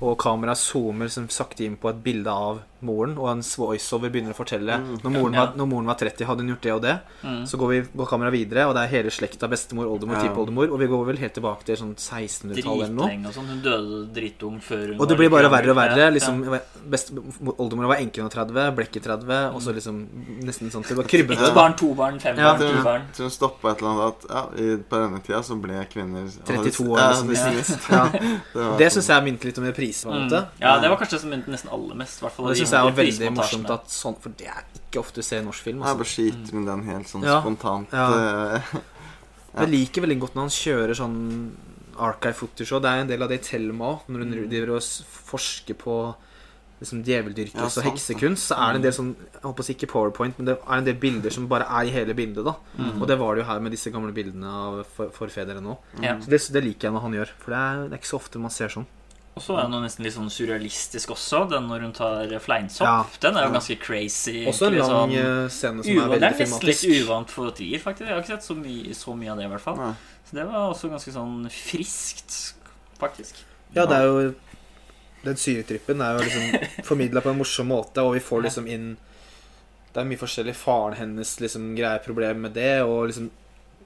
Og 0.00 0.16
kameraet 0.20 0.58
zoomer 0.58 1.10
som 1.12 1.28
sakte 1.28 1.66
inn 1.66 1.76
på 1.80 1.90
et 1.90 2.02
bilde 2.04 2.32
av 2.32 2.62
moren, 2.82 3.16
og 3.18 3.26
hans 3.28 3.56
voiceover 3.56 4.10
begynner 4.10 4.32
å 4.32 4.36
fortelle. 4.38 4.78
Når 5.02 5.10
moren, 5.12 5.34
Ja. 5.34 5.46
var, 5.46 5.54
når 5.56 5.66
moren 5.68 5.86
var 5.86 5.94
30, 5.96 6.24
hadde 6.26 6.38
hun 6.40 6.48
gjort 6.54 6.60
det 6.62 6.72
og 6.72 6.82
det. 6.82 7.00
Mm. 7.24 7.42
Så 7.46 7.58
går, 7.58 7.68
vi, 7.68 7.80
går 7.96 8.06
kameraet 8.08 8.32
videre, 8.32 8.66
og 8.68 8.74
det 8.74 8.82
er 8.84 8.88
hele 8.96 9.10
slekta. 9.10 9.48
Bestemor, 9.48 9.86
oldemor, 9.86 10.16
Ja. 10.16 10.22
tippoldemor. 10.28 10.70
Og 10.72 10.78
vi 10.78 10.86
går 10.86 11.06
vel 11.06 11.16
helt 11.18 11.34
tilbake 11.34 11.64
til 11.64 11.76
sånn 11.76 11.94
1600-tallet 11.96 12.88
eller 12.88 12.94
noe. 12.94 13.28
Og 13.28 13.34
sånn. 13.34 13.46
Hun 13.50 13.60
døde 13.62 14.12
dritung 14.14 14.60
før 14.60 14.86
hun 14.92 15.00
Og 15.00 15.08
det 15.08 15.16
blir 15.18 15.30
bare 15.30 15.50
verre 15.50 15.70
og 15.70 15.76
verre. 15.76 15.96
Ja, 15.98 16.10
Liksom, 16.10 16.42
best, 16.90 17.12
Oldemor 17.58 17.86
var 17.88 17.96
enke 17.96 18.18
under 18.20 18.30
30, 18.30 18.74
Blekket 18.76 19.02
30, 19.04 19.54
og 19.54 19.60
så 19.62 19.72
liksom 19.74 20.06
nesten 20.42 20.70
sånn 20.70 20.84
til 20.86 20.96
å 20.96 21.04
krybbe 21.04 21.32
Ett 21.32 21.54
barn, 21.54 21.74
to 21.76 21.94
barn, 21.94 22.18
fem 22.20 22.36
Ja. 22.36 22.54
barn, 22.56 22.60
ti 22.76 22.82
barn. 22.82 23.02
Så 23.12 23.22
hun 23.22 23.30
stoppa 23.30 23.70
et 23.72 23.78
eller 23.82 23.90
annet 23.90 24.06
at 24.08 24.30
ja, 24.30 24.42
i, 24.56 24.76
på 24.76 24.96
denne 24.96 25.20
tida 25.22 25.42
så 25.42 25.60
ble 25.60 25.86
kvinner 25.92 26.26
32 26.44 26.88
år. 26.88 26.98
Liksom, 27.28 27.90
ja. 27.90 28.08
det 28.54 28.54
var 28.54 28.78
Det 28.78 28.86
sånn. 28.90 29.02
syns 29.02 29.08
jeg 29.08 29.24
minte 29.24 29.44
litt 29.44 29.58
om 29.58 29.64
reprise. 29.64 30.04
på 30.06 30.12
en 30.12 30.28
måte 30.28 30.40
Mm. 30.40 30.46
Ja, 30.60 30.78
det 30.80 30.88
var 30.88 30.96
kanskje 30.96 31.10
det 31.10 31.20
som 31.20 31.30
minte 31.30 31.50
nesten 31.50 31.70
aller 31.72 31.94
mest. 31.94 32.20
i 32.20 32.24
hvert 32.24 32.32
fall 32.32 32.46
Og 32.46 32.52
det 32.54 32.58
de 32.58 32.64
syns 32.70 32.78
jeg 32.78 32.84
var 32.88 32.96
veldig 33.02 33.30
morsomt 33.36 33.70
at 33.70 33.88
sånn 33.88 34.16
For 34.20 34.30
det 34.30 34.46
er 34.46 34.64
ikke 34.78 35.00
ofte 35.02 35.14
du 35.14 35.22
ser 35.22 35.42
i 35.42 35.44
norsk 35.44 35.62
film. 35.62 35.82
Jeg 35.82 35.96
bare 35.96 36.06
Altså. 36.06 36.22
skyter 36.30 36.54
med 36.54 36.66
den 36.66 36.82
helt 36.90 37.06
sånn 37.10 37.22
Ja. 37.24 37.40
spontant. 37.42 37.92
Ja. 37.92 38.06
eh, 38.56 38.62
Ja. 39.52 39.64
Jeg 39.66 39.70
liker 39.70 40.02
veldig 40.06 40.20
godt 40.20 40.34
når 40.36 40.42
han 40.46 40.54
kjører 40.54 40.94
sånn 40.94 41.50
archive 41.98 42.34
footage 42.38 42.70
òg. 42.70 42.82
Det 42.82 42.90
er 42.90 43.00
en 43.00 43.08
del 43.08 43.22
av 43.22 43.28
det 43.28 43.40
i 43.40 43.44
Thelma 43.50 43.84
òg. 43.96 44.00
Når 44.08 44.18
hun 44.22 44.30
Mm. 44.30 44.48
driver 44.48 44.70
og 44.76 44.82
forsker 45.26 45.74
på 45.74 46.14
liksom 46.80 47.02
djeveldyrkelse 47.04 47.82
Ja, 47.82 47.82
og 47.82 47.92
heksekunst, 47.92 48.46
så 48.48 48.56
er 48.56 48.72
det 48.72 48.76
en 48.76 48.82
del 48.82 48.92
sånn 48.92 49.16
Jeg 49.34 49.42
håper 49.42 49.74
ikke 49.74 49.88
powerpoint, 49.90 50.38
men 50.38 50.46
det 50.46 50.56
er 50.56 50.76
en 50.78 50.84
del 50.84 50.94
bilder 50.94 51.30
som 51.30 51.46
bare 51.48 51.66
er 51.68 51.84
i 51.84 51.90
hele 51.90 52.14
bildet. 52.14 52.44
da 52.44 52.54
Mm. 52.78 53.02
Og 53.02 53.06
det 53.08 53.18
var 53.18 53.34
det 53.34 53.44
jo 53.44 53.50
her 53.52 53.60
med 53.60 53.72
disse 53.72 53.90
gamle 53.92 54.12
bildene 54.14 54.46
av 54.46 54.86
forfedrene 55.12 55.66
òg. 55.66 55.78
Mm. 55.98 56.22
Så 56.22 56.28
det, 56.30 56.52
det 56.52 56.64
liker 56.64 56.88
jeg 56.88 56.92
når 56.92 57.00
han 57.02 57.12
gjør, 57.12 57.28
for 57.38 57.50
det 57.50 57.58
er, 57.58 57.88
det 57.88 57.92
er 57.92 57.98
ikke 57.98 58.12
så 58.14 58.20
ofte 58.22 58.38
man 58.38 58.50
ser 58.50 58.68
sånn. 58.68 58.86
Og 59.40 59.44
så 59.46 59.54
er 59.56 59.64
det 59.64 59.72
noe 59.72 59.80
nesten 59.86 60.04
litt 60.04 60.12
sånn 60.12 60.28
surrealistisk 60.28 61.14
også, 61.14 61.46
den 61.48 61.64
når 61.70 61.86
hun 61.86 61.94
tar 61.96 62.32
fleinsopp. 62.44 62.84
Ja. 62.84 63.20
Den 63.24 63.38
er 63.40 63.46
jo 63.46 63.54
ganske 63.54 63.76
crazy. 63.80 64.42
Også 64.50 64.66
en 64.68 64.76
lang 64.76 64.90
sånn 64.90 65.14
eh, 65.16 65.46
scene 65.48 65.84
som 65.86 66.00
er 66.02 66.10
veldig 66.12 66.28
filmatisk. 66.36 66.42
Det 66.44 66.44
er 66.44 66.74
nesten 66.74 66.92
litt 66.92 67.06
uvant 67.06 67.32
for 67.32 67.54
trier, 67.56 67.80
faktisk. 67.80 68.04
Jeg 68.04 68.12
har 68.12 68.20
ikke 68.20 68.34
sett 68.34 68.48
så 68.50 68.56
mye, 68.58 68.96
så 68.98 69.14
mye 69.16 69.30
av 69.32 69.40
det, 69.40 69.46
i 69.48 69.52
hvert 69.54 69.64
fall. 69.64 69.80
Ja. 69.80 70.18
Så 70.28 70.36
det 70.36 70.44
var 70.50 70.66
også 70.66 70.90
ganske 70.92 71.14
sånn 71.14 71.38
friskt, 71.56 72.36
faktisk. 73.00 73.40
Ja, 73.72 73.86
det 73.88 73.96
er 73.96 74.10
jo 74.10 74.30
Den 75.24 75.40
syretrippen 75.40 76.04
er 76.04 76.18
jo 76.18 76.26
liksom 76.26 76.68
formidla 76.90 77.24
på 77.24 77.32
en 77.32 77.40
morsom 77.40 77.72
måte, 77.72 78.04
og 78.04 78.18
vi 78.18 78.24
får 78.24 78.44
liksom 78.50 78.68
inn 78.68 78.90
Det 79.94 80.04
er 80.04 80.12
mye 80.12 80.20
forskjellig. 80.20 80.52
Faren 80.60 81.00
hennes 81.00 81.32
liksom 81.40 81.72
greier 81.80 82.04
problemer 82.04 82.44
med 82.44 82.58
det, 82.60 82.82
og 82.84 83.08
liksom 83.08 83.32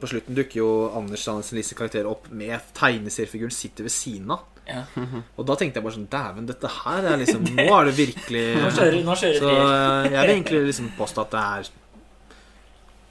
på 0.00 0.08
slutten 0.10 0.34
dukker 0.36 0.58
jo 0.60 0.68
Anders 0.98 1.22
Sandnes 1.24 1.52
Lise 1.56 1.76
karakter 1.78 2.06
opp 2.10 2.26
med 2.34 2.60
tegneseriefiguren 2.76 3.54
sitter 3.54 3.86
ved 3.86 3.94
siden 3.94 4.30
av. 4.34 4.42
Ja. 4.66 4.82
Og 5.38 5.44
da 5.46 5.56
tenkte 5.60 5.78
jeg 5.80 5.84
bare 5.84 5.96
sånn 5.98 6.08
Dæven, 6.08 6.46
dette 6.48 6.68
her 6.72 7.04
er 7.10 7.18
liksom 7.20 7.42
Nå 7.52 7.64
er 7.68 7.84
det 7.90 7.92
virkelig 7.98 8.44
Nå 8.62 8.70
kjører, 8.72 8.94
nå 9.04 9.16
kjører 9.20 9.42
Så 9.42 9.50
eh, 9.52 10.06
jeg 10.08 10.22
vil 10.22 10.32
egentlig 10.38 10.60
liksom 10.70 10.86
påstå 10.96 11.24
at 11.26 11.34
det 11.34 11.42
er 11.44 11.68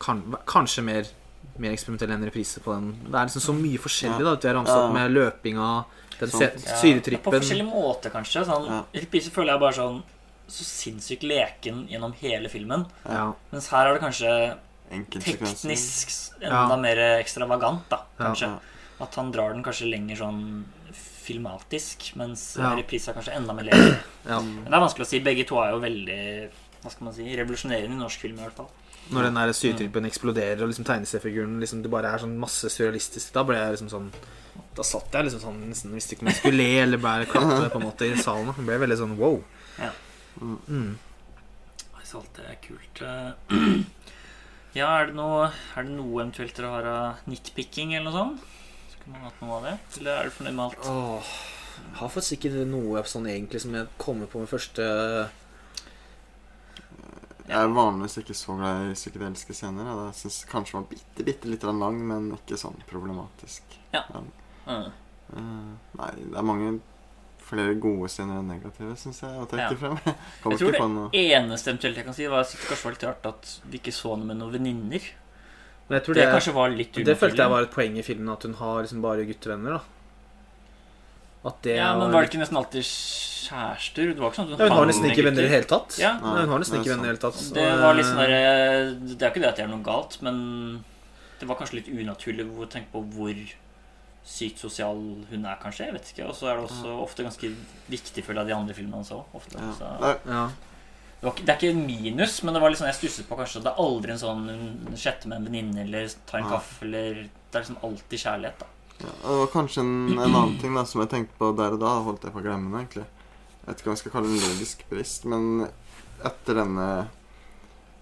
kan, 0.02 0.24
kanskje 0.50 0.84
mer, 0.88 1.12
mer 1.62 1.76
eksperimentell 1.76 2.12
enn 2.16 2.26
reprise 2.28 2.60
på 2.64 2.74
den. 2.74 2.90
Det 3.06 3.14
er 3.16 3.30
liksom 3.30 3.44
så 3.46 3.54
mye 3.56 3.80
forskjellig 3.80 4.26
da, 4.26 4.34
at 4.36 4.48
jeg 4.50 4.56
ramset 4.58 4.76
opp 4.82 4.96
med 4.98 5.14
løpinga, 5.14 5.70
den 6.20 6.34
se- 6.34 6.50
Ja, 6.50 6.80
syretrippen 6.82 7.30
På 7.30 7.38
forskjellige 7.38 7.70
måter, 7.70 8.12
kanskje. 8.12 8.44
Sånn, 8.50 8.68
Reprise 8.98 9.32
føler 9.32 9.54
jeg 9.54 9.64
bare 9.64 9.78
sånn 9.78 10.02
så 10.54 10.66
sinnssykt 10.68 11.24
leken 11.24 11.86
gjennom 11.88 12.12
hele 12.20 12.50
filmen. 12.52 12.84
Ja. 13.08 13.30
Mens 13.54 13.70
her 13.72 13.88
er 13.88 13.96
det 13.96 14.04
kanskje 14.04 14.34
Teknisk 14.94 16.40
Ja. 16.42 16.64
enda 16.64 16.78
mer 16.78 17.02
ekstravagant, 17.20 17.90
da, 17.90 18.04
kanskje. 18.20 18.50
Ja. 18.52 18.60
At 19.04 19.16
han 19.20 19.32
drar 19.34 19.54
den 19.54 19.64
kanskje 19.66 19.90
lenger 19.90 20.20
sånn 20.22 20.44
filmatisk, 21.24 22.16
mens 22.20 22.58
Ja. 22.60 22.76
reprise 22.76 23.10
er 23.12 23.18
kanskje 23.18 23.36
enda 23.38 23.56
mer 23.56 23.70
leken. 23.70 23.98
ja. 24.32 24.40
Men 24.40 24.70
det 24.70 24.74
er 24.74 24.86
vanskelig 24.86 25.08
å 25.08 25.12
si. 25.14 25.24
Begge 25.24 25.48
to 25.48 25.60
er 25.64 25.72
jo 25.72 25.82
veldig 25.84 26.22
hva 26.84 26.92
skal 26.92 27.08
man 27.08 27.14
si, 27.16 27.24
revolusjonerende 27.24 27.96
i 27.96 28.00
norsk 28.00 28.26
film, 28.26 28.40
i 28.40 28.44
hvert 28.44 28.58
fall. 28.60 28.72
Når 29.12 29.28
den 29.28 29.36
der 29.36 29.52
mm. 29.52 30.06
eksploderer, 30.08 30.62
og 30.64 30.70
liksom 30.72 30.86
tegneseriefiguren 30.88 31.60
liksom, 31.60 31.82
Det 31.84 31.92
bare 31.92 32.14
er 32.14 32.22
sånn 32.24 32.38
masse 32.40 32.70
surrealistisk. 32.72 33.34
Da 33.36 33.44
ble 33.44 33.58
jeg 33.60 33.76
liksom 33.76 33.90
sånn 33.92 34.06
Da 34.78 34.86
satt 34.88 35.12
jeg 35.12 35.28
liksom 35.28 35.42
sånn 35.44 35.58
nesten 35.68 35.96
visste 35.96 36.16
ikke 36.16 36.24
om 36.24 36.32
jeg 36.32 36.40
skulle 36.40 36.62
le 36.62 36.70
eller 36.86 37.02
bare 37.04 37.28
klappe 37.28 37.68
på 37.74 37.82
en 37.82 37.88
måte 37.90 38.08
i 38.08 38.16
salen. 38.16 38.54
Det 38.56 38.64
ble 38.64 38.80
veldig 38.86 39.00
sånn 39.02 39.18
wow. 39.20 39.42
Ja. 39.80 39.92
Mm. 40.40 40.94
Så 42.04 42.22
alt 42.22 42.38
det 42.38 42.46
er 42.46 42.58
kult. 42.62 43.04
Ja, 44.74 44.88
er 44.98 45.12
det 45.12 45.14
noe, 45.14 45.52
er 45.78 45.86
det 45.86 45.94
noe 45.94 46.24
eventuelt 46.24 46.56
dere 46.58 46.70
har 46.74 46.88
av 46.90 47.28
nitpicking 47.30 47.92
eller 47.94 48.08
noe 48.08 48.16
sånt? 48.16 48.46
Skulle 48.90 49.14
man 49.14 49.28
hatt 49.28 49.44
noe 49.44 49.58
av 49.60 49.68
det? 49.68 49.74
Eller 50.00 50.16
er 50.16 50.30
du 50.30 50.34
fornøyd 50.34 50.56
med 50.58 50.64
alt? 50.66 50.88
Åh, 50.90 51.34
jeg 51.84 52.00
har 52.00 52.12
faktisk 52.16 52.48
ikke 52.48 52.66
noe 52.72 53.04
sånn 53.10 53.30
egentlig 53.30 53.62
som 53.62 53.76
jeg 53.78 53.92
kommer 54.02 54.30
på 54.32 54.42
med 54.42 54.50
første 54.50 54.88
Jeg 57.44 57.60
er 57.60 57.76
vanligvis 57.76 58.18
ikke 58.24 58.38
så 58.40 58.56
glad 58.58 58.88
i 58.88 58.98
psykedeliske 58.98 59.58
scener. 59.60 59.92
Jeg 59.92 60.08
Jeg 60.08 60.20
syns 60.24 60.40
kanskje 60.50 60.74
den 60.74 60.82
var 60.82 60.90
bitte, 60.96 61.28
bitte 61.28 61.52
litt 61.52 61.68
lang, 61.70 62.02
men 62.10 62.32
ikke 62.40 62.58
sånn 62.58 62.82
problematisk. 62.90 63.78
Mm. 63.94 64.90
uh, 65.38 65.74
nei, 66.00 66.12
det 66.18 66.40
er 66.40 66.50
mange 66.50 66.80
flere 67.48 67.74
gode 67.80 68.10
scener 68.10 68.40
enn 68.42 68.48
negative, 68.54 68.96
syns 69.00 69.20
jeg, 69.24 69.32
å 69.40 69.48
trekke 69.50 69.72
Ja. 69.72 69.80
frem. 69.82 69.98
Jeg 70.06 70.58
tror 70.62 70.78
det 71.12 71.24
eneste 71.38 71.72
eventuelt 71.74 71.96
jeg 72.00 72.06
kan 72.08 72.14
si, 72.18 72.28
var 72.32 72.46
at 72.46 72.52
det 72.56 72.62
kanskje 72.70 72.84
var 72.88 72.96
litt 72.98 73.04
rart 73.10 73.26
at 73.34 73.52
vi 73.70 73.80
ikke 73.82 73.94
så 73.96 74.14
henne 74.16 74.26
med 74.32 74.38
noen 74.42 74.54
venninner. 74.58 75.10
Men 75.90 75.98
jeg 76.00 76.06
tror 76.06 76.16
Det 76.16 76.24
det, 76.24 76.32
kanskje 76.34 76.54
var 76.56 76.70
litt 76.72 76.94
det 77.06 77.18
følte 77.20 77.44
jeg 77.44 77.52
var 77.52 77.66
et 77.68 77.74
poeng 77.74 77.98
i 78.00 78.06
filmen, 78.06 78.30
at 78.32 78.44
hun 78.48 78.54
har 78.62 78.82
liksom 78.86 79.02
bare 79.04 79.26
guttevenner. 79.28 79.78
da 79.80 81.50
At 81.50 81.62
det 81.66 81.76
Ja, 81.76 81.90
men 82.00 82.12
var 82.14 82.22
det 82.24 82.30
ikke 82.32 82.40
nesten 82.40 82.56
alltid 82.58 82.86
kjærester? 82.88 84.14
Det 84.16 84.22
var 84.24 84.32
ikke 84.32 84.40
sånn 84.40 84.54
at 84.54 84.60
ja, 84.64 84.70
Hun 84.70 84.78
har 84.78 84.86
nesten 84.88 85.10
ikke 85.12 85.26
venner 85.28 85.44
i 85.44 85.48
det 85.50 85.52
hele 85.58 85.68
tatt. 85.68 85.98
Ja. 86.00 86.14
Nei, 86.24 86.46
hun 86.46 86.54
har 86.56 86.62
nesten 86.64 86.80
ikke 86.80 86.94
venner 86.94 87.04
i 87.04 87.12
det 87.12 87.14
hele 87.18 87.24
tatt. 87.26 87.42
Det 87.58 87.66
var 87.84 87.98
litt 87.98 88.08
sånn 88.08 88.22
der, 88.24 88.34
Det 89.04 89.20
er 89.28 89.34
ikke 89.34 89.44
det 89.44 89.50
at 89.52 89.60
det 89.60 89.66
er 89.66 89.74
noe 89.74 89.84
galt, 89.84 90.22
men 90.24 90.40
det 91.42 91.50
var 91.50 91.60
kanskje 91.60 91.82
litt 91.82 91.90
unaturlig 91.92 92.48
å 92.48 92.70
tenke 92.72 92.94
på 92.96 93.04
hvor 93.18 93.36
sykt 94.24 94.62
sosial 94.62 95.00
hun 95.30 95.46
er, 95.46 95.58
kanskje. 95.62 95.90
Jeg 95.90 95.96
vet 95.98 96.12
ikke. 96.14 96.28
Og 96.32 96.36
så 96.38 96.44
er 96.50 96.54
det 96.58 96.66
også 96.68 96.90
ofte 97.04 97.26
ganske 97.26 97.48
viktig, 97.92 98.22
føler 98.26 98.40
jeg, 98.44 98.50
de 98.52 98.58
andre 98.58 98.76
filmene 98.78 98.98
hans 99.02 99.14
òg. 99.16 99.24
ja. 99.34 99.40
Så, 99.78 99.86
det, 101.24 101.28
var 101.28 101.34
ikke, 101.38 101.46
det 101.46 101.52
er 101.54 101.60
ikke 101.60 101.72
en 101.72 101.88
minus, 101.88 102.34
men 102.44 102.52
det 102.56 102.62
var 102.64 102.70
sånn 102.76 102.90
jeg 102.90 103.00
stusset 103.00 103.26
på 103.30 103.36
kanskje. 103.40 103.64
Det 103.64 103.72
er 103.72 103.84
aldri 103.84 104.10
en 104.12 104.24
sånn 104.24 104.42
hun 104.50 104.98
chatter 105.00 105.28
med 105.32 105.38
en 105.40 105.48
venninne 105.48 105.80
eller 105.86 106.04
tar 106.28 106.38
en 106.42 106.50
ja. 106.50 106.54
kaffe 106.58 106.80
eller 106.88 107.10
Det 107.24 107.56
er 107.56 107.62
liksom 107.64 107.84
alltid 107.88 108.18
kjærlighet, 108.26 108.58
da. 108.60 108.68
Ja, 109.04 109.12
og 109.12 109.30
det 109.30 109.38
var 109.40 109.50
kanskje 109.54 109.80
en, 109.84 109.94
en 110.14 110.26
annen 110.26 110.58
ting 110.62 110.74
da 110.78 110.84
som 110.88 111.02
jeg 111.04 111.12
tenkte 111.12 111.34
på 111.40 111.46
der 111.58 111.72
og 111.76 111.80
da. 111.84 111.92
Holdt 112.08 112.24
jeg 112.28 112.34
på 112.36 112.42
å 112.42 112.48
glemme 112.48 112.68
det, 112.70 112.78
egentlig. 112.84 113.08
Jeg 113.64 113.68
vet 113.70 113.78
ikke 113.80 113.90
hva 113.90 113.96
jeg 113.96 114.04
skal 114.04 114.16
kalle 114.18 114.28
det 114.28 114.36
en 114.36 114.48
logisk 114.50 114.78
brist, 114.90 115.22
men 115.32 115.44
etter 116.24 116.54
denne 116.60 116.88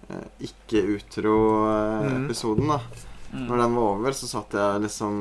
eh, 0.08 0.26
ikke-utro-episoden, 0.48 2.66
da 2.74 2.78
Mm. 3.32 3.46
Når 3.48 3.56
den 3.62 3.74
var 3.78 3.82
over, 3.96 4.12
så 4.12 4.26
satt 4.28 4.52
jeg 4.52 4.80
liksom 4.82 5.12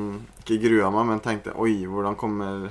Ikke 0.43 0.57
grua 0.65 0.89
meg, 0.91 1.05
men 1.07 1.19
tenkte 1.23 1.53
Oi, 1.55 1.85
hvordan 1.87 2.17
kommer 2.19 2.69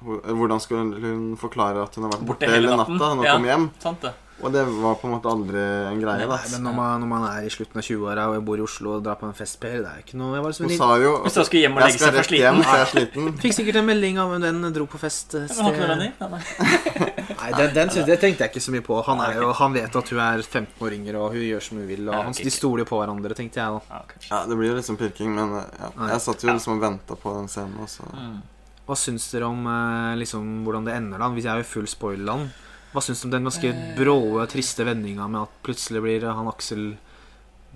Hvordan 0.00 0.60
skulle 0.62 1.00
hun 1.02 1.36
forklare 1.36 1.82
at 1.82 1.94
hun 1.98 2.04
har 2.06 2.12
vært 2.14 2.22
Borte 2.28 2.46
borte, 2.46 2.52
hele 2.54 2.76
natta 2.78 2.94
når 2.94 3.16
hun 3.18 3.24
Ja. 3.26 3.32
kom 3.34 3.44
hjem? 3.50 3.64
Sant 3.82 4.00
det. 4.06 4.12
Og 4.40 4.52
det 4.54 4.62
var 4.64 4.94
på 5.00 5.08
en 5.08 5.14
måte 5.14 5.28
aldri 5.30 5.60
en 5.60 6.00
greie. 6.00 6.26
Nei, 6.30 6.38
men 6.54 6.64
når 6.64 6.76
man, 6.76 7.02
når 7.02 7.10
man 7.10 7.26
er 7.28 7.46
i 7.46 7.52
slutten 7.52 7.80
av 7.80 7.84
20-åra 7.86 8.26
og 8.30 8.36
jeg 8.38 8.44
bor 8.48 8.62
i 8.62 8.64
Oslo 8.64 8.94
og 8.96 9.04
drar 9.04 9.18
på 9.20 9.28
en 9.28 9.36
festper, 9.36 9.76
det 9.84 9.90
er 9.90 10.04
ikke 10.04 10.20
noe 10.20 10.38
Jeg 10.38 10.44
var 10.46 10.56
så 10.56 10.64
Hun 10.64 10.74
sa 10.78 10.90
jo 11.02 11.12
Hvis 11.24 11.36
du 11.36 11.42
skulle 11.44 11.64
hjem 11.66 11.76
og 11.76 11.82
legge 11.84 12.00
seg 12.00 12.16
for 12.16 12.28
sliten. 12.30 12.44
hjem, 12.46 12.60
sliten 12.60 12.76
jeg 12.76 12.84
er 12.86 12.92
sliten. 12.94 13.32
Fikk 13.44 13.56
sikkert 13.58 13.80
en 13.82 13.88
melding 13.90 14.20
om 14.22 14.36
en 14.38 14.46
venn 14.48 14.76
dro 14.76 14.86
på 14.90 15.00
fest 15.02 15.36
sted. 15.36 15.50
Nei, 17.40 17.50
den, 17.56 17.74
den 17.76 17.92
synes, 17.92 18.06
det 18.08 18.18
tenkte 18.20 18.44
jeg 18.44 18.52
ikke 18.52 18.62
så 18.64 18.72
mye 18.74 18.84
på. 18.84 18.96
Han, 19.06 19.20
er 19.24 19.38
jo, 19.40 19.50
han 19.56 19.76
vet 19.76 19.96
at 20.00 20.12
hun 20.12 20.22
er 20.24 20.42
15 20.44 20.86
år 20.86 20.96
yngre, 20.96 21.20
og 21.20 21.36
hun 21.36 21.44
gjør 21.44 21.64
som 21.64 21.80
hun 21.80 21.86
vil. 21.88 22.08
Og 22.08 22.16
han, 22.28 22.36
de 22.36 22.52
stoler 22.52 22.88
på 22.88 23.00
hverandre, 23.00 23.36
tenkte 23.38 23.62
jeg 23.62 23.76
da. 23.76 24.00
Ja, 24.28 24.42
det 24.48 24.58
blir 24.58 24.72
jo 24.72 24.78
liksom 24.78 24.98
pirking, 25.00 25.32
men 25.36 25.54
eh, 25.60 25.68
ja. 25.80 25.92
Jeg 26.14 26.24
satt 26.26 26.44
jo 26.44 26.50
liksom 26.52 26.76
og 26.76 26.82
venta 26.84 27.16
på 27.18 27.36
den 27.38 27.48
scenen. 27.52 27.78
Også. 27.84 28.08
Mm. 28.12 28.40
Hva 28.88 28.98
syns 28.98 29.28
dere 29.32 29.48
om 29.48 29.64
eh, 29.70 30.18
liksom, 30.20 30.50
hvordan 30.66 30.88
det 30.88 30.96
ender, 30.98 31.22
da? 31.22 31.30
Hvis 31.32 31.48
jeg 31.48 31.54
er 31.54 31.64
jo 31.64 31.70
full 31.70 31.88
spoilerland. 31.90 32.50
Hva 32.92 33.00
syns 33.04 33.20
du 33.22 33.26
om 33.28 33.30
den 33.30 33.44
ganske 33.46 33.70
bråe, 33.96 34.46
triste 34.50 34.84
vendinga 34.84 35.28
med 35.30 35.42
at 35.46 35.52
plutselig 35.62 36.02
blir 36.02 36.24
han 36.34 36.48
Aksel 36.50 36.96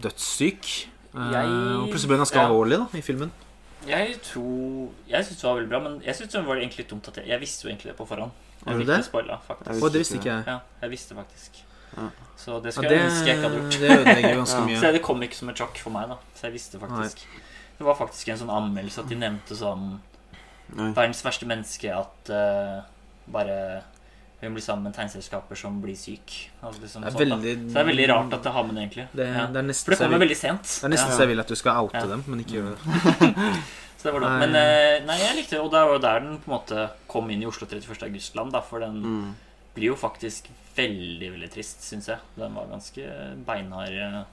dødssyk? 0.02 0.88
Eh, 1.14 1.30
Jeg- 1.32 1.46
og 1.78 1.88
plutselig 1.90 2.08
blir 2.08 2.18
han 2.18 2.24
ganske 2.26 2.40
ja. 2.40 2.46
alvorlig 2.48 2.78
da, 2.78 2.98
i 2.98 3.02
filmen. 3.02 3.30
Jeg 3.86 4.16
tror 4.22 4.88
Jeg 5.08 5.24
syns 5.26 5.36
det 5.40 5.44
var 5.44 5.54
veldig 5.60 5.68
bra, 5.68 5.78
men 5.80 6.00
jeg 6.02 6.14
synes 6.16 6.32
det 6.32 6.46
var 6.46 6.56
egentlig 6.56 6.88
dumt 6.88 7.08
at 7.08 7.16
jeg 7.16 7.28
Jeg 7.28 7.40
visste 7.40 7.64
jo 7.64 7.68
egentlig 7.70 7.92
det 7.92 7.96
på 7.98 8.06
forhånd. 8.08 8.30
Jeg 8.66 8.74
du 8.74 8.78
fikk 8.80 8.86
det? 8.86 9.04
spoila, 9.04 9.36
faktisk. 9.46 9.70
Jeg 9.70 9.82
Og 9.82 9.92
det 9.92 9.98
visste 10.00 10.14
ikke 10.16 10.24
jeg. 10.32 10.44
Ja, 10.46 10.58
jeg 10.82 10.90
visste 10.90 11.14
faktisk. 11.14 11.50
Ja. 11.96 12.08
Så 12.36 12.58
det 12.62 12.64
Ja, 12.64 12.70
skulle 12.70 12.88
det, 12.88 12.98
jeg 12.98 13.10
ønske 13.10 13.26
jeg 13.26 13.36
ikke 13.36 13.48
hadde 13.48 13.60
gjort. 13.60 13.80
det 13.80 13.90
ødelegger 13.98 14.34
ganske 14.34 14.58
Ja. 14.60 14.66
mye. 14.66 14.80
Så 14.80 14.92
det 14.92 15.02
kom 15.02 15.22
ikke 15.22 15.34
som 15.36 15.48
et 15.48 15.56
sjokk 15.56 15.76
for 15.78 15.90
meg, 15.90 16.08
da. 16.08 16.16
Så 16.34 16.42
jeg 16.42 16.52
visste 16.52 16.78
faktisk. 16.80 17.18
Det 17.78 17.84
var 17.86 17.94
faktisk 17.94 18.28
en 18.28 18.38
sånn 18.38 18.50
anmeldelse 18.50 18.98
at 19.00 19.08
de 19.08 19.14
nevnte 19.16 19.54
sånn. 19.54 20.00
Verdens 20.74 21.22
verste 21.22 21.46
menneske 21.46 21.92
at 21.94 22.30
uh, 22.30 22.82
bare 23.30 23.82
hun 24.48 24.54
blir 24.56 24.64
sammen 24.64 24.82
med 24.86 24.92
en 24.92 24.96
tegneselskaper 24.98 25.56
som 25.58 25.80
blir 25.82 25.96
syk. 25.96 26.34
Altså 26.62 26.80
liksom 26.82 27.02
Det 27.02 27.08
er 27.08 27.16
sånt, 27.16 27.22
veldig 27.24 27.54
Så 27.68 27.72
det 27.74 27.80
er 27.82 27.88
veldig 27.90 28.08
rart 28.10 28.32
at 28.38 28.42
det 28.42 28.52
har 28.52 28.64
med 28.68 28.74
det, 28.76 28.82
egentlig. 28.84 29.06
Det, 29.14 29.26
ja. 29.28 29.46
det 29.46 29.56
er 29.62 29.66
nesten 29.70 29.84
For 29.84 29.94
det 29.96 29.98
kommer 30.04 30.22
veldig 30.24 30.36
sent. 30.40 30.62
det 30.80 30.84
er 30.84 30.94
nesten 30.94 31.10
Ja. 31.10 31.16
så 31.16 31.20
jeg 31.24 31.28
vil 31.34 31.40
at 31.44 31.48
du 31.48 31.54
skal 31.56 31.80
oute 31.84 31.94
Ja. 32.04 32.06
dem, 32.06 32.24
men 32.26 32.40
ikke 32.44 32.54
gjøre 32.60 32.74
det. 32.74 33.56
Så 34.04 34.10
det 34.10 34.12
var. 34.20 34.20
Nei. 34.28 34.38
Men 34.46 34.54
eh, 34.60 34.98
nei, 35.06 35.16
jeg 35.18 35.36
likte 35.38 35.56
det. 35.56 35.60
Og 35.64 35.70
det 35.72 35.80
var 35.80 35.94
jo 35.94 35.98
der 36.04 36.20
den 36.20 36.34
på 36.44 36.50
en 36.50 36.54
måte 36.58 36.90
kom 37.08 37.30
inn 37.32 37.40
i 37.42 37.46
Oslo 37.48 37.64
31. 37.66 38.02
august-land. 38.04 38.52
For 38.68 38.78
den 38.84 38.98
Mm. 39.00 39.34
blir 39.74 39.86
jo 39.86 39.94
faktisk 39.96 40.50
veldig, 40.76 41.30
veldig 41.32 41.50
trist, 41.50 41.80
syns 41.82 42.06
jeg. 42.08 42.18
Den 42.36 42.52
var 42.54 42.66
ganske 42.68 43.00
beinhard. 43.46 44.26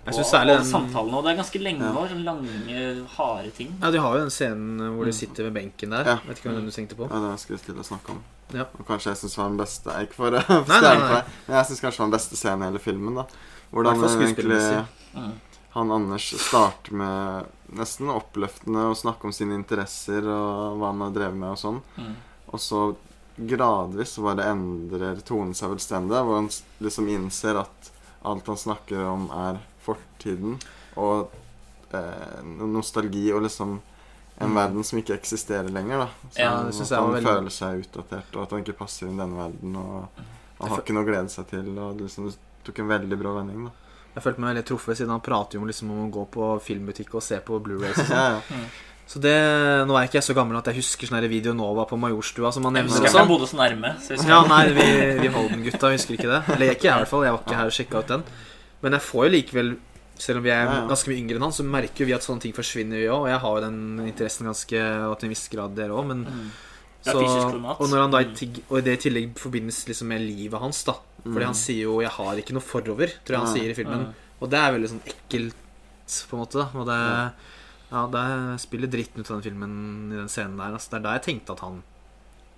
Jeg 0.00 0.14
og 0.14 0.14
synes 0.16 0.30
særlig 0.32 0.52
alle 0.54 0.62
den 0.62 0.70
samtalene, 0.70 1.16
og 1.18 1.24
det 1.24 1.30
er 1.32 1.36
ganske 1.42 1.60
lenge 1.60 1.84
Ja. 1.84 1.92
år. 2.00 2.08
Sånn 2.08 2.24
lange, 2.24 3.06
harde 3.16 3.50
ting. 3.52 3.74
Ja, 3.82 3.90
De 3.90 3.98
har 4.00 4.14
jo 4.16 4.20
den 4.24 4.30
scenen 4.30 4.94
hvor 4.96 5.04
de 5.04 5.12
sitter 5.12 5.44
ved 5.44 5.52
benken 5.54 5.90
der. 5.90 6.04
Ja. 6.08 6.16
Vet 6.26 6.38
ikke 6.40 6.50
hvem 6.54 6.64
du 6.64 6.70
tenkte 6.72 6.96
på. 6.96 7.08
Ja, 7.10 7.20
det 7.30 7.38
skulle 7.40 7.58
jeg 7.58 7.66
til 7.66 7.74
å 7.82 7.84
snakke 7.84 8.10
om. 8.16 8.22
Ja. 8.54 8.64
Og 8.80 8.86
kanskje 8.88 9.12
jeg 9.12 9.20
syns 9.20 9.36
var 9.38 9.48
den 9.52 9.58
beste 9.60 9.90
Ikke 10.02 10.14
for 10.16 10.30
å 10.34 10.40
nei, 10.40 10.80
stjele 10.80 10.98
nei. 11.04 11.12
deg, 11.14 11.24
men 11.46 11.56
jeg 11.56 11.66
syns 11.68 11.80
kanskje 11.84 11.98
var 12.00 12.06
den 12.08 12.16
beste 12.16 12.36
scenen 12.40 12.62
i 12.62 12.70
hele 12.70 12.78
filmen. 12.82 13.14
da 13.14 13.26
Hvordan 13.70 14.02
egentlig. 14.02 14.86
Mm. 15.14 15.32
han 15.76 15.92
Anders 15.92 16.26
starter 16.48 16.92
med 16.92 17.46
nesten 17.78 18.08
oppløftende 18.10 18.88
å 18.90 18.96
snakke 18.98 19.24
om 19.28 19.32
sine 19.32 19.54
interesser 19.54 20.26
og 20.26 20.80
hva 20.80 20.90
han 20.90 21.00
har 21.04 21.10
drevet 21.14 21.36
med 21.38 21.50
og 21.52 21.58
sånn. 21.58 21.82
Mm. 21.98 22.16
Og 22.52 22.58
så 22.58 22.96
gradvis 23.38 24.16
så 24.16 24.22
bare 24.26 24.48
endrer 24.50 25.20
tonen 25.22 25.54
seg 25.54 25.70
fullstendig. 25.70 26.18
Hvor 26.26 26.40
han 26.40 26.50
liksom 26.82 27.08
innser 27.08 27.60
at 27.62 27.90
alt 28.24 28.46
han 28.50 28.56
snakker 28.58 29.04
om, 29.06 29.30
er 29.30 29.60
fortiden. 29.96 30.58
Og 30.96 31.30
eh, 31.92 32.42
nostalgi 32.44 33.32
og 33.34 33.42
liksom 33.42 33.80
en 34.40 34.48
Mm. 34.48 34.54
verden 34.56 34.84
som 34.84 34.98
ikke 34.98 35.12
eksisterer 35.18 35.68
lenger. 35.70 35.98
da 35.98 36.08
Så 36.32 36.38
Ja, 36.38 36.62
det 36.62 36.72
synes 36.74 36.92
At 36.92 36.96
jeg 36.98 37.04
han 37.04 37.12
veldig- 37.14 37.28
føler 37.28 37.50
seg 37.50 37.84
utdatert, 37.84 38.36
og 38.36 38.42
at 38.42 38.50
han 38.50 38.62
ikke 38.64 38.76
passer 38.78 39.06
inn 39.06 39.14
i 39.14 39.22
denne 39.22 39.36
verden. 39.36 39.76
Og 39.76 40.08
han 40.60 40.68
har 40.70 40.78
ikke 40.80 40.94
noe 40.94 41.04
å 41.04 41.06
glede 41.06 41.28
seg 41.30 41.46
til. 41.48 41.78
Og 41.78 41.96
det 41.98 42.06
liksom, 42.06 42.24
det 42.30 42.36
tok 42.64 42.78
en 42.78 42.88
veldig 42.88 43.18
bra 43.18 43.34
vending. 43.34 43.64
da 43.66 43.70
Jeg 44.14 44.22
følte 44.24 44.38
meg 44.40 44.56
veldig 44.56 44.64
truffet, 44.66 44.96
siden 44.96 45.10
han 45.10 45.20
prater 45.20 45.54
jo 45.54 45.60
om, 45.60 45.66
liksom, 45.68 45.90
om 45.90 46.10
å 46.10 46.12
gå 46.12 46.26
på 46.30 46.60
filmbutikk 46.62 47.14
og 47.14 47.22
se 47.22 47.38
på 47.40 47.60
Blu-rays 47.62 47.94
sånn. 48.06 48.08
ja, 48.10 48.40
ja. 48.50 48.56
Så 49.06 49.20
det, 49.20 49.86
Nå 49.86 49.92
er 49.98 50.06
ikke 50.06 50.22
jeg 50.22 50.22
så 50.22 50.34
gammel 50.34 50.56
at 50.56 50.64
jeg 50.66 50.76
husker 50.76 51.06
sånn 51.08 51.28
Video 51.28 51.52
Nova 51.52 51.84
på 51.84 51.98
Majorstua 51.98 52.52
som 52.52 52.62
Jeg 52.62 52.72
nevner. 52.72 52.88
husker 52.90 53.08
og 53.10 53.12
han 53.12 53.26
sånn. 53.26 53.28
bodde 53.28 53.46
så 53.50 53.56
nærme. 53.58 53.96
Så 54.00 54.08
jeg 54.14 54.18
husker 54.18 54.28
Ja, 54.30 54.42
nei, 54.46 54.66
vi, 54.72 55.18
vi 55.20 55.28
Holden-gutta 55.28 55.90
husker 55.92 56.14
ikke 56.16 56.30
det. 56.30 56.48
Eller 56.54 56.70
ikke 56.74 56.82
jeg, 56.88 56.94
i 56.94 56.98
hvert 57.02 57.08
fall. 57.08 57.22
Jeg 57.24 57.32
var 57.32 57.40
ikke 57.44 57.56
her 57.56 57.66
og 57.66 57.72
sjekka 57.72 57.98
ut 57.98 58.06
den. 58.06 58.22
Men 58.82 58.92
jeg 58.92 59.00
får 59.02 59.24
jo 59.26 59.30
likevel, 59.36 59.76
selv 60.20 60.38
om 60.38 60.42
vi 60.44 60.50
er 60.50 60.64
Ja, 60.64 60.72
ja. 60.80 60.88
ganske 60.88 61.08
mye 61.08 61.20
yngre 61.20 61.36
enn 61.36 61.42
han, 61.42 61.52
så 61.52 61.64
merker 61.64 62.06
vi 62.06 62.12
at 62.12 62.22
sånne 62.22 62.40
ting 62.40 62.52
forsvinner, 62.52 62.96
vi 63.00 63.08
òg. 63.08 63.20
Og 63.24 63.28
jeg 63.28 63.40
har 63.40 63.54
jo 63.56 63.64
den 63.66 63.80
interessen 64.06 64.46
ganske 64.46 64.80
og 65.10 65.18
til 65.18 65.26
en 65.28 65.34
viss 65.34 65.48
grad, 65.48 65.74
dere 65.76 65.90
òg. 65.96 66.06
Men 66.06 66.24
Mm. 66.24 66.50
Ja, 67.06 67.12
så, 67.12 67.20
og, 67.80 67.88
når 67.88 68.00
han 68.02 68.10
da, 68.10 68.18
Mm. 68.20 68.34
tig- 68.36 68.62
og 68.70 68.84
det 68.84 68.92
i 68.98 69.08
tillegg 69.08 69.34
forbindes 69.38 69.86
liksom 69.88 70.06
med 70.08 70.20
livet 70.20 70.60
hans, 70.60 70.84
da. 70.84 70.92
Fordi 71.24 71.40
Mm. 71.40 71.44
han 71.46 71.54
sier 71.54 71.82
jo 71.84 72.00
'jeg 72.00 72.10
har 72.10 72.36
ikke 72.36 72.52
noe 72.52 72.60
forover', 72.62 73.12
tror 73.24 73.36
jeg 73.36 73.38
han 73.38 73.54
sier 73.56 73.70
i 73.70 73.74
filmen. 73.74 74.06
Mm. 74.06 74.14
Og 74.42 74.50
det 74.50 74.58
er 74.58 74.72
veldig 74.72 74.88
sånn 74.90 75.02
ekkelt, 75.06 75.54
på 76.28 76.32
en 76.34 76.40
måte. 76.44 76.52
da 76.52 76.78
Og 76.78 76.86
det, 76.86 77.32
ja, 77.90 78.06
det 78.06 78.60
spiller 78.60 78.86
dritten 78.88 79.20
ut 79.20 79.30
av 79.30 79.40
den 79.42 79.50
filmen 79.52 80.12
i 80.12 80.16
den 80.16 80.28
scenen 80.28 80.56
der. 80.58 80.72
Altså, 80.74 80.90
det 80.90 80.98
er 80.98 81.02
da 81.02 81.18
jeg 81.18 81.22
tenkte 81.22 81.50
at 81.52 81.60
han 81.60 81.82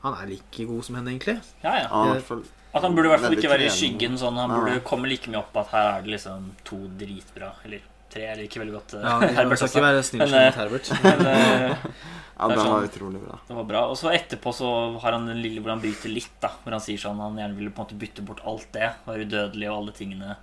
Han 0.02 0.14
er 0.14 0.26
like 0.26 0.66
god 0.66 0.82
som 0.84 0.96
henne, 0.96 1.06
egentlig. 1.16 1.40
Ja, 1.62 1.76
ja. 1.82 1.86
Han, 1.86 2.44
At 2.72 2.82
han 2.86 2.94
burde 2.96 3.10
i 3.10 3.12
hvert 3.12 3.20
fall 3.26 3.36
ikke 3.36 3.50
være 3.52 3.66
i 3.68 3.72
skyggen. 3.72 4.14
Sånn, 4.20 4.38
han 4.40 4.52
burde 4.52 4.78
komme 4.86 5.08
like 5.10 5.28
mye 5.28 5.42
opp 5.42 5.56
at 5.60 5.72
her 5.74 5.88
er 5.98 6.04
det 6.06 6.14
liksom 6.14 6.46
to 6.64 6.78
dritbra. 7.00 7.50
Eller 7.66 7.82
tre. 8.12 8.22
Jeg 8.30 8.38
liker 8.42 8.62
veldig 8.64 8.74
godt 8.78 8.94
uh, 8.96 9.02
Ja, 9.04 9.18
Herbert 9.38 9.60
skal 9.60 9.68
også. 9.68 9.78
ikke 9.78 9.84
være 9.88 10.02
snill 10.08 10.22
Men, 10.24 10.32
som 10.32 10.38
eh, 10.40 10.56
Herbert. 10.56 10.90
Men 11.04 11.26
eh, 11.32 11.84
ja, 12.38 12.48
det 12.48 12.56
var 12.56 12.62
sånn- 12.64 12.86
utrolig 12.88 13.20
bra. 13.26 13.38
det 13.48 13.58
var 13.58 13.68
bra. 13.74 13.82
Og 13.92 13.98
så 14.00 14.12
etterpå 14.16 14.54
så 14.56 14.70
har 15.04 15.16
han 15.18 15.28
den 15.28 15.42
lille 15.44 15.60
hvor 15.64 15.74
han 15.74 15.84
bryter 15.84 16.12
litt. 16.12 16.32
da 16.40 16.52
Hvor 16.64 16.76
han 16.78 16.84
sier 16.84 17.00
sånn 17.04 17.20
han 17.20 17.36
gjerne 17.40 17.58
ville 17.60 17.74
på 17.74 17.82
en 17.82 17.88
måte 17.88 18.00
bytte 18.00 18.24
bort 18.24 18.40
alt 18.48 18.68
det, 18.76 18.88
være 19.08 19.28
udødelig 19.28 19.68
og 19.70 19.76
alle 19.82 19.96
tingene, 20.00 20.38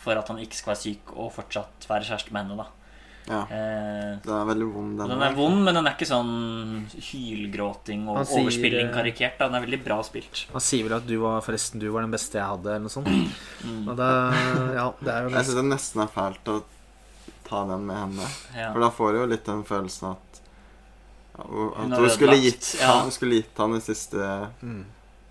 for 0.00 0.18
at 0.18 0.30
han 0.32 0.38
ikke 0.42 0.58
skal 0.58 0.72
være 0.74 0.82
syk 0.82 1.14
og 1.14 1.30
fortsatt 1.38 1.86
være 1.90 2.08
kjæreste 2.10 2.34
med 2.34 2.46
henne. 2.50 2.64
da 2.64 2.68
Ja, 3.28 3.42
eh, 3.42 4.16
Den 4.24 4.32
er 4.34 4.46
veldig 4.48 4.66
vond, 4.72 4.98
den. 4.98 5.10
Den 5.12 5.22
er 5.22 5.34
vond, 5.36 5.60
men 5.62 5.76
den 5.76 5.86
er 5.86 5.94
ikke 5.94 6.08
sånn 6.08 6.32
hylgråting 6.90 8.08
og 8.10 8.24
sier, 8.24 8.42
overspilling 8.42 8.88
eh, 8.88 8.94
karikert. 8.94 9.36
da 9.38 9.46
Den 9.50 9.60
er 9.60 9.66
veldig 9.66 9.80
bra 9.84 10.00
spilt. 10.06 10.46
Han 10.54 10.64
sier 10.64 10.88
vel 10.88 10.96
at 10.96 11.06
du 11.06 11.16
var 11.22 11.44
forresten 11.46 11.82
du 11.82 11.88
var 11.94 12.06
den 12.06 12.14
beste 12.14 12.40
jeg 12.40 12.48
hadde, 12.48 12.74
eller 12.74 12.88
noe 12.88 12.96
sånt. 12.96 13.12
Mm. 13.60 13.90
Og 13.92 13.96
det, 13.98 14.04
ja, 14.72 14.84
det 15.04 15.10
er 15.12 15.26
jo 15.26 15.30
Jeg 15.34 15.44
syns 15.44 15.56
det 15.58 15.62
nesten 15.66 16.00
er 16.00 16.06
fælt 16.08 16.48
å 16.48 16.54
ta 17.44 17.58
den 17.68 17.82
med 17.84 17.98
henne. 17.98 18.28
Ja. 18.56 18.70
For 18.72 18.80
da 18.80 18.88
får 18.96 19.12
du 19.12 19.18
jo 19.18 19.26
litt 19.34 19.44
den 19.50 19.60
følelsen 19.68 20.06
at 20.14 20.40
ja, 21.36 21.44
Hun 21.44 21.92
At 21.92 22.00
hun 22.00 22.14
skulle 22.14 22.38
gitt, 22.40 22.70
ja. 22.80 22.94
han, 23.02 23.12
skulle 23.12 23.42
gitt 23.42 23.60
han 23.60 23.76
det 23.76 23.82
siste 23.84 24.30
mm. 24.62 24.80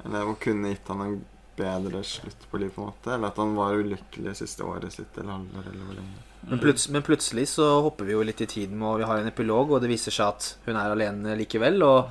Eller 0.05 0.29
hun 0.29 0.37
kunne 0.45 0.75
gitt 0.75 0.93
han 0.93 1.01
en 1.07 1.17
bedre 1.57 2.03
slutt 2.05 2.45
på 2.51 2.61
livet, 2.61 2.75
på 2.75 2.85
en 2.85 2.91
måte. 2.93 3.13
Eller 3.15 3.33
at 3.33 3.41
han 3.41 3.57
var 3.57 3.81
ulykkelig 3.81 4.37
siste 4.39 4.63
året 4.63 4.93
sitt, 4.93 5.17
eller 5.17 5.39
halvår, 5.39 5.71
eller 5.73 5.89
hvor 5.89 5.97
lenge. 5.97 6.28
Men, 6.47 6.59
plut 6.59 6.87
men 6.89 7.03
plutselig 7.03 7.49
så 7.51 7.67
hopper 7.83 8.07
vi 8.07 8.15
jo 8.15 8.23
litt 8.23 8.41
i 8.41 8.47
tiden, 8.49 8.81
og 8.85 9.01
vi 9.01 9.07
har 9.09 9.19
en 9.19 9.27
epilog, 9.27 9.73
og 9.75 9.83
det 9.83 9.91
viser 9.91 10.15
seg 10.15 10.31
at 10.31 10.49
hun 10.65 10.79
er 10.79 10.95
alene 10.95 11.35
likevel. 11.39 11.81
Og 11.83 12.09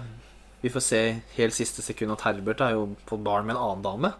vi 0.60 0.72
får 0.74 0.84
se 0.84 1.02
helt 1.38 1.56
siste 1.56 1.84
sekund 1.84 2.12
at 2.16 2.24
Herbert 2.26 2.60
har 2.64 2.74
jo 2.76 2.90
fått 3.08 3.22
barn 3.24 3.46
med 3.48 3.56
en 3.56 3.62
annen 3.62 3.84
dame. 3.86 4.12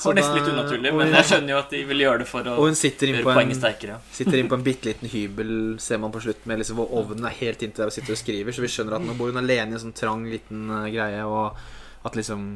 Det 0.00 0.08
var 0.08 0.16
nesten 0.16 0.38
litt 0.38 0.48
unaturlig, 0.48 0.92
men 0.96 1.10
jeg 1.12 1.28
skjønner 1.28 1.52
jo 1.52 1.58
at 1.60 1.72
de 1.74 1.80
ville 1.84 2.04
gjøre 2.06 2.22
det 2.22 2.26
for 2.30 2.40
å 2.40 2.54
gjøre 2.56 3.18
på 3.20 3.34
poenget 3.34 3.56
en 3.56 3.58
sterkere. 3.58 3.98
Sitter 4.16 4.40
inn 4.40 4.48
på 4.48 4.56
en 4.56 4.64
bitte 4.70 4.88
liten 4.88 5.12
hybel, 5.12 5.50
ser 5.82 6.00
man 6.00 6.14
på 6.14 6.22
slutt, 6.24 6.46
med 6.48 6.62
liksom, 6.62 6.80
hvor 6.80 6.94
ovnen 7.02 7.28
er 7.28 7.36
helt 7.42 7.64
inntil 7.66 7.84
der 7.84 7.92
og 7.92 7.96
sitter 7.96 8.16
og 8.16 8.20
skriver. 8.20 8.56
Så 8.56 8.64
vi 8.64 8.70
skjønner 8.72 8.96
at 8.96 9.04
nå 9.04 9.16
bor 9.18 9.28
hun 9.28 9.42
alene 9.42 9.74
i 9.74 9.76
en 9.76 9.82
sånn 9.84 9.96
trang, 9.96 10.24
liten 10.28 10.72
eh, 10.78 10.88
greie, 10.94 11.24
og 11.28 12.08
at 12.08 12.18
liksom 12.18 12.50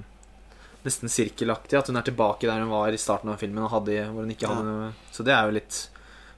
Nesten 0.84 1.08
sirkelaktig. 1.08 1.78
At 1.78 1.86
hun 1.88 1.96
er 1.96 2.04
tilbake 2.04 2.44
der 2.44 2.60
hun 2.60 2.68
var 2.68 2.92
i 2.92 2.98
starten 3.00 3.30
av 3.32 3.38
filmen, 3.40 3.62
og 3.64 3.70
hadde, 3.72 4.02
hvor 4.12 4.26
hun 4.26 4.32
ikke 4.34 4.50
hadde 4.50 4.64
noe 4.68 4.90
Så 5.16 5.24
det 5.24 5.32
er 5.32 5.48
jo 5.48 5.54
litt 5.56 5.78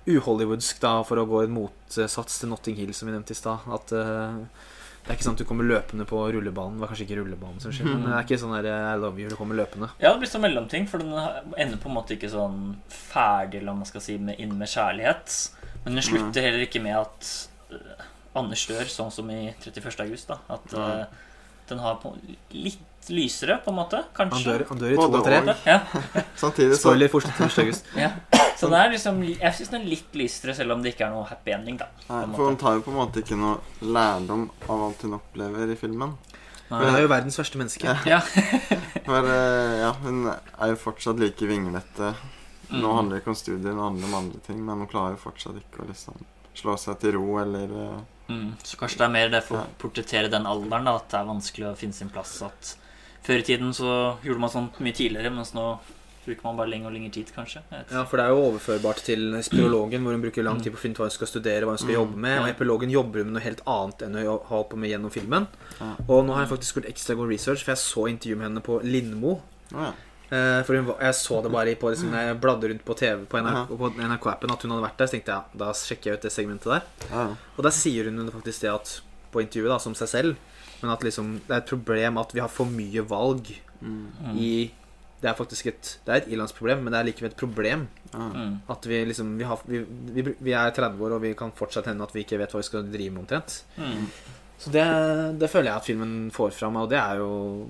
uhollywoodsk, 0.06 0.80
da, 0.82 1.00
for 1.06 1.20
å 1.20 1.26
gå 1.28 1.42
en 1.44 1.54
motsats 1.56 2.40
til 2.40 2.50
Notting 2.52 2.78
Hill, 2.78 2.94
som 2.94 3.08
vi 3.08 3.14
nevnte 3.14 3.34
i 3.34 3.38
stad. 3.38 3.66
At 3.74 3.94
uh, 3.94 4.40
det 5.06 5.12
er 5.12 5.18
ikke 5.20 5.26
sånn 5.28 5.36
at 5.36 5.42
du 5.44 5.46
kommer 5.46 5.66
løpende 5.68 6.02
på 6.10 6.18
rullebanen. 6.34 6.78
Det 6.78 6.82
var 6.82 6.90
kanskje 6.90 7.04
ikke 7.06 7.20
rullebanen 7.20 7.62
som 7.62 7.70
skjer, 7.74 7.86
men 7.92 8.08
det 8.08 8.14
er 8.16 8.24
ikke 8.24 8.38
sånn 8.42 8.54
der 8.56 8.66
eh, 8.72 8.86
I 8.90 8.98
love 8.98 9.22
you, 9.22 9.28
du 9.30 9.36
kommer 9.38 9.54
løpende. 9.54 9.92
Ja, 10.02 10.10
det 10.10 10.18
blir 10.24 10.30
sånn 10.32 10.42
mellomting, 10.42 10.88
for 10.90 10.98
den 10.98 11.14
ender 11.14 11.78
på 11.78 11.86
en 11.92 11.94
måte 11.94 12.16
ikke 12.16 12.30
sånn 12.32 12.72
ferdig, 12.90 13.60
hva 13.62 13.76
man 13.78 13.86
skal 13.86 14.02
si, 14.02 14.16
med, 14.18 14.40
inn 14.42 14.56
med 14.58 14.72
kjærlighet. 14.72 15.36
Men 15.84 16.00
den 16.00 16.06
slutter 16.08 16.48
heller 16.48 16.64
ikke 16.66 16.82
med 16.82 16.98
at 16.98 17.30
eh, 17.70 18.02
Anders 18.36 18.66
dør, 18.66 18.90
sånn 18.90 19.14
som 19.14 19.30
i 19.30 19.44
31. 19.62 19.86
august. 20.08 20.32
da 20.32 20.40
At 20.56 20.74
eh, 20.74 21.22
den 21.68 21.78
har 21.82 21.96
på, 22.02 22.12
litt 22.52 23.08
lysere, 23.08 23.58
på 23.64 23.70
en 23.70 23.76
måte. 23.78 24.00
Han 24.18 24.30
Kanskje. 24.30 24.52
dør, 24.52 24.64
han 24.68 24.78
dør 24.80 24.92
i 24.92 24.96
to 24.98 25.06
og 25.14 25.24
tre. 25.26 25.54
Ja, 25.66 25.76
Samtidig 26.42 26.74
så 26.74 26.80
Spoiler 26.88 27.08
fortsatt 27.12 27.40
1. 27.46 27.58
august. 27.64 27.90
ja. 27.96 28.10
Så 28.56 28.70
den 28.72 28.78
er 28.80 28.88
liksom 28.94 29.18
Jeg 29.28 29.52
syns 29.52 29.68
den 29.74 29.82
er 29.82 29.90
litt 29.92 30.14
lysere, 30.16 30.54
selv 30.56 30.72
om 30.72 30.80
det 30.82 30.94
ikke 30.94 31.04
er 31.06 31.12
noe 31.12 31.26
happy 31.28 31.52
ending, 31.52 31.76
da. 31.82 31.90
Nei, 32.08 32.22
en 32.24 32.32
For 32.38 32.48
hun 32.48 32.56
tar 32.56 32.78
jo 32.78 32.84
på 32.86 32.90
en 32.94 32.96
måte 33.02 33.20
ikke 33.22 33.36
noe 33.38 33.58
lærdom 33.84 34.46
av 34.66 34.86
alt 34.88 35.04
hun 35.04 35.18
opplever 35.18 35.74
i 35.74 35.76
filmen. 35.76 36.16
Nei. 36.70 36.80
Hun 36.82 36.94
er 36.96 37.04
jo 37.04 37.10
verdens 37.12 37.36
verste 37.38 37.60
menneske. 37.60 37.92
Ja. 38.10 38.18
For 39.06 39.28
eh, 39.30 39.74
ja, 39.84 39.92
hun 40.02 40.24
er 40.32 40.72
jo 40.72 40.78
fortsatt 40.80 41.20
like 41.22 41.46
vinglete. 41.50 42.14
Nå 42.66 42.80
Mm. 42.82 42.96
handler 42.96 43.14
det 43.14 43.20
ikke 43.22 43.30
om 43.30 43.36
studier, 43.38 43.74
nå 43.76 43.84
handler 43.84 44.02
det 44.02 44.08
om 44.10 44.14
andre 44.18 44.40
ting. 44.42 44.58
Men 44.66 44.80
hun 44.82 44.88
klarer 44.90 45.12
jo 45.14 45.20
fortsatt 45.28 45.54
ikke 45.60 45.84
å 45.84 45.86
liksom 45.86 46.16
slå 46.58 46.74
seg 46.80 46.96
til 46.98 47.12
ro 47.14 47.36
eller 47.38 47.70
eh, 47.84 48.00
Mm, 48.28 48.54
så 48.62 48.76
kanskje 48.80 48.98
det 48.98 49.06
er 49.06 49.12
mer 49.14 49.28
det 49.30 49.42
for 49.46 49.58
å 49.62 49.66
portrettere 49.78 50.30
den 50.32 50.46
alderen, 50.50 50.84
da, 50.88 50.96
at 50.96 51.08
det 51.12 51.20
er 51.20 51.28
vanskelig 51.28 51.68
å 51.72 51.76
finne 51.78 51.94
sin 51.94 52.08
plass. 52.10 52.40
At 52.42 52.76
før 53.26 53.38
i 53.38 53.42
tiden 53.46 53.70
så 53.76 54.16
gjorde 54.24 54.40
man 54.42 54.50
sånt 54.50 54.80
mye 54.82 54.92
tidligere, 54.96 55.30
mens 55.34 55.52
nå 55.54 55.78
bruker 56.26 56.42
man 56.42 56.56
bare 56.58 56.70
lengre 56.72 56.88
og 56.90 56.94
lengre 56.96 57.12
tid, 57.14 57.28
kanskje. 57.30 57.60
Ja, 57.70 58.02
for 58.02 58.18
det 58.18 58.24
er 58.26 58.32
jo 58.34 58.40
overførbart 58.48 58.98
til 59.06 59.28
spirologen, 59.46 60.02
hvor 60.02 60.10
hun 60.16 60.22
bruker 60.24 60.42
lang 60.42 60.58
tid 60.60 60.72
på 60.74 60.80
å 60.80 60.82
finne 60.82 60.96
ut 60.98 60.98
hva 60.98 61.06
hun 61.06 61.14
skal 61.14 61.30
studere, 61.30 61.62
hva 61.68 61.76
hun 61.76 61.78
skal 61.78 61.94
Mm. 61.94 62.00
jobbe 62.00 62.16
med. 62.16 62.40
Og 62.42 62.48
epilogen 62.50 62.90
jobber 62.90 63.22
med 63.24 63.32
noe 63.36 63.42
helt 63.44 63.62
annet 63.64 64.02
enn 64.02 64.14
hun 64.18 64.26
har 64.26 64.38
holdt 64.50 64.70
på 64.70 64.76
med 64.76 64.90
gjennom 64.90 65.12
filmen. 65.14 65.46
Ja. 65.80 65.92
Og 66.08 66.24
nå 66.26 66.34
har 66.34 66.42
jeg 66.46 66.58
faktisk 66.58 66.74
gjort 66.80 66.90
ekstra 66.90 67.14
god 67.14 67.28
research, 67.30 67.62
for 67.62 67.70
jeg 67.70 67.78
så 67.78 68.08
intervjuet 68.10 68.38
med 68.38 68.46
henne 68.50 68.60
på 68.60 68.80
Lindmo. 68.82 69.40
Ja. 69.70 69.92
Eh, 70.30 70.62
For 70.66 70.74
hun, 70.74 70.86
var- 70.86 70.98
jeg 71.00 71.14
så 71.14 71.42
det 71.42 71.52
bare 71.52 71.74
på 71.76 71.90
liksom, 71.92 72.12
jeg 72.12 72.40
bladde 72.40 72.68
rundt 72.72 72.84
på 72.84 72.96
TV 72.98 73.24
på 73.26 73.38
Ja. 73.38 73.44
NRK 73.44 73.68
på 73.78 73.90
NRK-appen 73.94 74.50
at 74.52 74.62
hun 74.62 74.70
hadde 74.72 74.86
vært 74.88 74.96
der. 74.98 75.06
Så 75.06 75.10
tenkte 75.16 75.32
jeg 75.36 75.58
da 75.62 75.72
sjekker 75.72 76.04
jeg 76.10 76.14
ut 76.18 76.22
det 76.22 76.32
segmentet 76.32 76.64
der. 76.72 76.82
Ja, 77.12 77.26
Og 77.56 77.62
der 77.62 77.70
sier 77.70 78.04
hun 78.10 78.30
faktisk 78.30 78.60
det 78.60 78.72
at 78.74 79.00
på 79.32 79.40
intervjuet 79.44 79.68
da, 79.70 79.78
som 79.78 79.94
seg 79.94 80.08
selv, 80.08 80.36
men 80.82 80.90
at 80.90 81.00
liksom, 81.00 81.40
det 81.46 81.50
er 81.54 81.62
et 81.62 81.66
problem 81.70 82.18
at 82.18 82.32
vi 82.32 82.40
har 82.40 82.48
for 82.48 82.66
mye 82.66 83.02
valg 83.06 83.54
mm, 83.82 84.36
i 84.36 84.70
Det 85.22 85.30
er 85.30 85.34
faktisk 85.34 85.66
et 85.66 85.98
Det 86.04 86.12
er 86.12 86.16
et 86.20 86.28
ilandsproblem, 86.28 86.82
men 86.84 86.92
det 86.92 86.98
er 87.00 87.04
likevel 87.12 87.30
et 87.30 87.36
problem. 87.40 87.88
Mm. 88.12 88.60
At 88.68 88.82
vi 88.84 89.04
liksom 89.04 89.38
vi, 89.38 89.44
har, 89.44 89.58
vi, 89.66 89.78
vi, 90.12 90.22
vi 90.40 90.52
er 90.52 90.70
30 90.70 91.00
år, 91.00 91.12
og 91.16 91.22
vi 91.22 91.32
kan 91.34 91.50
fortsatt 91.52 91.86
hende 91.86 92.02
at 92.04 92.12
vi 92.12 92.20
ikke 92.22 92.38
vet 92.38 92.50
hva 92.52 92.60
vi 92.60 92.66
skal 92.68 92.82
drive 92.92 93.12
med 93.12 93.20
omtrent. 93.24 93.62
Mm. 93.78 94.06
Så 94.58 94.70
det, 94.70 94.84
det 95.40 95.48
føler 95.50 95.70
jeg 95.70 95.76
at 95.76 95.84
filmen 95.84 96.30
får 96.30 96.50
fram, 96.52 96.76
og 96.76 96.90
det 96.90 96.98
er 96.98 97.16
jo 97.16 97.68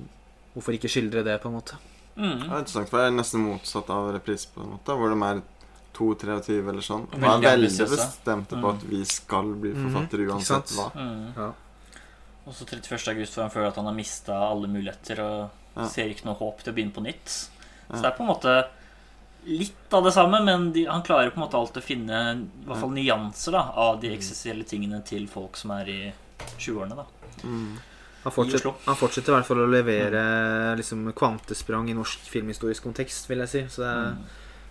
Hvorfor 0.54 0.72
ikke 0.72 0.88
skildre 0.88 1.22
det, 1.22 1.40
på 1.42 1.48
en 1.48 1.54
måte? 1.60 1.76
Mm. 2.16 2.38
Det 2.40 2.48
er 2.50 2.58
interessant, 2.62 2.88
for 2.88 2.98
det 2.98 3.06
er 3.06 3.16
nesten 3.16 3.40
motsatt 3.44 3.90
av 3.90 4.12
reprise, 4.14 4.46
på 4.54 4.62
en 4.64 4.70
måte. 4.78 4.96
Hvor 4.96 5.12
de 5.12 5.22
er 5.22 5.42
2-23 5.96 6.68
eller 6.68 6.80
sånn. 6.84 7.06
Og 7.12 7.22
er 7.24 7.40
Veldig 7.40 7.88
bestemte 7.88 8.56
på 8.56 8.64
Mm. 8.64 8.74
at 8.76 8.82
vi 8.90 9.04
skal 9.04 9.54
bli 9.54 9.72
forfattere 9.72 10.26
Mhm, 10.26 10.30
uansett 10.32 10.72
hva. 10.76 10.90
Mm. 10.94 11.36
Ja. 11.36 11.52
Og 12.46 12.54
så 12.54 12.64
31. 12.66 13.08
august 13.08 13.34
får 13.34 13.42
han 13.42 13.50
føle 13.50 13.68
at 13.68 13.76
han 13.76 13.84
har 13.86 13.94
mista 13.94 14.32
alle 14.50 14.68
muligheter 14.68 15.18
og 15.20 15.50
Ja. 15.76 15.86
ser 15.88 16.08
ikke 16.08 16.24
noe 16.26 16.34
håp 16.38 16.62
til 16.62 16.72
å 16.72 16.76
begynne 16.76 16.92
på 16.94 17.02
nytt. 17.02 17.24
Så 17.26 17.50
Ja. 17.90 18.00
det 18.02 18.04
er 18.12 18.16
på 18.16 18.20
en 18.20 18.28
måte 18.34 18.66
litt 19.46 19.92
av 19.94 20.02
det 20.04 20.12
samme, 20.12 20.44
men 20.44 20.72
de, 20.72 20.84
han 20.86 21.02
klarer 21.02 21.30
på 21.30 21.36
en 21.36 21.48
måte 21.48 21.54
alltid 21.54 21.82
å 21.82 21.86
finne 21.86 22.34
i 22.36 22.66
hvert 22.66 22.80
fall 22.80 22.90
nyanser 22.90 23.52
da, 23.52 23.70
av 23.76 23.96
Mm. 23.96 24.00
de 24.00 24.08
eksistensielle 24.16 24.64
tingene 24.64 25.04
til 25.04 25.26
folk 25.28 25.56
som 25.56 25.70
er 25.70 25.84
i 25.88 26.12
20-årene. 26.58 26.96
da. 26.96 27.04
Mm. 27.44 27.78
Han 28.26 28.34
fortsetter, 28.34 28.72
han 28.88 28.96
fortsetter 28.98 29.30
i 29.30 29.36
hvert 29.36 29.46
fall 29.46 29.60
å 29.62 29.68
levere 29.70 30.22
liksom, 30.80 31.04
kvantesprang 31.14 31.86
i 31.92 31.94
norsk 31.94 32.26
filmhistorisk 32.26 32.82
kontekst, 32.82 33.28
vil 33.30 33.38
jeg 33.44 33.48
si. 33.52 33.62
Så 33.70 33.84
det 33.84 33.90
er 33.92 34.10
Mm. 34.16 34.24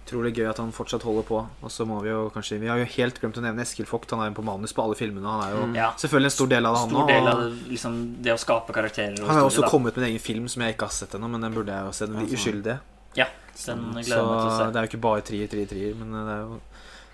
utrolig 0.06 0.32
gøy 0.36 0.50
at 0.50 0.58
han 0.62 0.72
fortsatt 0.76 1.02
holder 1.08 1.24
på. 1.24 1.38
Og 1.64 1.70
så 1.72 1.86
må 1.88 2.02
vi 2.04 2.10
jo 2.10 2.30
kanskje 2.36 2.60
Vi 2.60 2.68
har 2.68 2.78
jo 2.78 2.86
helt 2.86 3.20
glemt 3.22 3.38
å 3.40 3.42
nevne 3.42 3.62
Eskil 3.64 3.86
Vogt. 3.88 4.12
Han 4.12 4.20
er 4.20 4.30
jo 4.30 4.36
på 4.42 4.44
manus 4.46 4.74
på 4.74 4.84
alle 4.84 4.94
filmene. 5.00 5.24
Han 5.26 5.42
er 5.48 5.56
jo 5.56 5.66
Mm. 5.68 5.76
Ja. 5.76 5.92
selvfølgelig 5.96 6.26
en 6.26 6.38
stor 6.38 6.48
del 6.48 6.66
av 6.66 6.74
det, 6.76 6.80
han 6.82 6.90
Stor 6.90 7.08
del 7.08 7.28
av 7.28 7.38
òg. 7.40 7.68
liksom, 7.72 8.22
det 8.22 8.32
å 8.34 8.38
skape 8.38 8.74
karakterer. 8.74 9.20
Og 9.22 9.28
Han 9.28 9.36
har 9.38 9.44
også 9.50 9.62
da. 9.62 9.70
kommet 9.70 9.96
med 9.96 10.04
en 10.04 10.10
egen 10.12 10.20
film 10.20 10.48
som 10.50 10.62
jeg 10.62 10.76
ikke 10.76 10.86
har 10.86 10.92
sett 10.92 11.10
ennå, 11.16 11.30
men 11.30 11.42
den 11.42 11.54
burde 11.54 11.72
jeg 11.72 11.86
jo 11.86 11.92
se. 11.92 12.06
Den 12.06 12.16
Altså. 12.18 12.36
uskyldige. 12.36 12.80
Ja, 13.16 13.26
den 13.66 13.78
gleder 13.80 13.96
jeg 13.96 14.06
Så 14.06 14.26
meg 14.28 14.40
til 14.44 14.52
å 14.52 14.58
se. 14.58 14.72
det 14.72 14.76
er 14.76 14.86
jo 14.86 14.98
ikke 14.98 15.02
bare 15.02 15.22
trier, 15.22 15.48
trier, 15.48 15.66
trier, 15.68 15.96
men 15.96 16.12
det 16.12 16.34
er 16.36 16.42
jo 16.44 16.60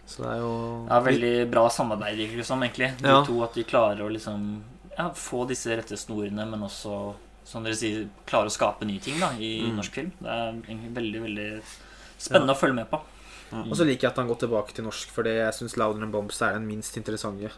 Så 0.07 0.17
det 0.23 0.31
er 0.33 0.39
jo 0.41 0.87
Ja, 0.89 0.99
veldig 0.99 1.51
bra 1.51 1.69
samarbeid, 1.69 2.17
liksom, 2.17 2.37
det 2.37 2.45
som, 2.45 2.59
egentlig. 2.63 2.97
De 2.97 3.07
Ja. 3.07 3.23
to, 3.23 3.43
at 3.43 3.53
de 3.53 3.63
klarer 3.63 3.99
å 4.01 4.11
liksom 4.11 4.61
ja, 5.01 5.09
få 5.17 5.43
disse 5.49 5.73
rette 5.77 5.97
snorene, 5.97 6.45
men 6.51 6.61
også, 6.67 6.97
som 7.43 7.63
dere 7.65 7.75
sier, 7.79 8.07
klare 8.29 8.51
å 8.51 8.53
skape 8.53 8.85
nye 8.85 9.01
ting 9.01 9.17
da, 9.19 9.31
i 9.41 9.51
Mm. 9.65 9.75
norsk 9.79 9.91
film. 9.97 10.11
Det 10.21 10.29
er 10.29 10.51
egentlig 10.61 10.93
veldig, 10.99 11.21
veldig 11.27 11.47
spennende 12.21 12.53
å 12.53 12.59
følge 12.59 12.75
med 12.77 12.89
på. 12.91 13.01
Og 13.51 13.73
så 13.75 13.83
liker 13.83 14.05
jeg 14.07 14.11
at 14.13 14.19
han 14.21 14.27
går 14.29 14.37
tilbake 14.45 14.73
til 14.77 14.85
norsk, 14.85 15.09
fordi 15.11 15.33
jeg 15.41 15.53
syns 15.57 15.75
'Louder 15.75 15.99
Than 15.99 16.11
Bombs' 16.13 16.41
er 16.41 16.53
den 16.53 16.67
minst 16.69 16.95
interessante. 16.95 17.51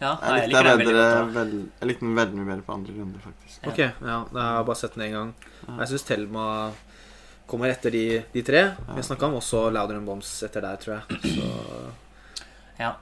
Ja, 0.00 0.18
Jeg 0.20 0.40
jeg 0.42 0.48
likte 0.50 0.62
bedre, 0.78 1.24
godt. 1.24 1.34
vel, 1.34 1.52
jeg 1.80 1.88
likte 1.88 2.00
den 2.00 2.14
veldig 2.18 2.34
mye 2.34 2.46
bedre 2.50 2.62
på 2.66 2.74
andre 2.74 2.92
runder, 2.98 3.20
faktisk. 3.24 3.58
Ja. 3.62 3.70
Ok, 3.70 3.78
ja, 3.78 4.24
da 4.32 4.40
har 4.42 4.56
jeg 4.58 4.66
bare 4.66 4.76
sett 4.76 4.94
den 4.94 5.04
én 5.08 5.12
gang. 5.12 5.34
Ja. 5.68 5.76
Jeg 5.78 5.88
syns 5.88 6.04
Thelma 6.04 6.72
kommer 7.48 7.70
etter 7.70 7.90
de, 7.92 8.24
de 8.34 8.42
tre. 8.42 8.62
Vi 8.94 9.02
snakka 9.02 9.22
om 9.26 9.34
også 9.40 9.70
'Louder 9.72 9.94
Than 9.94 10.06
Bombs' 10.06 10.42
etter 10.44 10.60
der, 10.60 10.76
tror 10.76 10.94
jeg. 11.00 11.20
Så 11.22 11.92
Ja. 12.78 12.94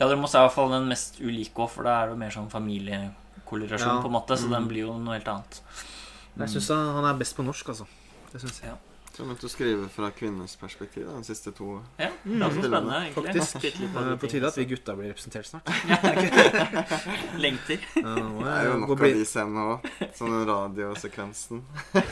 Laddermoss 0.00 0.34
er 0.34 0.38
i 0.42 0.46
hvert 0.48 0.54
fall 0.54 0.70
den 0.70 0.88
mest 0.88 1.20
ulike 1.20 1.54
òg, 1.62 1.70
for 1.70 1.82
da 1.84 2.02
er 2.04 2.08
det 2.10 2.18
mer 2.18 2.30
sånn 2.30 2.50
familiekolerasjon 2.50 3.86
Ja. 3.96 4.02
på 4.02 4.06
en 4.06 4.12
måte, 4.12 4.36
så 4.36 4.46
Mm. 4.46 4.50
den 4.50 4.68
blir 4.68 4.86
jo 4.86 4.98
noe 4.98 5.14
helt 5.14 5.28
annet. 5.28 5.60
jeg 6.38 6.48
syns 6.48 6.68
han 6.68 6.94
han 6.94 7.04
er 7.14 7.18
best 7.18 7.36
på 7.36 7.44
norsk, 7.44 7.66
altså. 7.68 7.86
Det 8.32 8.40
syns 8.40 8.60
jeg. 8.62 8.74
Så 9.18 9.24
jeg 9.24 9.32
begynte 9.32 9.48
å 9.48 9.50
skrive 9.50 9.86
fra 9.90 10.08
kvinnes 10.14 10.52
perspektiv 10.60 11.08
da, 11.08 11.16
de 11.18 11.26
siste 11.26 11.50
to 11.50 11.80
Ja, 11.98 12.06
det 12.22 12.36
er 12.36 12.44
også 12.46 12.60
Mm. 12.60 12.68
spennende, 12.68 12.98
egentlig. 13.08 13.24
Faktisk. 13.26 14.20
På 14.22 14.28
tide 14.30 14.46
at 14.46 14.54
vi 14.60 14.64
gutta 14.70 14.94
blir 14.94 15.08
representert 15.10 15.46
snart. 15.48 15.66
Lengter. 17.42 17.78
Ja, 17.98 18.14
nå 18.14 18.44
Det 18.44 18.52
er 18.54 18.68
jo 18.68 18.76
nok 18.78 18.92
av 18.94 19.02
de 19.02 19.24
scenene 19.26 19.64
òg. 19.72 19.88
Sånn 20.14 20.30
den 20.36 20.46
radiosekvensen. 20.52 21.64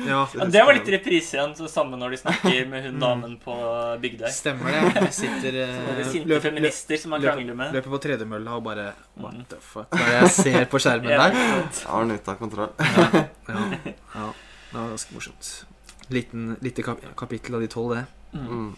Ja, 0.00 0.20
Ja, 0.38 0.44
det 0.46 0.60
var 0.64 0.76
litt 0.76 0.86
reprise 0.92 1.34
igjen, 1.34 1.50
så 1.58 1.66
samme 1.68 1.96
når 1.98 2.12
de 2.14 2.18
snakker 2.20 2.68
med 2.70 2.84
hun 2.84 3.00
damen 3.02 3.32
på 3.42 3.56
Bygdøy. 4.00 4.28
stemmer 4.30 4.70
det. 4.70 5.02
Vi 5.02 5.08
sitter 5.16 5.50
Det 5.56 5.64
er 5.66 5.98
eh, 5.98 6.04
sinte 6.12 6.28
løp- 6.30 6.36
løp- 6.36 6.44
feminister 6.44 7.00
som 7.02 7.12
han 7.16 7.24
krangler 7.24 7.56
med. 7.58 7.72
løper 7.74 7.90
på 7.96 8.00
tredemølla 8.04 8.54
og 8.56 8.62
bare 8.68 8.86
Mm. 9.18 9.24
What 9.24 9.48
the 9.50 9.56
fuck? 9.60 9.90
Hva 9.90 10.04
er 10.06 10.12
det 10.12 10.20
jeg 10.20 10.30
ser 10.36 10.64
på 10.70 10.78
skjermen 10.80 11.10
Ja, 11.10 11.26
der? 11.26 11.66
Har 11.90 12.04
den 12.06 12.14
ute 12.20 12.28
av 12.30 12.38
kontroll. 12.38 12.70
Ja, 12.78 13.24
ja. 13.50 14.28
Det 14.70 14.78
var 14.78 14.88
ganske 14.94 15.12
morsomt. 15.18 15.50
Liten, 16.10 16.56
lite 16.60 16.82
kap 16.82 17.02
kapittel 17.16 17.54
av 17.54 17.62
de 17.62 17.68
tolv, 17.70 17.94
det. 17.94 18.04
Mm. 18.34 18.48
Mm. 18.50 18.70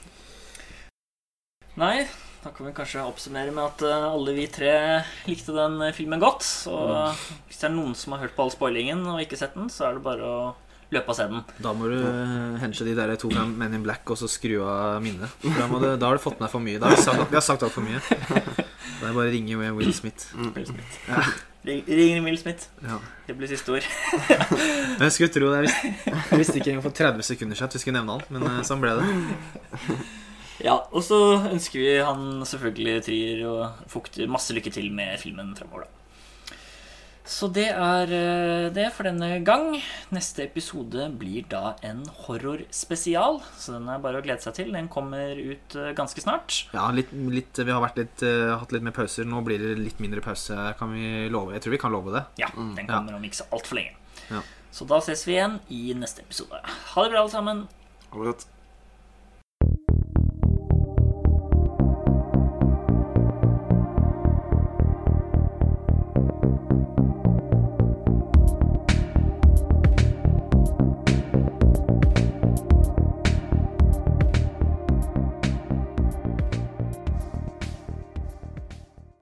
Nei, 1.80 2.03
da 2.43 2.51
kan 2.53 2.66
vi 2.66 2.72
kanskje 2.76 3.05
oppsummere 3.09 3.53
med 3.55 3.64
at 3.64 3.85
eh, 3.89 4.09
alle 4.12 4.35
vi 4.37 4.45
tre 4.53 4.72
likte 5.24 5.55
den 5.57 5.78
eh, 5.87 5.95
filmen 5.97 6.20
godt. 6.20 6.45
Så 6.45 6.74
Mm. 6.74 7.22
hvis 7.49 7.61
det 7.62 7.68
er 7.70 7.72
noen 7.76 7.95
som 7.97 8.12
har 8.12 8.26
hørt 8.26 8.37
på 8.37 8.45
all 8.45 8.53
spoilingen 8.53 9.07
og 9.09 9.22
ikke 9.22 9.39
sett 9.41 9.55
den, 9.57 9.70
så 9.72 9.89
er 9.89 9.97
det 9.97 10.05
bare 10.05 10.20
å 10.28 10.43
løpe 10.93 11.09
og 11.09 11.16
se 11.16 11.24
den. 11.30 11.41
Da 11.64 11.72
må 11.72 11.89
du 11.89 11.97
uh, 12.05 12.59
henge 12.61 12.85
de 12.85 12.93
der 12.95 13.14
to 13.16 13.30
Men 13.33 13.72
in 13.72 13.83
Black 13.83 14.05
og 14.12 14.18
så 14.20 14.28
skru 14.28 14.59
av 14.66 15.01
minnet. 15.01 15.33
For 15.41 15.57
Da, 15.57 15.68
må 15.70 15.80
du, 15.80 15.97
da 15.97 16.11
har 16.11 16.18
du 16.18 16.20
fått 16.20 16.41
med 16.43 16.53
for 16.53 16.61
mye. 16.61 16.76
Da 16.78 16.91
har 16.91 16.97
vi 16.99 17.03
sagt, 17.07 17.30
vi 17.30 17.39
har 17.39 17.47
sagt 17.47 17.64
altfor 17.64 17.80
mye. 17.87 18.03
Da 18.05 19.09
er 19.09 19.09
det 19.09 19.16
bare 19.16 19.30
å 19.30 19.33
ringe 19.33 19.57
Will 19.78 19.95
Smith. 19.97 20.28
Mm. 20.37 20.53
Will 20.53 20.68
Smith. 20.68 20.99
Ja. 21.09 21.24
Ring, 21.64 22.24
Will 22.24 22.38
Smith. 22.38 22.66
Ja. 22.82 22.96
Det 23.26 23.36
blir 23.38 23.50
siste 23.50 23.76
ord. 23.76 23.86
Jeg 25.02 25.12
skulle 25.14 25.30
tro 25.30 25.52
det. 25.52 25.60
Jeg 25.60 25.68
visste, 25.68 25.92
jeg 26.32 26.40
visste 26.40 26.56
ikke 26.58 26.72
engang 26.72 26.84
for 26.88 26.96
30 26.98 27.26
sekunder 27.28 27.58
siden 27.58 27.70
at 27.70 27.76
vi 27.76 27.82
skulle 27.84 28.00
nevne 28.00 28.16
han, 28.18 28.24
men 28.34 28.48
eh, 28.50 28.64
sånn 28.66 28.82
ble 28.82 28.96
det. 28.98 29.06
Ja, 30.62 30.76
og 30.94 31.02
så 31.02 31.16
ønsker 31.48 31.80
vi 31.80 31.94
han 32.06 32.44
selvfølgelig 32.46 33.00
Trier 33.02 33.40
og 33.50 33.88
Fukter 33.90 34.28
masse 34.30 34.54
lykke 34.54 34.70
til 34.70 34.92
med 34.94 35.16
filmen 35.18 35.56
fremover, 35.58 35.88
da. 35.88 36.01
Så 37.25 37.47
det 37.55 37.68
er 37.70 38.11
eh, 38.11 38.68
det 38.75 38.89
for 38.97 39.07
denne 39.07 39.29
gang. 39.47 39.77
Neste 40.11 40.43
episode 40.43 41.05
blir 41.20 41.45
da 41.51 41.77
en 41.87 42.01
horrorspesial, 42.25 43.39
så 43.59 43.77
den 43.77 43.87
er 43.93 44.01
bare 44.03 44.18
å 44.18 44.25
glede 44.25 44.43
seg 44.43 44.57
til. 44.57 44.73
Den 44.75 44.89
kommer 44.91 45.39
ut 45.39 45.77
eh, 45.79 45.93
ganske 45.99 46.25
snart. 46.25 46.64
Ja, 46.75 46.89
litt, 46.95 47.12
litt, 47.14 47.61
vi 47.62 47.70
har 47.70 47.83
vært 47.85 48.01
litt, 48.03 48.25
eh, 48.27 48.51
hatt 48.59 48.75
litt 48.75 48.83
mer 48.83 48.97
pauser. 48.97 49.29
Nå 49.29 49.43
blir 49.47 49.62
det 49.62 49.77
litt 49.79 50.03
mindre 50.03 50.25
pause, 50.25 50.57
kan 50.81 50.91
vi 50.97 51.29
love. 51.33 51.55
Jeg 51.55 51.62
tror 51.62 51.77
vi 51.77 51.83
kan 51.85 51.95
love 51.95 52.14
det. 52.16 52.25
Ja, 52.43 52.51
den 52.57 52.75
Ja. 52.87 52.91
kommer 52.97 53.14
om 53.20 53.23
ikke 53.29 53.39
så 53.45 53.47
altfor 53.55 53.79
lenge. 53.79 53.95
Ja. 54.31 54.43
Så 54.73 54.87
da 54.89 54.99
ses 55.05 55.23
vi 55.29 55.37
igjen 55.39 55.61
i 55.70 55.95
neste 55.95 56.23
episode. 56.27 56.59
Ha 56.95 57.05
det 57.07 57.12
bra, 57.14 57.20
alle 57.23 57.31
sammen. 57.31 57.68
Ha 58.11 58.18
det 58.18 58.33
godt. 58.33 58.47